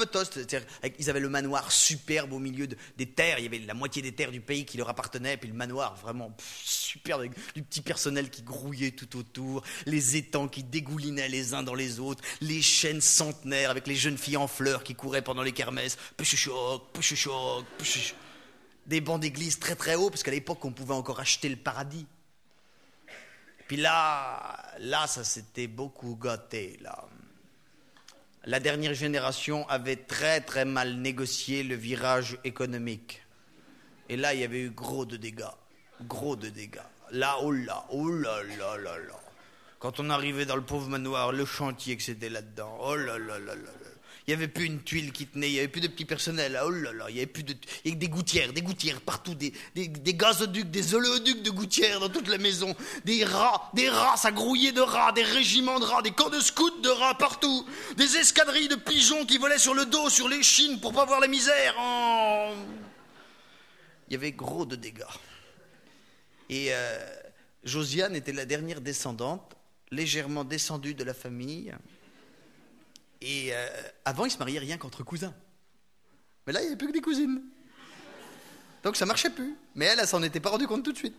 avec- 0.81 0.95
Ils 0.99 1.09
avaient 1.09 1.19
le 1.19 1.27
manoir 1.29 1.71
superbe 1.71 2.31
au 2.31 2.39
milieu 2.39 2.65
de- 2.67 2.77
des 2.97 3.05
terres. 3.07 3.39
Il 3.39 3.43
y 3.43 3.47
avait 3.47 3.59
la 3.59 3.73
moitié 3.73 4.01
des 4.01 4.13
terres 4.13 4.31
du 4.31 4.39
pays 4.39 4.65
qui 4.65 4.77
leur 4.77 4.87
appartenait. 4.87 5.35
Puis 5.35 5.49
le 5.49 5.55
manoir 5.55 5.95
vraiment 5.95 6.35
superbe, 6.63 7.19
avec 7.21 7.33
du 7.53 7.61
petit 7.63 7.81
personnel 7.81 8.29
qui 8.29 8.41
grouillait 8.41 8.91
tout 8.91 9.17
autour. 9.17 9.63
Les 9.85 10.15
étangs 10.15 10.47
qui 10.47 10.63
dégoulinaient 10.63 11.27
les 11.27 11.53
uns 11.53 11.63
dans 11.63 11.73
les 11.75 11.99
autres. 11.99 12.23
Les 12.39 12.61
chênes 12.61 13.01
centenaires 13.01 13.69
avec 13.69 13.85
les 13.87 13.95
jeunes 13.95 14.17
filles 14.17 14.37
en 14.37 14.47
fleurs 14.47 14.83
qui 14.83 14.95
couraient 14.95 15.21
pendant 15.23 15.43
les 15.43 15.51
kermesses. 15.51 15.97
Puchuchoc, 16.15 16.91
puchuchoc, 16.93 17.65
puchuchoc. 17.77 18.15
Des 18.85 19.01
bancs 19.01 19.19
d'église 19.19 19.59
très 19.59 19.75
très 19.75 19.95
hauts, 19.95 20.09
parce 20.11 20.21
qu'à 20.23 20.31
l'époque, 20.31 20.63
on 20.63 20.71
pouvait 20.71 20.93
encore 20.93 21.19
acheter 21.19 21.49
le 21.49 21.55
paradis. 21.55 22.05
Puis 23.67 23.77
là, 23.77 24.63
là, 24.79 25.07
ça 25.07 25.23
s'était 25.23 25.65
beaucoup 25.67 26.15
gâté, 26.15 26.77
là. 26.81 27.07
La 28.47 28.59
dernière 28.59 28.93
génération 28.93 29.67
avait 29.69 29.95
très 29.95 30.39
très 30.39 30.65
mal 30.65 30.97
négocié 30.97 31.63
le 31.63 31.73
virage 31.73 32.37
économique. 32.43 33.23
Et 34.07 34.17
là, 34.17 34.35
il 34.35 34.41
y 34.41 34.43
avait 34.43 34.61
eu 34.61 34.69
gros 34.69 35.03
de 35.03 35.17
dégâts. 35.17 35.45
Gros 36.07 36.35
de 36.35 36.49
dégâts. 36.49 36.77
Là, 37.11 37.37
oh 37.41 37.51
là, 37.51 37.85
oh 37.89 38.07
là 38.07 38.43
là 38.43 38.77
là 38.77 38.97
là. 38.99 39.19
Quand 39.79 39.99
on 39.99 40.11
arrivait 40.11 40.45
dans 40.45 40.55
le 40.55 40.61
pauvre 40.61 40.89
manoir, 40.89 41.31
le 41.31 41.43
chantier 41.43 41.97
que 41.97 42.03
c'était 42.03 42.29
là-dedans, 42.29 42.77
oh 42.81 42.95
là 42.95 43.17
là 43.17 43.39
là 43.39 43.55
là 43.55 43.55
là. 43.55 43.84
Il 44.27 44.31
n'y 44.31 44.33
avait 44.41 44.47
plus 44.47 44.65
une 44.65 44.81
tuile 44.81 45.11
qui 45.11 45.27
tenait, 45.27 45.49
il 45.49 45.53
n'y 45.53 45.59
avait 45.59 45.67
plus 45.67 45.81
de 45.81 45.87
petit 45.87 46.03
personnel, 46.03 46.59
oh 46.65 46.71
là 46.71 46.91
là, 46.93 47.05
il 47.09 47.15
y 47.15 47.19
avait 47.19 47.27
plus 47.27 47.43
de... 47.43 47.53
Il 47.83 47.89
y 47.89 47.91
avait 47.91 47.99
des 47.99 48.09
gouttières, 48.09 48.53
des 48.53 48.63
gouttières 48.63 48.99
partout, 49.01 49.35
des 49.35 49.53
gazoducs, 49.75 50.71
des 50.71 50.95
oléoducs 50.95 51.43
de 51.43 51.51
gouttières 51.51 51.99
dans 51.99 52.09
toute 52.09 52.27
la 52.27 52.39
maison, 52.39 52.75
des 53.03 53.23
rats, 53.23 53.69
des 53.75 53.87
rats, 53.87 54.17
ça 54.17 54.31
grouillait 54.31 54.71
de 54.71 54.81
rats, 54.81 55.11
des 55.11 55.21
régiments 55.21 55.79
de 55.79 55.85
rats, 55.85 56.01
des 56.01 56.09
camps 56.09 56.31
de 56.31 56.39
scouts 56.39 56.81
de 56.81 56.89
rats 56.89 57.15
partout, 57.15 57.67
des 57.97 58.17
escadrilles 58.17 58.67
de 58.67 58.75
pigeons 58.75 59.25
qui 59.27 59.37
volaient 59.37 59.59
sur 59.59 59.75
le 59.75 59.85
dos, 59.85 60.09
sur 60.09 60.27
les 60.27 60.41
chines 60.41 60.79
pour 60.79 60.93
pas 60.93 61.05
voir 61.05 61.19
la 61.19 61.27
misère. 61.27 61.75
Oh. 61.79 62.51
Il 64.07 64.13
y 64.13 64.15
avait 64.15 64.31
gros 64.31 64.65
de 64.65 64.75
dégâts. 64.75 65.03
Et 66.49 66.69
euh, 66.71 66.97
Josiane 67.63 68.15
était 68.15 68.33
la 68.33 68.45
dernière 68.45 68.81
descendante, 68.81 69.55
légèrement 69.91 70.43
descendue 70.43 70.95
de 70.95 71.03
la 71.03 71.13
famille. 71.13 71.73
Et 73.27 73.49
euh, 73.51 73.67
avant, 74.05 74.25
ils 74.25 74.31
se 74.31 74.37
mariaient 74.37 74.59
rien 74.59 74.77
qu'entre 74.77 75.01
cousins. 75.01 75.33
Mais 76.45 76.53
là, 76.53 76.59
il 76.61 76.65
n'y 76.65 76.67
avait 76.67 76.77
plus 76.77 76.89
que 76.89 76.93
des 76.93 77.01
cousines. 77.01 77.41
Donc 78.83 78.95
ça 78.95 79.07
marchait 79.07 79.31
plus. 79.31 79.57
Mais 79.73 79.85
elle, 79.85 79.99
elle 79.99 80.07
s'en 80.07 80.21
était 80.21 80.39
pas 80.39 80.51
rendue 80.51 80.67
compte 80.67 80.83
tout 80.83 80.91
de 80.91 80.97
suite. 80.97 81.17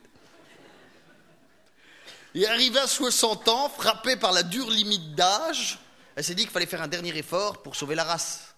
Et 2.37 2.47
arrivée 2.47 2.79
à 2.79 2.87
60 2.87 3.49
ans, 3.49 3.69
frappée 3.69 4.15
par 4.15 4.31
la 4.31 4.45
dure 4.45 4.71
limite 4.71 5.17
d'âge, 5.17 5.81
elle 6.15 6.23
s'est 6.23 6.37
dit 6.37 6.43
qu'il 6.45 6.53
fallait 6.53 6.67
faire 6.67 6.81
un 6.81 6.87
dernier 6.87 7.17
effort 7.19 7.61
pour 7.61 7.75
sauver 7.75 7.97
la 7.97 8.05
race. 8.05 8.55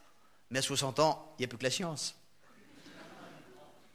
Mais 0.50 0.58
à 0.58 0.62
60 0.62 1.00
ans, 1.00 1.34
il 1.38 1.42
n'y 1.42 1.44
a 1.46 1.48
plus 1.48 1.56
que 1.56 1.64
la 1.64 1.70
science. 1.70 2.16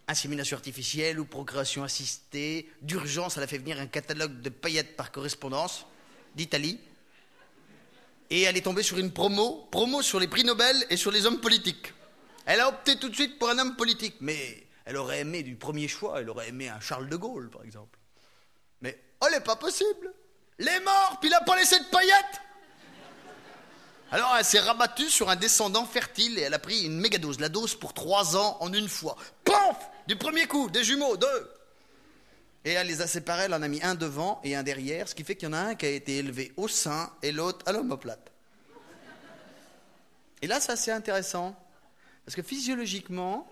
Insémination 0.07 0.57
artificielle 0.57 1.19
ou 1.19 1.25
procréation 1.25 1.83
assistée, 1.83 2.71
d'urgence, 2.81 3.37
elle 3.37 3.43
a 3.43 3.47
fait 3.47 3.59
venir 3.59 3.79
un 3.79 3.85
catalogue 3.85 4.41
de 4.41 4.49
paillettes 4.49 4.95
par 4.95 5.11
correspondance 5.11 5.85
d'Italie. 6.33 6.79
Et 8.33 8.41
elle 8.41 8.57
est 8.57 8.61
tombée 8.61 8.81
sur 8.81 8.97
une 8.97 9.11
promo, 9.11 9.67
promo 9.69 10.01
sur 10.01 10.19
les 10.19 10.27
prix 10.27 10.43
Nobel 10.43 10.87
et 10.89 10.97
sur 10.97 11.11
les 11.11 11.27
hommes 11.27 11.39
politiques. 11.39 11.93
Elle 12.47 12.61
a 12.61 12.67
opté 12.67 12.95
tout 12.95 13.07
de 13.07 13.13
suite 13.13 13.37
pour 13.37 13.47
un 13.47 13.59
homme 13.59 13.75
politique, 13.75 14.15
mais 14.21 14.65
elle 14.85 14.97
aurait 14.97 15.19
aimé 15.19 15.43
du 15.43 15.55
premier 15.55 15.87
choix, 15.87 16.19
elle 16.19 16.31
aurait 16.31 16.49
aimé 16.49 16.67
un 16.67 16.79
Charles 16.79 17.07
de 17.07 17.15
Gaulle, 17.15 17.51
par 17.51 17.63
exemple. 17.63 17.99
Mais, 18.81 18.99
oh, 19.21 19.27
n'est 19.31 19.39
pas 19.39 19.55
possible 19.55 20.11
Les 20.57 20.79
morts, 20.79 21.19
puis 21.21 21.29
il 21.29 21.31
n'a 21.31 21.41
pas 21.41 21.55
laissé 21.55 21.77
de 21.77 21.85
paillettes 21.91 22.41
Alors 24.11 24.35
elle 24.35 24.45
s'est 24.45 24.61
rabattue 24.61 25.11
sur 25.11 25.29
un 25.29 25.35
descendant 25.35 25.85
fertile 25.85 26.39
et 26.39 26.41
elle 26.41 26.55
a 26.55 26.59
pris 26.59 26.85
une 26.85 26.99
méga 26.99 27.19
dose, 27.19 27.39
la 27.39 27.49
dose 27.49 27.75
pour 27.75 27.93
trois 27.93 28.35
ans 28.35 28.57
en 28.61 28.73
une 28.73 28.89
fois. 28.89 29.15
Paf 29.43 29.91
Du 30.07 30.15
premier 30.15 30.47
coup, 30.47 30.71
des 30.71 30.83
jumeaux, 30.83 31.17
deux 31.17 31.53
et 32.65 32.71
elle 32.71 32.87
les 32.87 33.01
a 33.01 33.07
séparés, 33.07 33.43
elle 33.43 33.53
en 33.53 33.61
a 33.61 33.67
mis 33.67 33.81
un 33.83 33.95
devant 33.95 34.39
et 34.43 34.55
un 34.55 34.63
derrière, 34.63 35.07
ce 35.09 35.15
qui 35.15 35.23
fait 35.23 35.35
qu'il 35.35 35.47
y 35.47 35.49
en 35.49 35.53
a 35.53 35.59
un 35.59 35.75
qui 35.75 35.85
a 35.85 35.89
été 35.89 36.17
élevé 36.17 36.53
au 36.55 36.67
sein 36.67 37.11
et 37.21 37.31
l'autre 37.31 37.65
à 37.67 37.71
l'omoplate. 37.71 38.31
Et 40.41 40.47
là, 40.47 40.59
c'est 40.59 40.71
assez 40.71 40.91
intéressant, 40.91 41.55
parce 42.25 42.35
que 42.35 42.41
physiologiquement, 42.41 43.49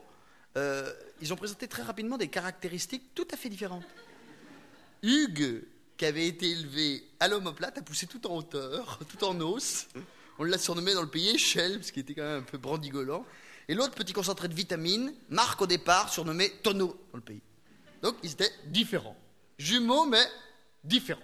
euh, 0.57 0.91
ils 1.22 1.32
ont 1.32 1.36
présenté 1.36 1.68
très 1.68 1.84
rapidement 1.84 2.18
des 2.18 2.28
caractéristiques 2.28 3.14
tout 3.16 3.28
à 3.32 3.38
fait 3.38 3.49
différentes. 3.49 3.86
Hugues, 5.01 5.64
qui 5.97 6.05
avait 6.05 6.28
été 6.28 6.49
élevé 6.49 7.03
à 7.20 7.28
l'omoplate, 7.28 7.78
a 7.78 7.82
poussé 7.82 8.07
tout 8.07 8.26
en 8.28 8.36
hauteur, 8.36 8.99
tout 9.09 9.24
en 9.24 9.39
os. 9.39 9.88
On 10.39 10.43
l'a 10.43 10.57
surnommé 10.57 10.93
dans 10.93 11.01
le 11.01 11.09
pays 11.09 11.30
échelle, 11.30 11.78
parce 11.78 11.91
qu'il 11.91 12.01
était 12.01 12.16
quand 12.16 12.24
même 12.24 12.39
un 12.39 12.43
peu 12.43 12.57
brandigolant. 12.57 13.26
Et 13.68 13.74
l'autre, 13.74 13.93
petit 13.93 14.12
concentré 14.14 14.47
de 14.47 14.53
vitamines, 14.53 15.14
Marc 15.30 15.62
au 15.62 15.68
départ, 15.68 16.12
surnommé 16.12 16.49
tonneau 16.64 16.99
dans 17.12 17.18
le 17.18 17.24
pays. 17.24 17.41
Donc 18.02 18.16
ils 18.24 18.32
étaient 18.32 18.52
différents. 18.66 19.18
Jumeaux, 19.58 20.06
mais 20.06 20.26
différents. 20.84 21.22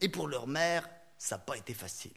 Et 0.00 0.08
pour 0.08 0.28
leur 0.28 0.46
mère, 0.46 0.88
ça 1.18 1.36
n'a 1.36 1.42
pas 1.42 1.56
été 1.56 1.74
facile. 1.74 2.12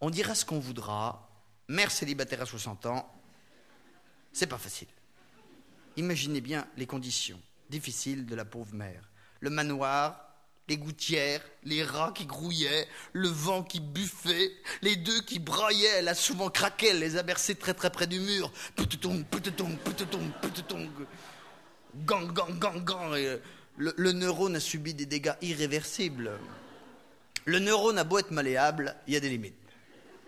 On 0.00 0.10
dira 0.10 0.34
ce 0.34 0.44
qu'on 0.44 0.58
voudra, 0.58 1.30
mère 1.68 1.90
célibataire 1.90 2.42
à 2.42 2.46
60 2.46 2.86
ans, 2.86 3.10
c'est 4.32 4.46
pas 4.46 4.58
facile. 4.58 4.88
Imaginez 5.96 6.40
bien 6.40 6.66
les 6.76 6.86
conditions 6.86 7.40
difficiles 7.70 8.26
de 8.26 8.34
la 8.34 8.44
pauvre 8.44 8.74
mère. 8.74 9.08
Le 9.40 9.50
manoir, 9.50 10.24
les 10.68 10.76
gouttières, 10.76 11.42
les 11.62 11.84
rats 11.84 12.12
qui 12.14 12.26
grouillaient, 12.26 12.88
le 13.12 13.28
vent 13.28 13.62
qui 13.62 13.80
buffait, 13.80 14.50
les 14.82 14.96
deux 14.96 15.20
qui 15.22 15.38
braillaient, 15.38 15.98
elle 15.98 16.08
a 16.08 16.14
souvent 16.14 16.50
craqué, 16.50 16.88
elle 16.88 17.00
les 17.00 17.16
a 17.16 17.22
bercés 17.22 17.54
très 17.54 17.74
très 17.74 17.90
près 17.90 18.06
du 18.06 18.18
mur. 18.18 18.52
Poutetong, 18.74 19.24
poutetong, 19.24 19.76
poutetong, 19.78 20.32
poutetong. 20.40 20.90
Gang, 22.06 22.32
gang, 22.32 22.58
gang, 22.58 22.84
gang. 22.84 23.12
Euh, 23.14 23.38
le, 23.76 24.12
neurone 24.12 24.56
a 24.56 24.60
subi 24.60 24.94
des 24.94 25.06
dégâts 25.06 25.34
irréversibles. 25.42 26.32
Le 27.44 27.58
neurone 27.58 27.98
a 27.98 28.04
beau 28.04 28.18
être 28.18 28.30
malléable, 28.30 28.96
il 29.06 29.14
y 29.14 29.16
a 29.16 29.20
des 29.20 29.28
limites. 29.28 29.54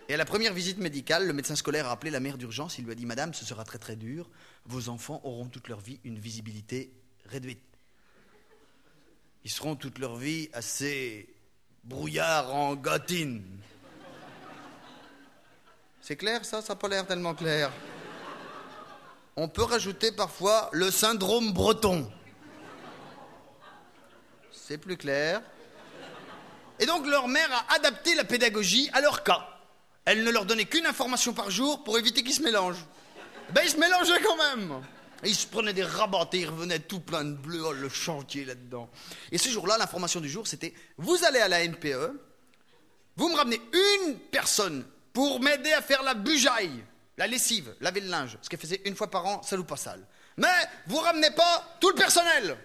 Et 0.09 0.13
à 0.13 0.17
la 0.17 0.25
première 0.25 0.53
visite 0.53 0.77
médicale, 0.77 1.27
le 1.27 1.33
médecin 1.33 1.55
scolaire 1.55 1.87
a 1.87 1.91
appelé 1.91 2.11
la 2.11 2.19
mère 2.19 2.37
d'urgence. 2.37 2.77
Il 2.77 2.85
lui 2.85 2.91
a 2.91 2.95
dit 2.95 3.05
Madame, 3.05 3.33
ce 3.33 3.43
sera 3.43 3.63
très 3.65 3.77
très 3.77 3.95
dur. 3.95 4.29
Vos 4.65 4.89
enfants 4.89 5.19
auront 5.23 5.47
toute 5.47 5.67
leur 5.67 5.81
vie 5.81 5.99
une 6.03 6.17
visibilité 6.17 6.91
réduite. 7.25 7.63
Ils 9.43 9.51
seront 9.51 9.75
toute 9.75 9.99
leur 9.99 10.15
vie 10.15 10.49
assez 10.53 11.27
brouillard 11.83 12.53
en 12.53 12.75
gâtine. 12.75 13.43
C'est 16.01 16.15
clair 16.15 16.45
ça? 16.45 16.61
Ça 16.61 16.73
n'a 16.73 16.79
pas 16.79 16.87
l'air 16.87 17.05
tellement 17.05 17.33
clair. 17.33 17.71
On 19.39 19.47
peut 19.47 19.63
rajouter 19.63 20.11
parfois 20.11 20.67
le 20.73 20.89
syndrome 20.89 21.53
breton. 21.53 22.11
C'est 24.51 24.79
plus 24.79 24.97
clair. 24.97 25.43
Et 26.79 26.87
donc 26.87 27.05
leur 27.05 27.27
mère 27.27 27.49
a 27.51 27.75
adapté 27.75 28.15
la 28.15 28.23
pédagogie 28.23 28.89
à 28.93 29.01
leur 29.01 29.23
cas. 29.23 29.47
Elle 30.05 30.23
ne 30.23 30.31
leur 30.31 30.45
donnait 30.45 30.65
qu'une 30.65 30.87
information 30.87 31.33
par 31.33 31.51
jour 31.51 31.83
pour 31.83 31.99
éviter 31.99 32.23
qu'ils 32.23 32.33
se 32.33 32.41
mélangent. 32.41 32.83
Ben 33.53 33.61
ils 33.63 33.69
se 33.69 33.77
mélangeaient 33.77 34.21
quand 34.23 34.37
même. 34.37 34.81
Et 35.23 35.29
ils 35.29 35.35
se 35.35 35.45
prenaient 35.45 35.73
des 35.73 35.83
rabattés, 35.83 36.39
ils 36.39 36.49
revenaient 36.49 36.79
tout 36.79 36.99
plein 36.99 37.23
de 37.23 37.33
bleu, 37.33 37.61
oh, 37.63 37.73
le 37.73 37.89
chantier 37.89 38.43
là-dedans. 38.43 38.89
Et 39.31 39.37
ce 39.37 39.49
jour-là, 39.49 39.77
l'information 39.77 40.19
du 40.19 40.29
jour, 40.29 40.47
c'était 40.47 40.73
vous 40.97 41.23
allez 41.23 41.39
à 41.39 41.47
la 41.47 41.63
NPE, 41.63 42.19
vous 43.15 43.29
me 43.29 43.35
ramenez 43.35 43.61
une 44.05 44.17
personne 44.31 44.83
pour 45.13 45.39
m'aider 45.41 45.73
à 45.73 45.81
faire 45.81 46.01
la 46.01 46.15
bujaille, 46.15 46.83
la 47.17 47.27
lessive, 47.27 47.75
laver 47.81 48.01
le 48.01 48.09
linge, 48.09 48.37
ce 48.41 48.49
qu'elle 48.49 48.59
faisait 48.59 48.81
une 48.85 48.95
fois 48.95 49.09
par 49.09 49.25
an, 49.25 49.41
sale 49.43 49.59
ou 49.59 49.63
pas 49.63 49.77
sale. 49.77 50.05
Mais 50.37 50.47
vous 50.85 50.97
ramenez 50.97 51.31
pas 51.31 51.77
tout 51.79 51.89
le 51.89 51.95
personnel. 51.95 52.57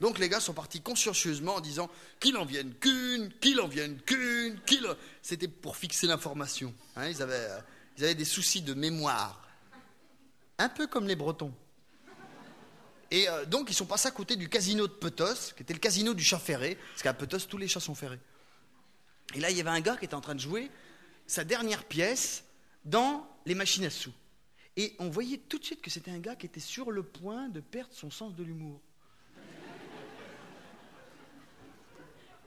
Donc 0.00 0.18
les 0.18 0.28
gars 0.28 0.40
sont 0.40 0.52
partis 0.52 0.80
consciencieusement 0.80 1.54
en 1.54 1.60
disant 1.60 1.88
qu'il 2.18 2.36
en 2.36 2.44
vienne 2.44 2.74
qu'une, 2.74 3.32
qu'il 3.40 3.60
en 3.60 3.68
vienne 3.68 4.00
qu'une, 4.00 4.60
qu'il. 4.66 4.84
C'était 5.22 5.46
pour 5.46 5.76
fixer 5.76 6.08
l'information. 6.08 6.74
hein, 6.96 7.08
ils, 7.08 7.22
avaient, 7.22 7.34
euh, 7.34 7.60
ils 7.96 8.04
avaient 8.04 8.16
des 8.16 8.24
soucis 8.24 8.62
de 8.62 8.74
mémoire. 8.74 9.40
Un 10.58 10.68
peu 10.68 10.88
comme 10.88 11.06
les 11.06 11.14
Bretons. 11.14 11.54
Et 13.12 13.28
euh, 13.28 13.44
donc 13.44 13.70
ils 13.70 13.74
sont 13.74 13.86
passés 13.86 14.08
à 14.08 14.10
côté 14.10 14.34
du 14.34 14.48
casino 14.48 14.88
de 14.88 14.92
Petos, 14.92 15.52
qui 15.54 15.62
était 15.62 15.74
le 15.74 15.78
casino 15.78 16.14
du 16.14 16.24
chat 16.24 16.40
ferré, 16.40 16.76
parce 16.90 17.02
qu'à 17.02 17.14
Petos, 17.14 17.46
tous 17.48 17.58
les 17.58 17.68
chats 17.68 17.78
sont 17.78 17.94
ferrés. 17.94 18.20
Et 19.34 19.40
là, 19.40 19.50
il 19.50 19.56
y 19.56 19.60
avait 19.60 19.70
un 19.70 19.80
gars 19.80 19.96
qui 19.96 20.06
était 20.06 20.14
en 20.14 20.20
train 20.20 20.34
de 20.34 20.40
jouer 20.40 20.68
sa 21.28 21.44
dernière 21.44 21.84
pièce 21.84 22.42
dans 22.84 23.24
les 23.46 23.54
machines 23.54 23.84
à 23.84 23.90
sous. 23.90 24.12
Et 24.76 24.94
on 24.98 25.10
voyait 25.10 25.38
tout 25.38 25.58
de 25.58 25.64
suite 25.64 25.82
que 25.82 25.90
c'était 25.90 26.10
un 26.10 26.18
gars 26.18 26.36
qui 26.36 26.46
était 26.46 26.60
sur 26.60 26.90
le 26.90 27.02
point 27.02 27.48
de 27.48 27.60
perdre 27.60 27.92
son 27.92 28.10
sens 28.10 28.34
de 28.34 28.42
l'humour. 28.42 28.80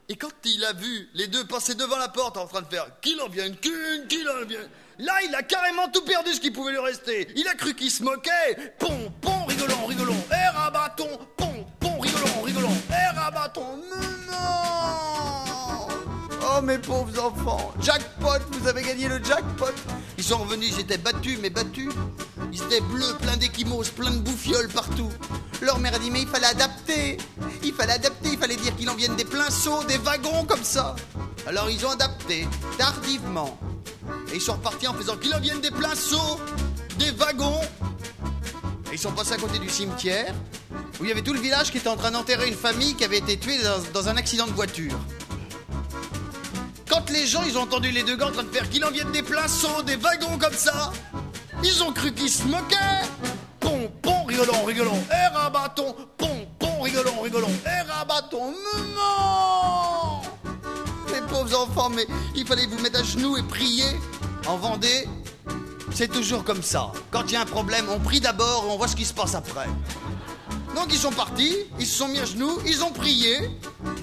Et 0.08 0.16
quand 0.16 0.32
il 0.44 0.64
a 0.64 0.74
vu 0.74 1.10
les 1.16 1.28
deux 1.28 1.46
passer 1.46 1.74
devant 1.74 1.98
la 1.98 2.10
porte 2.10 2.38
en 2.38 2.46
train 2.46 2.62
de 2.62 2.68
faire 2.68 3.00
qu'il 3.02 3.20
en 3.22 3.28
vienne 3.28 3.56
qu'une, 3.58 4.08
qu'il 4.08 4.28
en 4.30 4.46
vienne. 4.46 4.70
Là, 5.00 5.14
il 5.28 5.34
a 5.34 5.42
carrément 5.42 5.90
tout 5.90 6.04
perdu 6.04 6.32
ce 6.32 6.40
qui 6.40 6.52
pouvait 6.52 6.72
lui 6.72 6.80
rester. 6.80 7.28
Il 7.36 7.48
a 7.48 7.56
cru 7.56 7.74
qu'il 7.74 7.90
se 7.90 8.04
moquait. 8.04 8.74
Pom, 8.78 9.12
pom, 9.20 9.44
rigolant, 9.48 9.86
rigolant. 9.86 10.16
Air 10.32 10.58
à 10.58 10.72
bâton. 10.72 11.10
Pom, 11.36 11.66
pom, 11.80 12.00
rigolant, 12.00 12.42
rigolant. 12.44 12.78
Air 12.90 13.20
à 13.20 13.32
bâton. 13.32 13.78
Non 13.78 15.45
Oh, 16.58 16.62
mes 16.62 16.78
pauvres 16.78 17.20
enfants. 17.22 17.74
Jackpot, 17.82 18.40
vous 18.52 18.68
avez 18.68 18.84
gagné 18.84 19.10
le 19.10 19.22
jackpot. 19.22 19.74
Ils 20.18 20.24
sont 20.24 20.38
revenus, 20.38 20.74
ils 20.74 20.80
étaient 20.80 20.98
battus, 20.98 21.38
mais 21.42 21.50
battus. 21.50 21.90
Ils 22.54 22.62
étaient 22.64 22.82
bleus, 22.82 23.14
plein 23.20 23.36
d'échymoses, 23.36 23.90
plein 23.90 24.12
de 24.12 24.20
bouffioles 24.20 24.70
partout. 24.70 25.10
Leur 25.62 25.80
mère 25.80 25.96
a 25.96 26.00
dit, 26.00 26.12
mais 26.12 26.22
il 26.22 26.28
fallait 26.28 26.48
adapter. 26.48 27.18
Il 27.62 27.74
fallait 27.74 27.94
adapter, 27.94 28.30
il 28.34 28.38
fallait 28.38 28.56
dire 28.56 28.74
qu'il 28.78 28.90
en 28.90 28.96
vienne 28.96 29.16
des 29.18 29.26
pleins 29.26 29.50
sauts, 29.50 29.84
des 29.84 29.98
wagons 29.98 30.46
comme 30.46 30.64
ça. 30.64 30.96
Alors 31.46 31.70
ils 31.70 31.86
ont 31.86 31.92
adapté, 31.92 32.48
tardivement. 32.78 33.60
Et 34.32 34.36
ils 34.36 34.42
sont 34.42 34.54
repartis 34.54 34.88
en 34.88 34.94
faisant 34.94 35.18
qu'il 35.18 35.34
en 35.36 35.40
vienne 35.40 35.60
des 35.60 35.72
pleins 35.72 35.96
sauts, 35.96 36.40
des 36.98 37.12
wagons. 37.12 37.62
Et 38.92 38.94
ils 38.94 39.00
sont 39.00 39.12
passés 39.12 39.34
à 39.34 39.38
côté 39.38 39.60
du 39.60 39.70
cimetière, 39.70 40.34
où 41.00 41.04
il 41.04 41.10
y 41.10 41.12
avait 41.12 41.22
tout 41.22 41.34
le 41.34 41.42
village 41.42 41.72
qui 41.72 41.80
était 41.80 41.90
en 41.90 41.98
train 41.98 42.12
d'enterrer 42.12 42.48
une 42.48 42.56
famille 42.56 42.96
qui 42.96 43.04
avait 43.04 43.18
été 43.18 43.38
tuée 43.38 43.60
dans 43.94 44.08
un 44.08 44.16
accident 44.16 44.48
de 44.48 44.54
voiture. 44.54 44.98
Quand 46.96 47.10
les 47.10 47.28
gens 47.28 47.44
ils 47.44 47.58
ont 47.58 47.64
entendu 47.64 47.92
les 47.92 48.04
deux 48.04 48.16
gars 48.16 48.28
en 48.28 48.32
train 48.32 48.44
de 48.44 48.50
faire 48.50 48.70
qu'il 48.70 48.86
en 48.86 48.90
vienne 48.90 49.12
des 49.12 49.22
pleins 49.22 49.50
sauts, 49.50 49.82
des 49.86 49.98
wagons 49.98 50.38
comme 50.40 50.54
ça, 50.54 50.94
ils 51.62 51.84
ont 51.84 51.92
cru 51.92 52.14
qu'ils 52.14 52.30
se 52.30 52.44
moquaient. 52.44 53.04
Pom, 53.60 53.90
pom, 54.02 54.26
rigolant, 54.26 54.98
air 55.12 55.38
à 55.38 55.50
bâton, 55.50 55.94
pom, 56.18 56.30
pom, 56.58 56.70
air 56.88 58.02
à 58.02 58.06
bâton, 58.06 58.54
Mais 58.74 58.82
non 58.96 60.22
Les 61.14 61.22
pauvres 61.28 61.64
enfants, 61.64 61.90
mais 61.90 62.08
il 62.34 62.48
fallait 62.48 62.66
vous 62.66 62.80
mettre 62.80 63.02
à 63.02 63.04
genoux 63.04 63.36
et 63.36 63.44
prier. 63.44 64.00
En 64.48 64.56
Vendée, 64.56 65.06
c'est 65.94 66.10
toujours 66.10 66.46
comme 66.46 66.64
ça. 66.64 66.94
Quand 67.12 67.24
il 67.28 67.34
y 67.34 67.36
a 67.36 67.42
un 67.42 67.46
problème, 67.46 67.88
on 67.90 68.00
prie 68.00 68.22
d'abord 68.22 68.64
et 68.68 68.72
on 68.72 68.78
voit 68.78 68.88
ce 68.88 68.96
qui 68.96 69.06
se 69.06 69.14
passe 69.14 69.36
après. 69.36 69.68
Donc 70.76 70.88
ils 70.92 71.00
sont 71.00 71.12
partis, 71.12 71.58
ils 71.78 71.88
se 71.88 71.98
sont 71.98 72.08
mis 72.08 72.20
à 72.20 72.26
genoux, 72.26 72.58
ils 72.66 72.86
ont 72.86 72.92
prié 72.92 73.52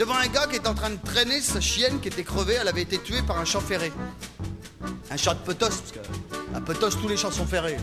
devant 0.02 0.16
un 0.16 0.26
gars 0.26 0.48
qui 0.48 0.56
était 0.56 0.66
en 0.66 0.74
train 0.74 0.90
de 0.90 0.96
traîner 0.96 1.40
sa 1.40 1.60
chienne 1.60 2.00
qui 2.00 2.08
était 2.08 2.24
crevée, 2.24 2.54
elle 2.54 2.66
avait 2.66 2.82
été 2.82 3.00
tuée 3.00 3.22
par 3.22 3.38
un 3.38 3.44
chat 3.44 3.60
ferré. 3.60 3.92
Un 5.08 5.16
chat 5.16 5.32
de 5.32 5.38
Petos, 5.38 5.68
parce 5.68 5.92
que 5.92 6.00
à 6.56 6.60
Petos 6.60 6.90
tous 7.00 7.06
les 7.06 7.16
chats 7.16 7.30
sont 7.30 7.46
ferrés. 7.46 7.76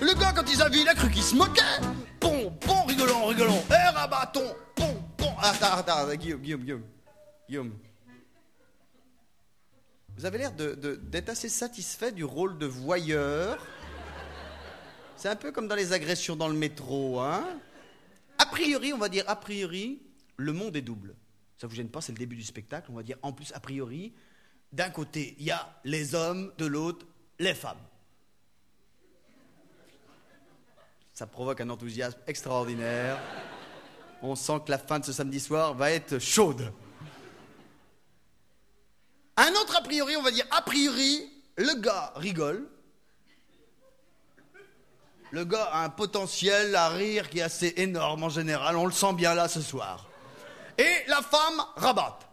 Le 0.00 0.12
gars 0.18 0.32
quand 0.34 0.42
il 0.52 0.60
a 0.60 0.68
vu, 0.68 0.80
il 0.80 0.88
a 0.88 0.94
cru 0.94 1.08
qu'il 1.12 1.22
se 1.22 1.36
moquait. 1.36 1.62
Pom, 2.18 2.52
pom, 2.58 2.84
rigolant, 2.88 3.26
rigolant, 3.26 3.62
air 3.70 3.96
à 3.96 4.08
bâton, 4.08 4.42
pom, 4.74 4.88
pom. 5.16 5.28
Attends, 5.40 5.76
attends, 5.76 6.14
Guillaume, 6.16 6.40
Guillaume, 6.40 6.62
Guillaume. 6.62 6.82
Guillaume. 7.48 7.72
Vous 10.16 10.26
avez 10.26 10.38
l'air 10.38 10.50
d'être 10.50 11.28
assez 11.28 11.48
satisfait 11.48 12.10
du 12.10 12.24
rôle 12.24 12.58
de 12.58 12.66
voyeur. 12.66 13.64
C'est 15.16 15.28
un 15.28 15.36
peu 15.36 15.52
comme 15.52 15.68
dans 15.68 15.76
les 15.76 15.92
agressions 15.92 16.34
dans 16.34 16.48
le 16.48 16.54
métro, 16.54 17.20
hein 17.20 17.44
A 18.38 18.46
priori, 18.46 18.92
on 18.92 18.98
va 18.98 19.08
dire 19.08 19.22
a 19.28 19.36
priori, 19.36 20.00
le 20.36 20.52
monde 20.52 20.76
est 20.76 20.82
double. 20.82 21.14
Ça 21.58 21.66
vous 21.66 21.74
gêne 21.74 21.88
pas, 21.88 22.00
c'est 22.00 22.12
le 22.12 22.18
début 22.18 22.36
du 22.36 22.42
spectacle. 22.42 22.90
On 22.90 22.94
va 22.94 23.02
dire 23.02 23.16
en 23.22 23.32
plus 23.32 23.52
a 23.52 23.60
priori, 23.60 24.12
d'un 24.72 24.90
côté, 24.90 25.36
il 25.38 25.44
y 25.44 25.50
a 25.50 25.80
les 25.84 26.14
hommes, 26.14 26.52
de 26.58 26.66
l'autre, 26.66 27.06
les 27.38 27.54
femmes. 27.54 27.78
Ça 31.12 31.26
provoque 31.26 31.60
un 31.60 31.70
enthousiasme 31.70 32.18
extraordinaire. 32.26 33.20
On 34.20 34.34
sent 34.34 34.60
que 34.66 34.70
la 34.70 34.78
fin 34.78 34.98
de 34.98 35.04
ce 35.04 35.12
samedi 35.12 35.38
soir 35.38 35.74
va 35.74 35.92
être 35.92 36.18
chaude. 36.18 36.72
Un 39.36 39.50
autre 39.52 39.76
a 39.76 39.82
priori, 39.82 40.16
on 40.16 40.22
va 40.22 40.30
dire 40.30 40.46
a 40.50 40.62
priori, 40.62 41.30
le 41.56 41.80
gars 41.80 42.12
rigole. 42.16 42.68
Le 45.30 45.44
gars 45.44 45.64
a 45.64 45.84
un 45.84 45.88
potentiel 45.88 46.74
à 46.76 46.88
rire 46.88 47.28
qui 47.28 47.40
est 47.40 47.42
assez 47.42 47.74
énorme 47.76 48.24
en 48.24 48.28
général, 48.28 48.76
on 48.76 48.86
le 48.86 48.92
sent 48.92 49.14
bien 49.14 49.34
là 49.34 49.48
ce 49.48 49.60
soir. 49.60 50.08
Et 50.78 51.04
la 51.08 51.22
femme 51.22 51.62
rabatte. 51.76 52.26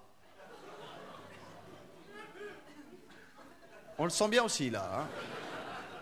On 3.98 4.06
le 4.06 4.10
sent 4.10 4.30
bien 4.30 4.44
aussi 4.44 4.70
là. 4.70 4.90
hein. 4.94 5.08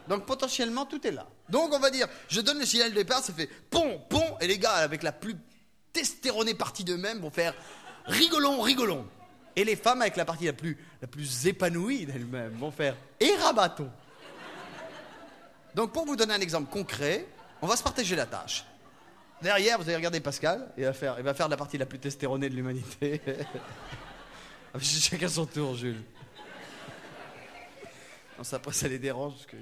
Donc 0.07 0.25
potentiellement 0.25 0.85
tout 0.85 1.05
est 1.05 1.11
là. 1.11 1.27
Donc 1.49 1.73
on 1.73 1.79
va 1.79 1.89
dire, 1.91 2.07
je 2.29 2.41
donne 2.41 2.59
le 2.59 2.65
signal 2.65 2.91
de 2.91 2.95
départ, 2.95 3.21
ça 3.21 3.33
fait 3.33 3.47
pom, 3.69 3.99
pom, 4.09 4.23
et 4.39 4.47
les 4.47 4.57
gars 4.57 4.73
avec 4.73 5.03
la 5.03 5.11
plus 5.11 5.35
testéronée 5.93 6.53
partie 6.53 6.83
d'eux-mêmes 6.83 7.19
vont 7.19 7.29
faire 7.29 7.53
rigolons, 8.05 8.61
rigolons. 8.61 9.05
Et 9.55 9.65
les 9.65 9.75
femmes 9.75 10.01
avec 10.01 10.15
la 10.15 10.25
partie 10.25 10.45
la 10.45 10.53
plus, 10.53 10.77
la 11.01 11.07
plus 11.07 11.45
épanouie 11.47 12.05
d'elles-mêmes 12.05 12.53
vont 12.53 12.71
faire 12.71 12.95
et 13.19 13.35
rabattons. 13.35 13.91
Donc 15.75 15.91
pour 15.91 16.05
vous 16.05 16.15
donner 16.15 16.33
un 16.33 16.41
exemple 16.41 16.71
concret, 16.71 17.27
on 17.61 17.67
va 17.67 17.75
se 17.75 17.83
partager 17.83 18.15
la 18.15 18.25
tâche. 18.25 18.63
Derrière, 19.41 19.77
vous 19.77 19.83
allez 19.83 19.95
regarder 19.95 20.19
Pascal, 20.19 20.69
il 20.77 20.83
va 20.83 20.93
faire, 20.93 21.15
il 21.17 21.23
va 21.23 21.33
faire 21.33 21.47
la 21.47 21.55
partie 21.55 21.77
la 21.77 21.85
plus 21.85 21.99
testéronée 21.99 22.49
de 22.49 22.55
l'humanité. 22.55 23.21
Chacun 24.81 25.29
son 25.29 25.45
tour, 25.45 25.75
Jules. 25.75 26.03
Non, 28.37 28.43
ça, 28.43 28.57
après, 28.57 28.73
ça 28.73 28.87
les 28.87 28.99
dérange. 28.99 29.33
Parce 29.33 29.45
que... 29.45 29.57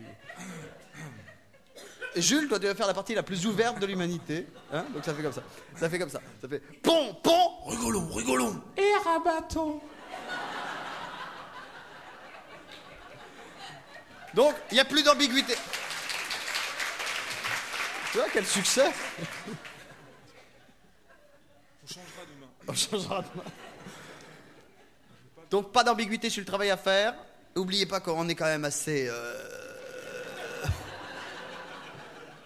Jules, 2.19 2.47
toi, 2.47 2.59
tu 2.59 2.65
vas 2.65 2.75
faire 2.75 2.87
la 2.87 2.93
partie 2.93 3.13
la 3.13 3.23
plus 3.23 3.45
ouverte 3.45 3.79
de 3.79 3.85
l'humanité. 3.85 4.47
Hein 4.73 4.85
Donc 4.93 5.05
ça 5.05 5.13
fait 5.13 5.21
comme 5.21 5.33
ça. 5.33 5.43
Ça 5.75 5.89
fait 5.89 5.99
comme 5.99 6.09
ça. 6.09 6.21
Ça 6.41 6.47
fait 6.47 6.59
pom, 6.81 7.15
pom, 7.21 7.51
rigolons, 7.67 8.09
rigolons. 8.13 8.61
Et 8.75 8.91
rabattons. 9.03 9.79
Donc, 14.33 14.55
il 14.71 14.75
n'y 14.75 14.79
a 14.79 14.85
plus 14.85 15.03
d'ambiguïté. 15.03 15.55
Tu 18.17 18.23
vois, 18.23 18.31
quel 18.33 18.47
succès 18.47 18.91
On 21.83 21.87
changera 21.87 22.23
demain. 22.25 22.47
On 22.67 22.73
changera 22.73 23.21
demain. 23.21 23.43
Donc, 25.51 25.71
pas 25.71 25.83
d'ambiguïté 25.83 26.31
sur 26.31 26.39
le 26.41 26.47
travail 26.47 26.71
à 26.71 26.77
faire. 26.77 27.13
N'oubliez 27.55 27.85
pas 27.85 27.99
qu'on 27.99 28.27
est 28.27 28.33
quand 28.33 28.45
même 28.45 28.65
assez... 28.65 29.07
euh, 29.07 29.35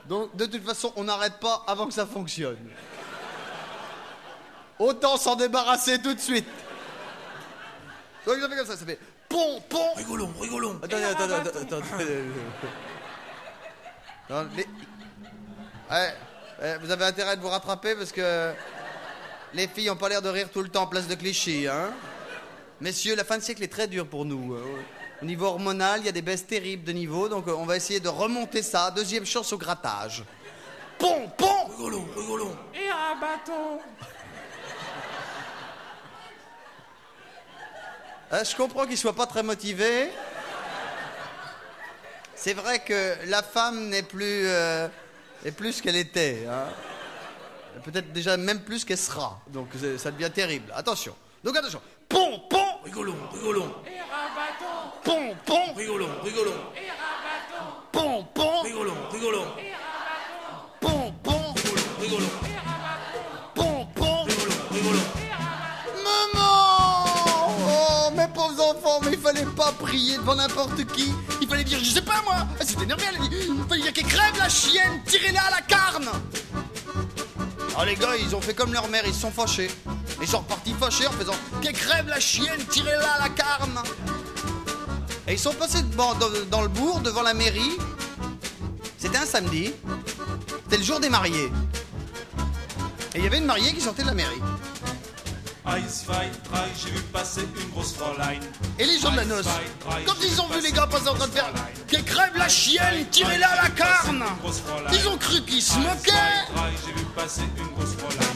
Donc, 0.10 0.36
de 0.36 0.46
toute 0.46 0.66
façon, 0.66 0.92
on 0.98 1.06
n'arrête 1.06 1.40
pas 1.40 1.64
avant 1.66 1.88
que 1.88 1.94
ça 1.94 2.06
fonctionne. 2.06 2.58
Autant 4.78 5.16
s'en 5.16 5.38
débarrasser 5.38 6.02
tout 6.02 6.14
de 6.14 6.20
suite. 6.20 6.50
Donc, 8.26 8.40
ça 8.42 8.50
fait 8.50 8.58
comme 8.58 8.66
ça, 8.68 8.76
ça 8.76 8.86
fait 8.86 9.00
Pont, 9.30 9.62
pont. 9.70 9.94
Rigolons, 9.94 10.34
rigolons. 10.38 10.78
Attendez, 10.84 11.04
attendez, 11.06 11.34
attendez, 11.36 11.60
attendez. 11.78 12.24
Non, 14.30 14.48
les- 14.56 14.68
Ouais, 15.92 16.78
vous 16.82 16.90
avez 16.92 17.06
intérêt 17.06 17.36
de 17.36 17.42
vous 17.42 17.50
rattraper 17.50 17.96
parce 17.96 18.12
que 18.12 18.54
les 19.54 19.68
filles 19.68 19.90
ont 19.90 19.98
pas 19.98 20.08
l'air 20.10 20.22
de 20.22 20.30
rire 20.30 20.48
tout 20.52 20.62
le 20.62 20.70
temps 20.70 20.84
en 20.84 20.88
place 20.88 21.08
de 21.08 21.16
Clichy, 21.16 21.68
hein. 21.68 21.92
Messieurs, 22.80 23.16
la 23.16 23.24
fin 23.26 23.38
de 23.38 23.44
siècle 23.44 23.62
est 23.64 23.68
très 23.72 23.88
dure 23.88 24.08
pour 24.08 24.26
nous. 24.26 24.54
euh, 24.56 24.64
Au 25.22 25.26
niveau 25.26 25.46
hormonal, 25.48 26.00
il 26.00 26.06
y 26.06 26.10
a 26.10 26.14
des 26.14 26.22
baisses 26.22 26.48
terribles 26.48 26.84
de 26.84 26.94
niveau, 26.94 27.28
donc 27.30 27.48
euh, 27.48 27.54
on 27.58 27.66
va 27.66 27.76
essayer 27.76 28.00
de 28.00 28.10
remonter 28.10 28.64
ça. 28.64 28.90
Deuxième 28.90 29.26
chance 29.26 29.52
au 29.54 29.58
grattage. 29.58 30.24
Pont, 30.98 31.30
pont. 31.38 31.66
Rigolons, 31.78 32.08
rigolons. 32.16 32.58
Et 32.74 32.88
un 32.90 33.20
bâton. 33.20 33.80
Euh, 38.34 38.44
je 38.44 38.56
comprends 38.56 38.88
qu'il 38.88 38.98
soit 38.98 39.14
pas 39.16 39.28
très 39.28 39.44
motivé. 39.44 40.10
C'est 42.34 42.54
vrai 42.54 42.80
que 42.80 43.16
la 43.28 43.44
femme 43.44 43.90
n'est 43.90 44.02
plus, 44.04 44.48
n'est 45.44 45.52
plus 45.52 45.82
qu'elle 45.82 45.96
était. 45.96 46.46
hein. 46.50 46.66
Peut-être 47.84 48.12
déjà 48.12 48.38
même 48.38 48.62
plus 48.62 48.84
qu'elle 48.86 48.98
sera. 48.98 49.40
Donc 49.48 49.70
ça 49.98 50.12
devient 50.12 50.30
terrible. 50.32 50.72
Attention. 50.76 51.16
Donc 51.44 51.56
attention. 51.56 51.82
Pont, 52.10 52.40
pont. 52.50 52.82
Rigolons, 52.84 53.16
rigolons. 53.34 53.74
Et 53.88 53.98
bâton. 54.00 54.92
Pont, 55.04 55.36
pont. 55.46 55.74
Rigolons, 55.74 56.10
rigolons. 56.24 56.52
Et 56.76 56.88
bâton. 56.88 57.66
Pont, 57.92 58.24
pont. 58.34 58.62
Rigolons, 58.64 58.94
rigolons. 59.12 59.46
Enfants, 68.60 69.00
mais 69.04 69.12
il 69.14 69.20
fallait 69.20 69.46
pas 69.46 69.72
prier 69.72 70.18
devant 70.18 70.36
n'importe 70.36 70.86
qui. 70.94 71.12
Il 71.42 71.48
fallait 71.48 71.64
dire, 71.64 71.80
je 71.80 71.90
sais 71.90 72.02
pas 72.02 72.22
moi. 72.24 72.36
Ah, 72.60 72.64
C'était 72.66 72.84
énervé. 72.84 73.04
Il 73.32 73.64
fallait 73.68 73.82
dire 73.82 73.94
qu'elle 73.94 74.06
crève 74.06 74.38
la 74.38 74.50
chienne, 74.50 75.02
tirez-la 75.06 75.42
à 75.42 75.52
la 75.52 75.62
carne. 75.62 76.10
Alors 77.70 77.86
les 77.86 77.96
gars, 77.96 78.16
ils 78.18 78.36
ont 78.36 78.42
fait 78.42 78.54
comme 78.54 78.74
leur 78.74 78.88
mère, 78.90 79.04
ils 79.06 79.14
se 79.14 79.22
sont 79.22 79.32
fâchés. 79.32 79.70
Ils 80.22 80.28
sont 80.28 80.40
repartis 80.40 80.74
fâchés 80.80 81.08
en 81.08 81.12
faisant, 81.12 81.34
qu'elle 81.62 81.74
crève 81.74 82.08
la 82.08 82.20
chienne, 82.20 82.64
tirez-la 82.70 83.14
à 83.14 83.20
la 83.24 83.30
carne. 83.30 83.80
Et 85.28 85.34
ils 85.34 85.40
sont 85.40 85.54
passés 85.54 85.82
dans, 85.96 86.14
dans 86.50 86.62
le 86.62 86.68
bourg, 86.68 87.00
devant 87.00 87.22
la 87.22 87.34
mairie. 87.34 87.78
C'était 88.98 89.18
un 89.18 89.26
samedi. 89.26 89.74
C'était 90.64 90.78
le 90.78 90.84
jour 90.84 91.00
des 91.00 91.10
mariés. 91.10 91.52
Et 93.14 93.18
il 93.18 93.24
y 93.24 93.28
avait 93.28 93.40
une 93.40 93.46
mariée 93.46 93.74
qui 93.74 93.82
sortait 93.82 94.04
de 94.04 94.08
la 94.08 94.14
mairie. 94.14 94.42
Eis, 95.64 95.88
zwei, 95.88 96.28
drei, 96.44 96.68
j'ai 96.76 96.90
vu 96.90 97.02
passer 97.14 97.42
une 97.42 97.70
grosse 97.70 97.94
Fräulein. 97.94 98.40
Et 98.80 98.86
les 98.86 98.98
gens 98.98 99.12
de 99.12 99.18
la 99.18 99.26
noce, 99.26 99.46
quand 100.08 100.16
ils 100.24 100.42
ont 100.42 100.48
vu 100.48 100.60
les 100.60 100.72
gars 100.72 100.88
passer 100.88 101.08
en 101.08 101.14
train 101.14 101.28
de 101.28 101.32
faire 101.32 101.52
Qu'elle 101.88 102.04
crève 102.04 102.36
la 102.36 102.50
chienne, 102.50 103.06
tirez-la 103.12 103.48
à 103.48 103.64
la 103.64 103.70
carne. 103.70 104.24
Ils 104.92 105.08
ont 105.08 105.18
cru 105.18 105.42
qu'ils 105.44 105.62
se 105.62 105.78
moquaient 105.78 106.12
j'ai 106.86 106.94
vu 106.94 107.06
passer 107.16 107.42
une 107.58 107.68
grosse 107.76 107.94
Fräulein. 107.94 108.32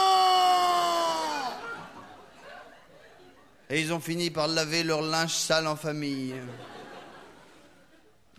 Et 3.70 3.80
ils 3.80 3.94
ont 3.94 4.02
fini 4.02 4.30
par 4.30 4.50
laver 4.50 4.84
leur 4.84 5.02
linge 5.02 5.34
sale 5.34 5.68
en 5.68 5.78
famille. 5.78 6.36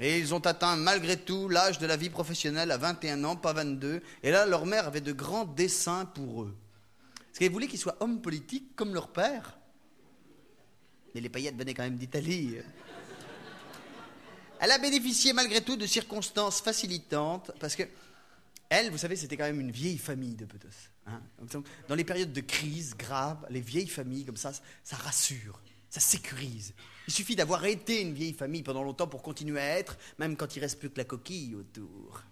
Et 0.03 0.19
ils 0.19 0.35
ont 0.35 0.41
atteint 0.41 0.75
malgré 0.75 1.17
tout 1.17 1.49
l'âge 1.49 1.79
de 1.79 1.87
la 1.87 1.97
vie 1.97 2.11
professionnelle 2.11 2.73
à 2.73 2.77
21 2.77 3.23
ans, 3.23 3.37
pas 3.37 3.53
22. 3.53 4.03
Et 4.25 4.33
là, 4.33 4.47
leur 4.47 4.67
mère 4.67 4.89
avait 4.89 5.01
de 5.01 5.13
grands 5.13 5.45
desseins 5.45 6.07
pour 6.07 6.43
eux. 6.43 6.57
Parce 7.27 7.39
qu'elle 7.39 7.53
voulait 7.53 7.69
qu'ils 7.69 7.79
soient 7.79 7.97
hommes 8.01 8.21
politiques 8.21 8.75
comme 8.75 8.95
leur 8.95 9.13
père. 9.13 9.57
Mais 11.15 11.21
les 11.21 11.29
paillettes 11.29 11.57
venaient 11.57 11.73
quand 11.73 11.85
même 11.85 11.97
d'Italie. 11.97 12.57
Elle 14.59 14.73
a 14.73 14.79
bénéficié 14.79 15.33
malgré 15.33 15.61
tout 15.61 15.77
de 15.77 15.87
circonstances 15.87 16.61
facilitantes 16.61 17.53
parce 17.61 17.77
que 17.77 17.85
elle, 18.69 18.91
vous 18.91 18.99
savez, 18.99 19.15
c'était 19.15 19.37
quand 19.37 19.45
même 19.45 19.61
une 19.61 19.71
vieille 19.71 19.99
famille 19.99 20.35
de 20.35 20.47
Petos. 20.47 20.69
hein. 21.07 21.21
Dans 21.89 21.95
les 21.95 22.05
périodes 22.05 22.33
de 22.33 22.41
crise 22.41 22.97
grave, 22.97 23.47
les 23.51 23.61
vieilles 23.61 23.87
familles 23.87 24.25
comme 24.25 24.37
ça, 24.37 24.51
ça 24.83 24.97
rassure, 24.97 25.61
ça 25.91 26.01
sécurise. 26.01 26.75
Il 27.09 27.13
suffit 27.13 27.35
d'avoir 27.35 27.65
été 27.65 28.01
une 28.01 28.15
vieille 28.15 28.33
famille 28.33 28.63
pendant 28.63 28.83
longtemps 28.83 29.09
pour 29.09 29.23
continuer 29.23 29.61
à 29.61 29.79
être, 29.79 29.99
même 30.19 30.37
quand 30.37 30.57
il 30.57 30.61
reste 30.61 30.79
plus 30.79 30.91
que 30.91 30.99
la 30.99 31.05
coquille 31.05 31.55
autour. 31.55 32.23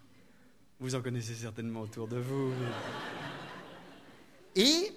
Vous 0.78 0.94
en 0.94 1.02
connaissez 1.02 1.34
certainement 1.34 1.82
autour 1.82 2.08
de 2.08 2.18
vous. 2.18 2.52
Et 4.56 4.92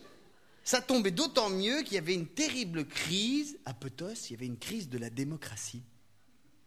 ça 0.63 0.82
tombait 0.82 1.11
d'autant 1.11 1.49
mieux 1.49 1.82
qu'il 1.82 1.93
y 1.93 1.97
avait 1.97 2.13
une 2.13 2.28
terrible 2.28 2.86
crise 2.86 3.57
à 3.65 3.74
Petos, 3.74 4.30
il 4.30 4.32
y 4.32 4.36
avait 4.36 4.45
une 4.45 4.57
crise 4.57 4.89
de 4.89 4.97
la 4.97 5.09
démocratie 5.09 5.84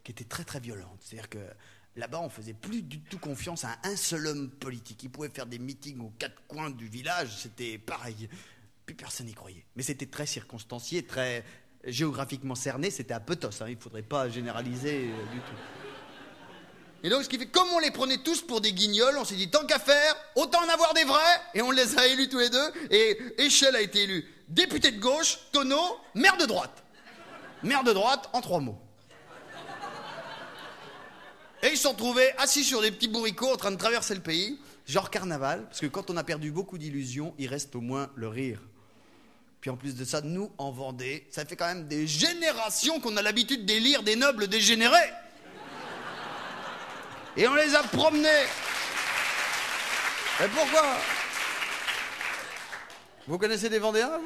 qui 0.04 0.12
était 0.12 0.24
très 0.24 0.44
très 0.44 0.60
violente. 0.60 0.98
C'est-à-dire 1.00 1.28
que 1.28 1.38
là-bas, 1.96 2.20
on 2.20 2.28
faisait 2.28 2.54
plus 2.54 2.82
du 2.82 3.00
tout 3.00 3.18
confiance 3.18 3.64
à 3.64 3.78
un 3.84 3.96
seul 3.96 4.26
homme 4.26 4.50
politique. 4.50 5.02
Il 5.02 5.10
pouvait 5.10 5.30
faire 5.30 5.46
des 5.46 5.58
meetings 5.58 6.00
aux 6.00 6.12
quatre 6.18 6.46
coins 6.46 6.70
du 6.70 6.86
village, 6.86 7.36
c'était 7.38 7.78
pareil. 7.78 8.28
Plus 8.84 8.94
personne 8.94 9.26
n'y 9.26 9.34
croyait. 9.34 9.64
Mais 9.74 9.82
c'était 9.82 10.06
très 10.06 10.26
circonstancié, 10.26 11.02
très 11.04 11.44
géographiquement 11.86 12.54
cerné. 12.54 12.90
C'était 12.90 13.14
à 13.14 13.20
Petos, 13.20 13.62
hein. 13.62 13.66
il 13.68 13.76
ne 13.76 13.80
faudrait 13.80 14.02
pas 14.02 14.28
généraliser 14.28 15.08
euh, 15.08 15.32
du 15.32 15.38
tout. 15.38 15.56
Et 17.02 17.08
donc, 17.08 17.22
ce 17.22 17.28
qui 17.28 17.38
fait, 17.38 17.46
comme 17.46 17.68
on 17.74 17.78
les 17.78 17.90
prenait 17.90 18.18
tous 18.18 18.42
pour 18.42 18.60
des 18.60 18.72
guignols, 18.72 19.16
on 19.18 19.24
s'est 19.24 19.36
dit, 19.36 19.50
tant 19.50 19.64
qu'à 19.66 19.78
faire, 19.78 20.16
autant 20.34 20.58
en 20.58 20.68
avoir 20.68 20.92
des 20.94 21.04
vrais, 21.04 21.40
et 21.54 21.62
on 21.62 21.70
les 21.70 21.98
a 21.98 22.06
élus 22.06 22.28
tous 22.28 22.38
les 22.38 22.50
deux, 22.50 22.72
et 22.90 23.18
Échelle 23.38 23.76
a 23.76 23.80
été 23.80 24.02
élu 24.02 24.24
député 24.48 24.90
de 24.90 25.00
gauche, 25.00 25.38
Tonneau, 25.52 25.98
maire 26.14 26.36
de 26.36 26.46
droite. 26.46 26.84
Maire 27.62 27.84
de 27.84 27.92
droite, 27.92 28.28
en 28.32 28.40
trois 28.40 28.60
mots. 28.60 28.78
Et 31.62 31.68
ils 31.68 31.76
se 31.76 31.84
sont 31.84 31.92
retrouvés 31.92 32.30
assis 32.38 32.64
sur 32.64 32.82
des 32.82 32.90
petits 32.90 33.08
bourricots 33.08 33.52
en 33.52 33.56
train 33.56 33.70
de 33.70 33.76
traverser 33.76 34.14
le 34.14 34.20
pays, 34.20 34.60
genre 34.86 35.10
carnaval, 35.10 35.64
parce 35.66 35.80
que 35.80 35.86
quand 35.86 36.10
on 36.10 36.16
a 36.16 36.24
perdu 36.24 36.52
beaucoup 36.52 36.78
d'illusions, 36.78 37.34
il 37.38 37.48
reste 37.48 37.74
au 37.74 37.80
moins 37.80 38.10
le 38.14 38.28
rire. 38.28 38.60
Puis 39.66 39.72
en 39.72 39.76
plus 39.76 39.96
de 39.96 40.04
ça, 40.04 40.20
nous, 40.20 40.52
en 40.58 40.70
Vendée, 40.70 41.26
ça 41.28 41.44
fait 41.44 41.56
quand 41.56 41.66
même 41.66 41.88
des 41.88 42.06
générations 42.06 43.00
qu'on 43.00 43.16
a 43.16 43.22
l'habitude 43.22 43.66
d'élire 43.66 44.04
des 44.04 44.14
nobles 44.14 44.46
dégénérés. 44.46 45.10
Et 47.36 47.48
on 47.48 47.54
les 47.56 47.74
a 47.74 47.82
promenés. 47.82 48.44
Et 50.40 50.46
pourquoi? 50.54 50.84
Vous 53.26 53.38
connaissez 53.38 53.68
des 53.68 53.80
Vendéens, 53.80 54.20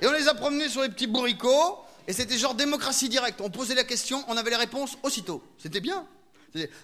Et 0.00 0.06
on 0.06 0.12
les 0.12 0.26
a 0.26 0.32
promenés 0.32 0.70
sur 0.70 0.80
les 0.80 0.88
petits 0.88 1.06
bourricots, 1.06 1.84
et 2.08 2.14
c'était 2.14 2.38
genre 2.38 2.54
démocratie 2.54 3.10
directe. 3.10 3.42
On 3.42 3.50
posait 3.50 3.74
la 3.74 3.84
question, 3.84 4.24
on 4.28 4.38
avait 4.38 4.48
les 4.48 4.56
réponses 4.56 4.96
aussitôt. 5.02 5.44
C'était 5.58 5.80
bien. 5.80 6.06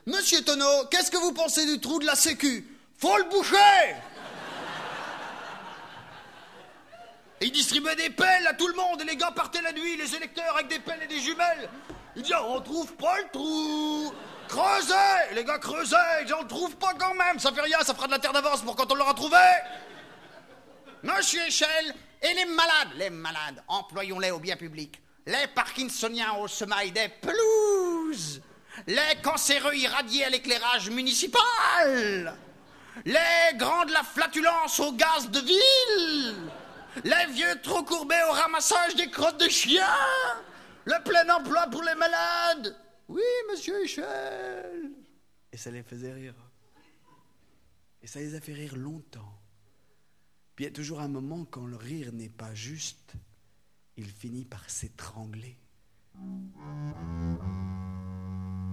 Monsieur 0.04 0.42
Tonneau, 0.42 0.84
qu'est-ce 0.90 1.10
que 1.10 1.16
vous 1.16 1.32
pensez 1.32 1.64
du 1.64 1.80
trou 1.80 2.00
de 2.00 2.04
la 2.04 2.16
Sécu? 2.16 2.68
Faut 2.98 3.16
le 3.16 3.24
boucher 3.30 3.96
Et 7.40 7.46
il 7.46 7.52
distribuait 7.52 7.96
des 7.96 8.10
pelles 8.10 8.46
à 8.46 8.54
tout 8.54 8.66
le 8.68 8.74
monde, 8.74 9.00
et 9.02 9.04
les 9.04 9.16
gars 9.16 9.30
partaient 9.30 9.62
la 9.62 9.72
nuit, 9.72 9.96
les 9.96 10.14
électeurs 10.14 10.54
avec 10.54 10.68
des 10.68 10.78
pelles 10.78 11.02
et 11.02 11.06
des 11.06 11.20
jumelles. 11.20 11.68
Il 12.14 12.22
dit, 12.22 12.32
on 12.34 12.60
trouve 12.60 12.94
pas 12.94 13.18
le 13.18 13.28
trou 13.30 14.14
Creusez 14.48 15.34
Les 15.34 15.44
gars 15.44 15.58
creusaient, 15.58 15.96
il 16.20 16.26
dit, 16.26 16.32
on 16.32 16.42
le 16.42 16.48
trouve 16.48 16.76
pas 16.76 16.94
quand 16.98 17.14
même, 17.14 17.38
ça 17.38 17.52
fait 17.52 17.60
rien, 17.60 17.78
ça 17.82 17.94
fera 17.94 18.06
de 18.06 18.12
la 18.12 18.18
terre 18.18 18.32
d'avance 18.32 18.62
pour 18.62 18.74
quand 18.74 18.90
on 18.90 18.94
l'aura 18.94 19.12
trouvé 19.12 19.36
Monsieur 21.02 21.44
Échelle, 21.46 21.94
et 22.22 22.34
les 22.34 22.46
malades, 22.46 22.94
les 22.96 23.10
malades, 23.10 23.62
employons-les 23.68 24.30
au 24.30 24.38
bien 24.38 24.56
public. 24.56 25.00
Les 25.26 25.46
parkinsoniens 25.54 26.34
au 26.34 26.48
semail 26.48 26.90
des 26.92 27.08
pelouses. 27.08 28.40
Les 28.86 29.20
cancéreux 29.22 29.74
irradiés 29.74 30.24
à 30.24 30.30
l'éclairage 30.30 30.90
municipal. 30.90 32.36
Les 33.04 33.56
grands 33.56 33.84
de 33.84 33.92
la 33.92 34.02
flatulence 34.02 34.80
au 34.80 34.92
gaz 34.92 35.28
de 35.30 35.40
ville. 35.40 36.34
Les 37.04 37.32
vieux 37.32 37.60
trop 37.62 37.82
courbés 37.82 38.22
au 38.28 38.32
ramassage 38.32 38.94
des 38.96 39.10
crottes 39.10 39.40
de 39.40 39.48
chiens. 39.48 39.84
Le 40.84 41.02
plein 41.04 41.28
emploi 41.34 41.66
pour 41.70 41.82
les 41.82 41.94
malades. 41.94 42.76
Oui, 43.08 43.22
monsieur 43.50 43.84
Échelle. 43.84 44.90
Et 45.52 45.56
ça 45.56 45.70
les 45.70 45.82
faisait 45.82 46.12
rire. 46.12 46.34
Et 48.02 48.06
ça 48.06 48.20
les 48.20 48.34
a 48.34 48.40
fait 48.40 48.52
rire 48.52 48.76
longtemps. 48.76 49.32
Puis 50.54 50.64
il 50.64 50.68
y 50.68 50.70
a 50.70 50.74
toujours 50.74 51.00
un 51.00 51.08
moment 51.08 51.44
quand 51.44 51.66
le 51.66 51.76
rire 51.76 52.12
n'est 52.12 52.28
pas 52.30 52.54
juste, 52.54 53.12
il 53.96 54.06
finit 54.06 54.44
par 54.44 54.68
s'étrangler. 54.70 55.58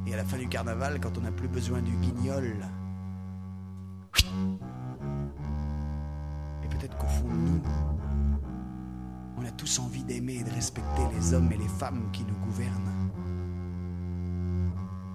Et 0.06 0.14
à 0.14 0.18
la 0.18 0.24
fin 0.24 0.38
du 0.38 0.48
carnaval, 0.48 1.00
quand 1.00 1.18
on 1.18 1.22
n'a 1.22 1.32
plus 1.32 1.48
besoin 1.48 1.82
du 1.82 1.92
guignol, 1.98 2.58
et 6.64 6.68
peut-être 6.70 6.98
qu'au 6.98 7.08
fond 7.08 7.28
nous, 7.28 7.62
on 9.44 9.48
a 9.48 9.52
tous 9.52 9.80
envie 9.80 10.04
d'aimer 10.04 10.36
et 10.36 10.44
de 10.44 10.52
respecter 10.52 11.02
les 11.14 11.34
hommes 11.34 11.52
et 11.52 11.58
les 11.58 11.68
femmes 11.68 12.10
qui 12.14 12.24
nous 12.24 12.46
gouvernent. 12.46 13.10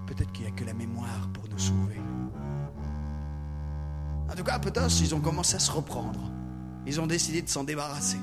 Peut-être 0.05 0.31
qu'il 0.31 0.45
n'y 0.45 0.51
a 0.51 0.55
que 0.55 0.65
la 0.65 0.73
mémoire 0.73 1.29
pour 1.33 1.47
nous 1.49 1.57
sauver. 1.57 1.99
En 4.29 4.35
tout 4.35 4.43
cas, 4.43 4.53
à 4.53 4.59
Petos, 4.59 5.01
ils 5.01 5.15
ont 5.15 5.19
commencé 5.19 5.55
à 5.55 5.59
se 5.59 5.71
reprendre. 5.71 6.19
Ils 6.85 7.01
ont 7.01 7.07
décidé 7.07 7.41
de 7.41 7.49
s'en 7.49 7.63
débarrasser. 7.63 8.19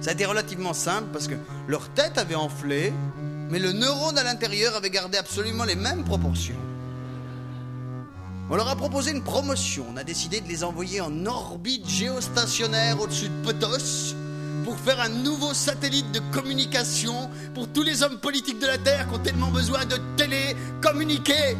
Ça 0.00 0.10
a 0.10 0.12
été 0.12 0.26
relativement 0.26 0.72
simple 0.72 1.08
parce 1.12 1.28
que 1.28 1.36
leur 1.68 1.88
tête 1.90 2.18
avait 2.18 2.34
enflé, 2.34 2.92
mais 3.48 3.60
le 3.60 3.72
neurone 3.72 4.18
à 4.18 4.24
l'intérieur 4.24 4.74
avait 4.74 4.90
gardé 4.90 5.18
absolument 5.18 5.64
les 5.64 5.76
mêmes 5.76 6.04
proportions. 6.04 6.58
On 8.50 8.56
leur 8.56 8.68
a 8.68 8.74
proposé 8.74 9.12
une 9.12 9.22
promotion. 9.22 9.86
On 9.92 9.96
a 9.96 10.02
décidé 10.02 10.40
de 10.40 10.48
les 10.48 10.64
envoyer 10.64 11.00
en 11.00 11.26
orbite 11.26 11.88
géostationnaire 11.88 13.00
au-dessus 13.00 13.28
de 13.28 13.46
Petos 13.46 14.16
pour 14.70 14.78
faire 14.78 15.00
un 15.00 15.08
nouveau 15.08 15.52
satellite 15.52 16.12
de 16.12 16.20
communication 16.30 17.28
pour 17.56 17.66
tous 17.72 17.82
les 17.82 18.04
hommes 18.04 18.18
politiques 18.20 18.60
de 18.60 18.68
la 18.68 18.78
Terre 18.78 19.08
qui 19.08 19.14
ont 19.16 19.18
tellement 19.18 19.50
besoin 19.50 19.84
de 19.84 19.96
télé 20.16 20.54
communiquer. 20.80 21.56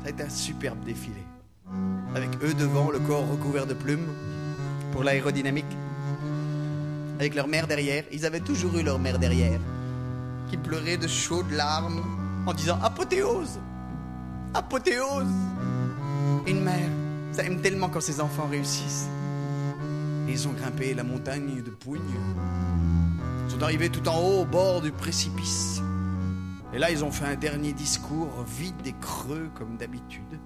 Ça 0.00 0.06
a 0.06 0.08
été 0.08 0.22
un 0.22 0.30
superbe 0.30 0.82
défilé. 0.86 1.22
Avec 2.14 2.30
eux 2.42 2.54
devant, 2.54 2.90
le 2.90 2.98
corps 3.00 3.28
recouvert 3.28 3.66
de 3.66 3.74
plumes 3.74 4.08
pour 4.90 5.04
l'aérodynamique. 5.04 5.66
Avec 7.18 7.34
leur 7.34 7.46
mère 7.46 7.66
derrière. 7.66 8.04
Ils 8.10 8.24
avaient 8.24 8.40
toujours 8.40 8.78
eu 8.78 8.82
leur 8.82 8.98
mère 8.98 9.18
derrière. 9.18 9.60
Qui 10.48 10.56
pleurait 10.56 10.96
de 10.96 11.08
chaudes 11.08 11.52
larmes 11.52 12.02
en 12.46 12.54
disant 12.54 12.78
apothéose 12.82 13.58
Apothéose 14.54 15.26
Une 16.46 16.62
mère, 16.62 16.88
ça 17.32 17.42
aime 17.42 17.60
tellement 17.60 17.90
quand 17.90 18.00
ses 18.00 18.18
enfants 18.18 18.48
réussissent. 18.50 19.10
Ils 20.28 20.46
ont 20.46 20.52
grimpé 20.52 20.92
la 20.92 21.04
montagne 21.04 21.62
de 21.62 21.70
Pougne. 21.70 22.02
Ils 23.46 23.50
sont 23.50 23.62
arrivés 23.62 23.88
tout 23.88 24.06
en 24.08 24.20
haut 24.20 24.42
au 24.42 24.44
bord 24.44 24.82
du 24.82 24.92
précipice. 24.92 25.80
Et 26.74 26.78
là, 26.78 26.90
ils 26.90 27.02
ont 27.02 27.10
fait 27.10 27.24
un 27.24 27.36
dernier 27.36 27.72
discours 27.72 28.42
vide 28.42 28.86
et 28.86 28.92
creux 29.00 29.50
comme 29.54 29.78
d'habitude. 29.78 30.38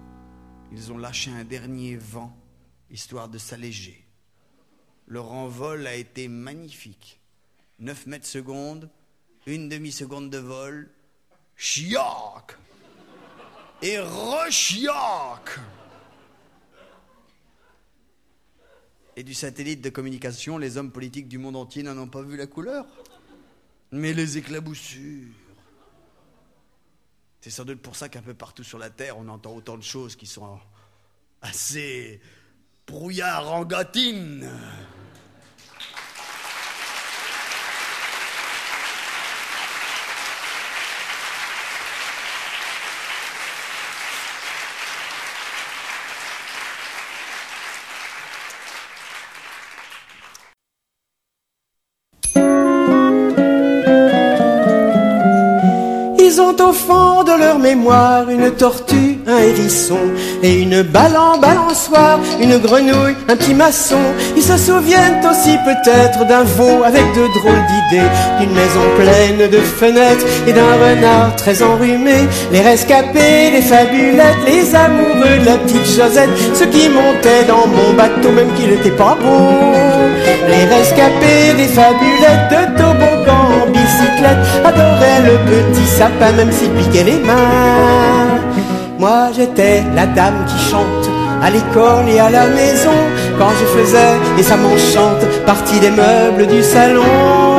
Ils 0.70 0.92
ont 0.92 0.98
lâché 0.98 1.32
un 1.32 1.42
dernier 1.42 1.96
vent, 1.96 2.32
histoire 2.90 3.28
de 3.28 3.38
s'alléger. 3.38 4.06
Leur 5.08 5.32
envol 5.32 5.84
a 5.88 5.96
été 5.96 6.28
magnifique. 6.28 7.20
9 7.80 8.06
mètres 8.06 8.26
secondes, 8.26 8.88
une 9.46 9.68
demi-seconde 9.68 10.30
de 10.30 10.38
vol, 10.38 10.90
chiac 11.56 12.56
Et 13.82 13.98
rechiac 13.98 15.58
Et 19.16 19.22
du 19.22 19.34
satellite 19.34 19.82
de 19.82 19.90
communication, 19.90 20.56
les 20.58 20.78
hommes 20.78 20.90
politiques 20.90 21.28
du 21.28 21.38
monde 21.38 21.56
entier 21.56 21.82
n'en 21.82 21.98
ont 21.98 22.08
pas 22.08 22.22
vu 22.22 22.36
la 22.36 22.46
couleur. 22.46 22.86
Mais 23.90 24.12
les 24.14 24.38
éclaboussures. 24.38 25.28
C'est 27.42 27.50
sans 27.50 27.64
doute 27.64 27.82
pour 27.82 27.96
ça 27.96 28.08
qu'un 28.08 28.22
peu 28.22 28.34
partout 28.34 28.62
sur 28.62 28.78
la 28.78 28.88
Terre, 28.88 29.18
on 29.18 29.28
entend 29.28 29.54
autant 29.54 29.76
de 29.76 29.82
choses 29.82 30.16
qui 30.16 30.26
sont 30.26 30.58
assez 31.42 32.20
brouillard 32.86 33.52
en 33.52 33.64
gâtine. 33.64 34.48
Une 57.72 58.50
tortue, 58.50 59.18
un 59.26 59.38
hérisson 59.38 59.98
et 60.42 60.60
une 60.60 60.82
balle 60.82 61.16
en 61.16 61.38
balançoire, 61.38 62.18
une 62.40 62.58
grenouille, 62.58 63.16
un 63.28 63.36
petit 63.36 63.54
maçon. 63.54 64.00
Ils 64.36 64.42
se 64.42 64.58
souviennent 64.58 65.20
aussi 65.24 65.56
peut-être 65.64 66.26
d'un 66.26 66.42
veau 66.42 66.82
avec 66.84 67.04
de 67.14 67.26
drôles 67.38 67.64
d'idées, 67.70 68.08
d'une 68.40 68.52
maison 68.52 68.84
pleine 68.96 69.50
de 69.50 69.58
fenêtres 69.58 70.26
et 70.46 70.52
d'un 70.52 70.74
renard 70.74 71.34
très 71.36 71.62
enrhumé. 71.62 72.28
Les 72.52 72.60
rescapés, 72.60 73.50
les 73.52 73.62
fabulettes, 73.62 74.44
les 74.46 74.74
amoureux 74.74 75.38
de 75.40 75.46
la 75.46 75.56
petite 75.56 75.86
Josette, 75.86 76.30
ceux 76.54 76.66
qui 76.66 76.88
montaient 76.90 77.44
dans 77.48 77.66
mon 77.66 77.94
bateau 77.94 78.32
même 78.32 78.52
qu'il 78.54 78.68
n'était 78.68 78.90
pas 78.90 79.16
beau. 79.20 79.48
Les 80.48 80.64
rescapés, 80.76 81.54
des 81.56 81.68
fabulettes 81.68 82.50
de 82.50 82.78
toboggan 82.78 83.11
en 83.11 83.11
adoraient 84.64 85.22
le 85.30 85.36
petit 85.50 85.86
sapin 85.86 86.32
même 86.32 86.52
s'il 86.52 86.70
piquait 86.70 87.04
les 87.04 87.18
mains. 87.18 88.40
Moi 88.98 89.30
j'étais 89.36 89.82
la 89.94 90.06
dame 90.06 90.44
qui 90.46 90.58
chante 90.70 91.10
à 91.42 91.50
l'école 91.50 92.08
et 92.08 92.20
à 92.20 92.30
la 92.30 92.46
maison 92.46 92.98
quand 93.38 93.50
je 93.60 93.66
faisais, 93.80 94.14
et 94.38 94.42
ça 94.42 94.56
m'enchante, 94.56 95.24
partie 95.44 95.80
des 95.80 95.90
meubles 95.90 96.46
du 96.46 96.62
salon. 96.62 97.51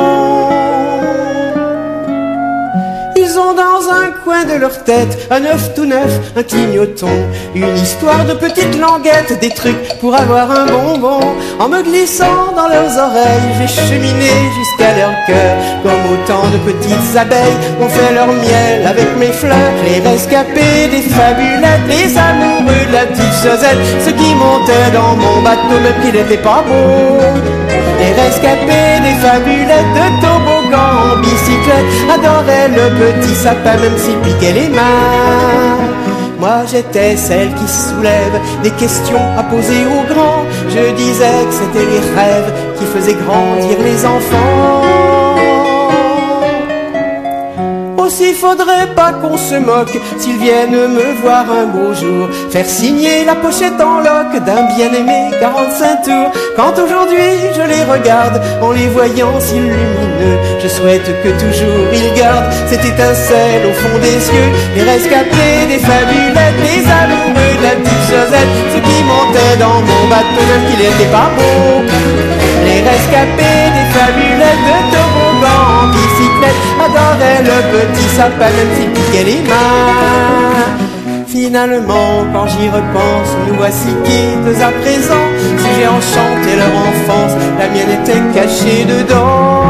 Coin 4.23 4.45
de 4.45 4.53
leur 4.53 4.83
tête 4.83 5.27
un 5.31 5.43
œuf 5.45 5.73
tout 5.75 5.85
neuf, 5.85 6.11
un 6.35 6.43
clignoton, 6.43 7.09
une 7.55 7.75
histoire 7.77 8.25
de 8.25 8.33
petite 8.33 8.79
languette, 8.79 9.39
des 9.39 9.49
trucs 9.49 9.99
pour 9.99 10.15
avoir 10.15 10.49
un 10.51 10.65
bonbon. 10.65 11.19
En 11.59 11.69
me 11.69 11.81
glissant 11.83 12.53
dans 12.55 12.67
leurs 12.67 12.97
oreilles, 12.97 13.49
j'ai 13.59 13.67
cheminé 13.67 14.31
jusqu'à 14.57 14.95
leur 14.97 15.13
cœur, 15.27 15.55
comme 15.83 16.03
autant 16.13 16.47
de 16.53 16.57
petites 16.71 17.17
abeilles 17.17 17.59
ont 17.81 17.89
fait 17.89 18.13
leur 18.13 18.27
miel 18.27 18.87
avec 18.87 19.17
mes 19.17 19.31
fleurs. 19.31 19.73
Les 19.85 19.99
rescapés, 20.07 20.87
des 20.91 21.01
fabulettes, 21.01 21.87
les 21.87 22.17
amoureux 22.17 22.85
de 22.87 22.93
la 22.93 23.05
petite 23.05 23.37
Josette, 23.43 23.83
ceux 24.05 24.13
qui 24.13 24.33
montaient 24.35 24.91
dans 24.93 25.15
mon 25.15 25.41
bateau 25.41 25.79
même 25.83 25.99
qu'il 26.01 26.13
n'était 26.13 26.41
pas 26.41 26.63
beau. 26.67 27.17
Les 27.99 28.13
rescapés, 28.21 28.99
des 29.05 29.17
fabulettes 29.25 29.93
de 29.95 30.05
toboggan 30.21 31.02
adoraient 32.09 32.69
le 32.69 32.89
petit 32.99 33.35
sapin 33.35 33.77
même 33.77 33.97
s'il 33.97 34.17
piquait 34.19 34.53
les 34.53 34.69
mains. 34.69 35.77
Moi 36.39 36.65
j'étais 36.69 37.15
celle 37.15 37.53
qui 37.55 37.67
soulève 37.67 38.39
des 38.63 38.71
questions 38.71 39.25
à 39.37 39.43
poser 39.43 39.85
aux 39.85 40.13
grands. 40.13 40.43
Je 40.69 40.93
disais 40.95 41.45
que 41.47 41.53
c'était 41.53 41.85
les 41.85 42.03
rêves 42.15 42.53
qui 42.77 42.85
faisaient 42.85 43.17
grandir 43.25 43.77
les 43.79 44.05
enfants. 44.05 45.12
Aussi 48.23 48.33
faudrait 48.33 48.87
pas 48.95 49.11
qu'on 49.13 49.37
se 49.37 49.55
moque 49.55 49.97
s'ils 50.17 50.37
viennent 50.37 50.71
me 50.71 51.21
voir 51.21 51.45
un 51.51 51.65
beau 51.65 51.93
jour 51.93 52.29
Faire 52.51 52.65
signer 52.65 53.25
la 53.25 53.35
pochette 53.35 53.79
en 53.81 53.99
loc 53.99 54.31
d'un 54.45 54.63
bien-aimé 54.75 55.31
45 55.39 56.03
tours. 56.03 56.31
Quand 56.55 56.73
aujourd'hui 56.79 57.33
je 57.55 57.61
les 57.61 57.83
regarde 57.83 58.41
en 58.61 58.71
les 58.71 58.87
voyant 58.87 59.39
si 59.39 59.55
lumineux 59.55 60.37
Je 60.61 60.67
souhaite 60.67 61.05
que 61.23 61.29
toujours 61.29 61.87
ils 61.91 62.13
gardent 62.17 62.51
cette 62.67 62.85
étincelle 62.85 63.65
au 63.65 63.73
fond 63.73 63.97
des 63.99 64.19
yeux 64.35 64.51
Les 64.75 64.83
rescapés, 64.83 65.67
des 65.67 65.79
fabulettes, 65.79 66.59
les 66.63 66.83
amoureux 66.85 67.53
de 67.59 67.63
la 67.63 67.75
petite 67.75 68.05
Josette 68.09 68.51
Ceux 68.73 68.83
qui 68.87 69.03
montaient 69.03 69.57
dans 69.59 69.81
mon 69.81 70.03
bateau 70.07 70.43
même 70.47 70.71
qu'il 70.71 70.81
était 70.85 71.11
pas 71.11 71.29
beau. 71.35 71.83
Les 72.65 72.81
rescapés 72.87 73.67
des 73.75 73.87
fabulettes 73.91 74.93
de 74.93 74.97
en 74.97 75.12
le 77.43 77.57
petit 77.71 78.09
sapin 78.15 78.49
même 78.49 78.71
s'il 78.75 78.89
piquait 78.91 79.23
les 79.23 79.41
mains. 79.47 80.83
Finalement, 81.27 82.25
quand 82.31 82.47
j'y 82.47 82.69
repense, 82.69 83.31
nous 83.47 83.55
voici 83.55 83.89
quittes 84.03 84.61
à 84.61 84.71
présent. 84.81 85.25
Si 85.57 85.67
j'ai 85.75 85.87
enchanté 85.87 86.55
leur 86.55 86.73
enfance, 86.89 87.33
la 87.59 87.67
mienne 87.69 88.01
était 88.01 88.21
cachée 88.33 88.85
dedans. 88.85 89.63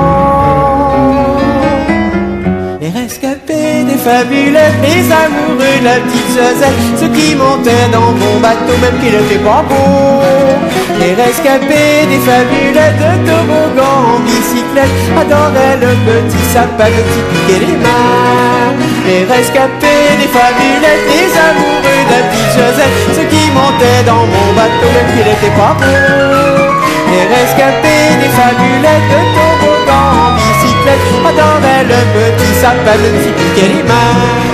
Les 2.82 2.90
rescapés 2.90 3.84
des 3.88 3.98
fabulettes, 3.98 4.80
les 4.84 5.12
amoureux 5.12 5.80
de 5.80 5.86
la 5.86 5.96
petite 6.02 6.30
Josette, 6.36 6.80
ceux 7.00 7.08
qui 7.08 7.36
montaient 7.36 7.90
dans 7.92 8.12
mon 8.12 8.40
bateau 8.42 8.76
même 8.82 9.00
qu'il 9.00 9.18
n'était 9.18 9.44
pas 9.44 9.64
beau. 9.68 10.83
Les 11.00 11.14
rescapés 11.16 12.06
des 12.10 12.20
fabulettes 12.20 13.00
de 13.00 13.12
toboggan 13.28 14.16
en 14.16 14.20
bicyclette 14.20 14.98
adoraient 15.18 15.78
le 15.82 15.92
petit 16.06 16.46
sapin 16.54 16.90
de 16.90 17.02
qui 17.12 17.22
piquait 17.30 17.66
les 17.66 17.78
mains. 17.78 18.72
Les 19.06 19.24
rescapés 19.26 20.14
des 20.20 20.32
fabulettes, 20.32 21.06
les 21.12 21.32
amoureux 21.34 22.02
de 22.08 22.14
la 22.14 22.22
petite 22.30 22.54
Josette, 22.56 22.96
ceux 23.16 23.28
qui 23.28 23.52
montaient 23.52 24.04
dans 24.06 24.26
mon 24.34 24.48
bateau 24.56 24.90
même 24.96 25.10
qu'il 25.14 25.26
n'était 25.26 25.56
pas 25.58 25.76
beau. 25.80 26.64
Les 27.12 27.26
rescapés 27.36 28.08
des 28.22 28.32
fabulettes 28.38 29.10
de 29.14 29.20
toboggan 29.36 30.08
en 30.24 30.30
bicyclette 30.38 31.06
adoraient 31.30 31.86
le 31.90 32.00
petit 32.16 32.54
sapin 32.62 32.98
même 33.02 33.18
s'il 33.24 33.34
piquait 33.34 33.72
les 33.76 33.84
mains. 33.84 34.54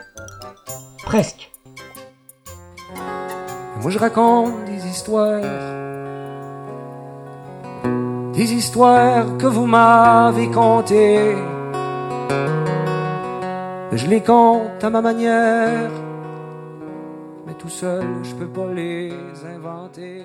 presque. 1.11 1.51
Moi 3.81 3.91
je 3.91 3.99
raconte 3.99 4.63
des 4.63 4.87
histoires, 4.87 5.41
des 8.31 8.53
histoires 8.53 9.37
que 9.37 9.47
vous 9.47 9.65
m'avez 9.65 10.49
contées. 10.49 11.35
Je 13.91 14.07
les 14.07 14.21
compte 14.21 14.81
à 14.81 14.89
ma 14.89 15.01
manière, 15.01 15.91
mais 17.45 17.55
tout 17.55 17.73
seul 17.81 18.07
je 18.23 18.33
peux 18.33 18.47
pas 18.47 18.71
les 18.73 19.11
inventer. 19.55 20.23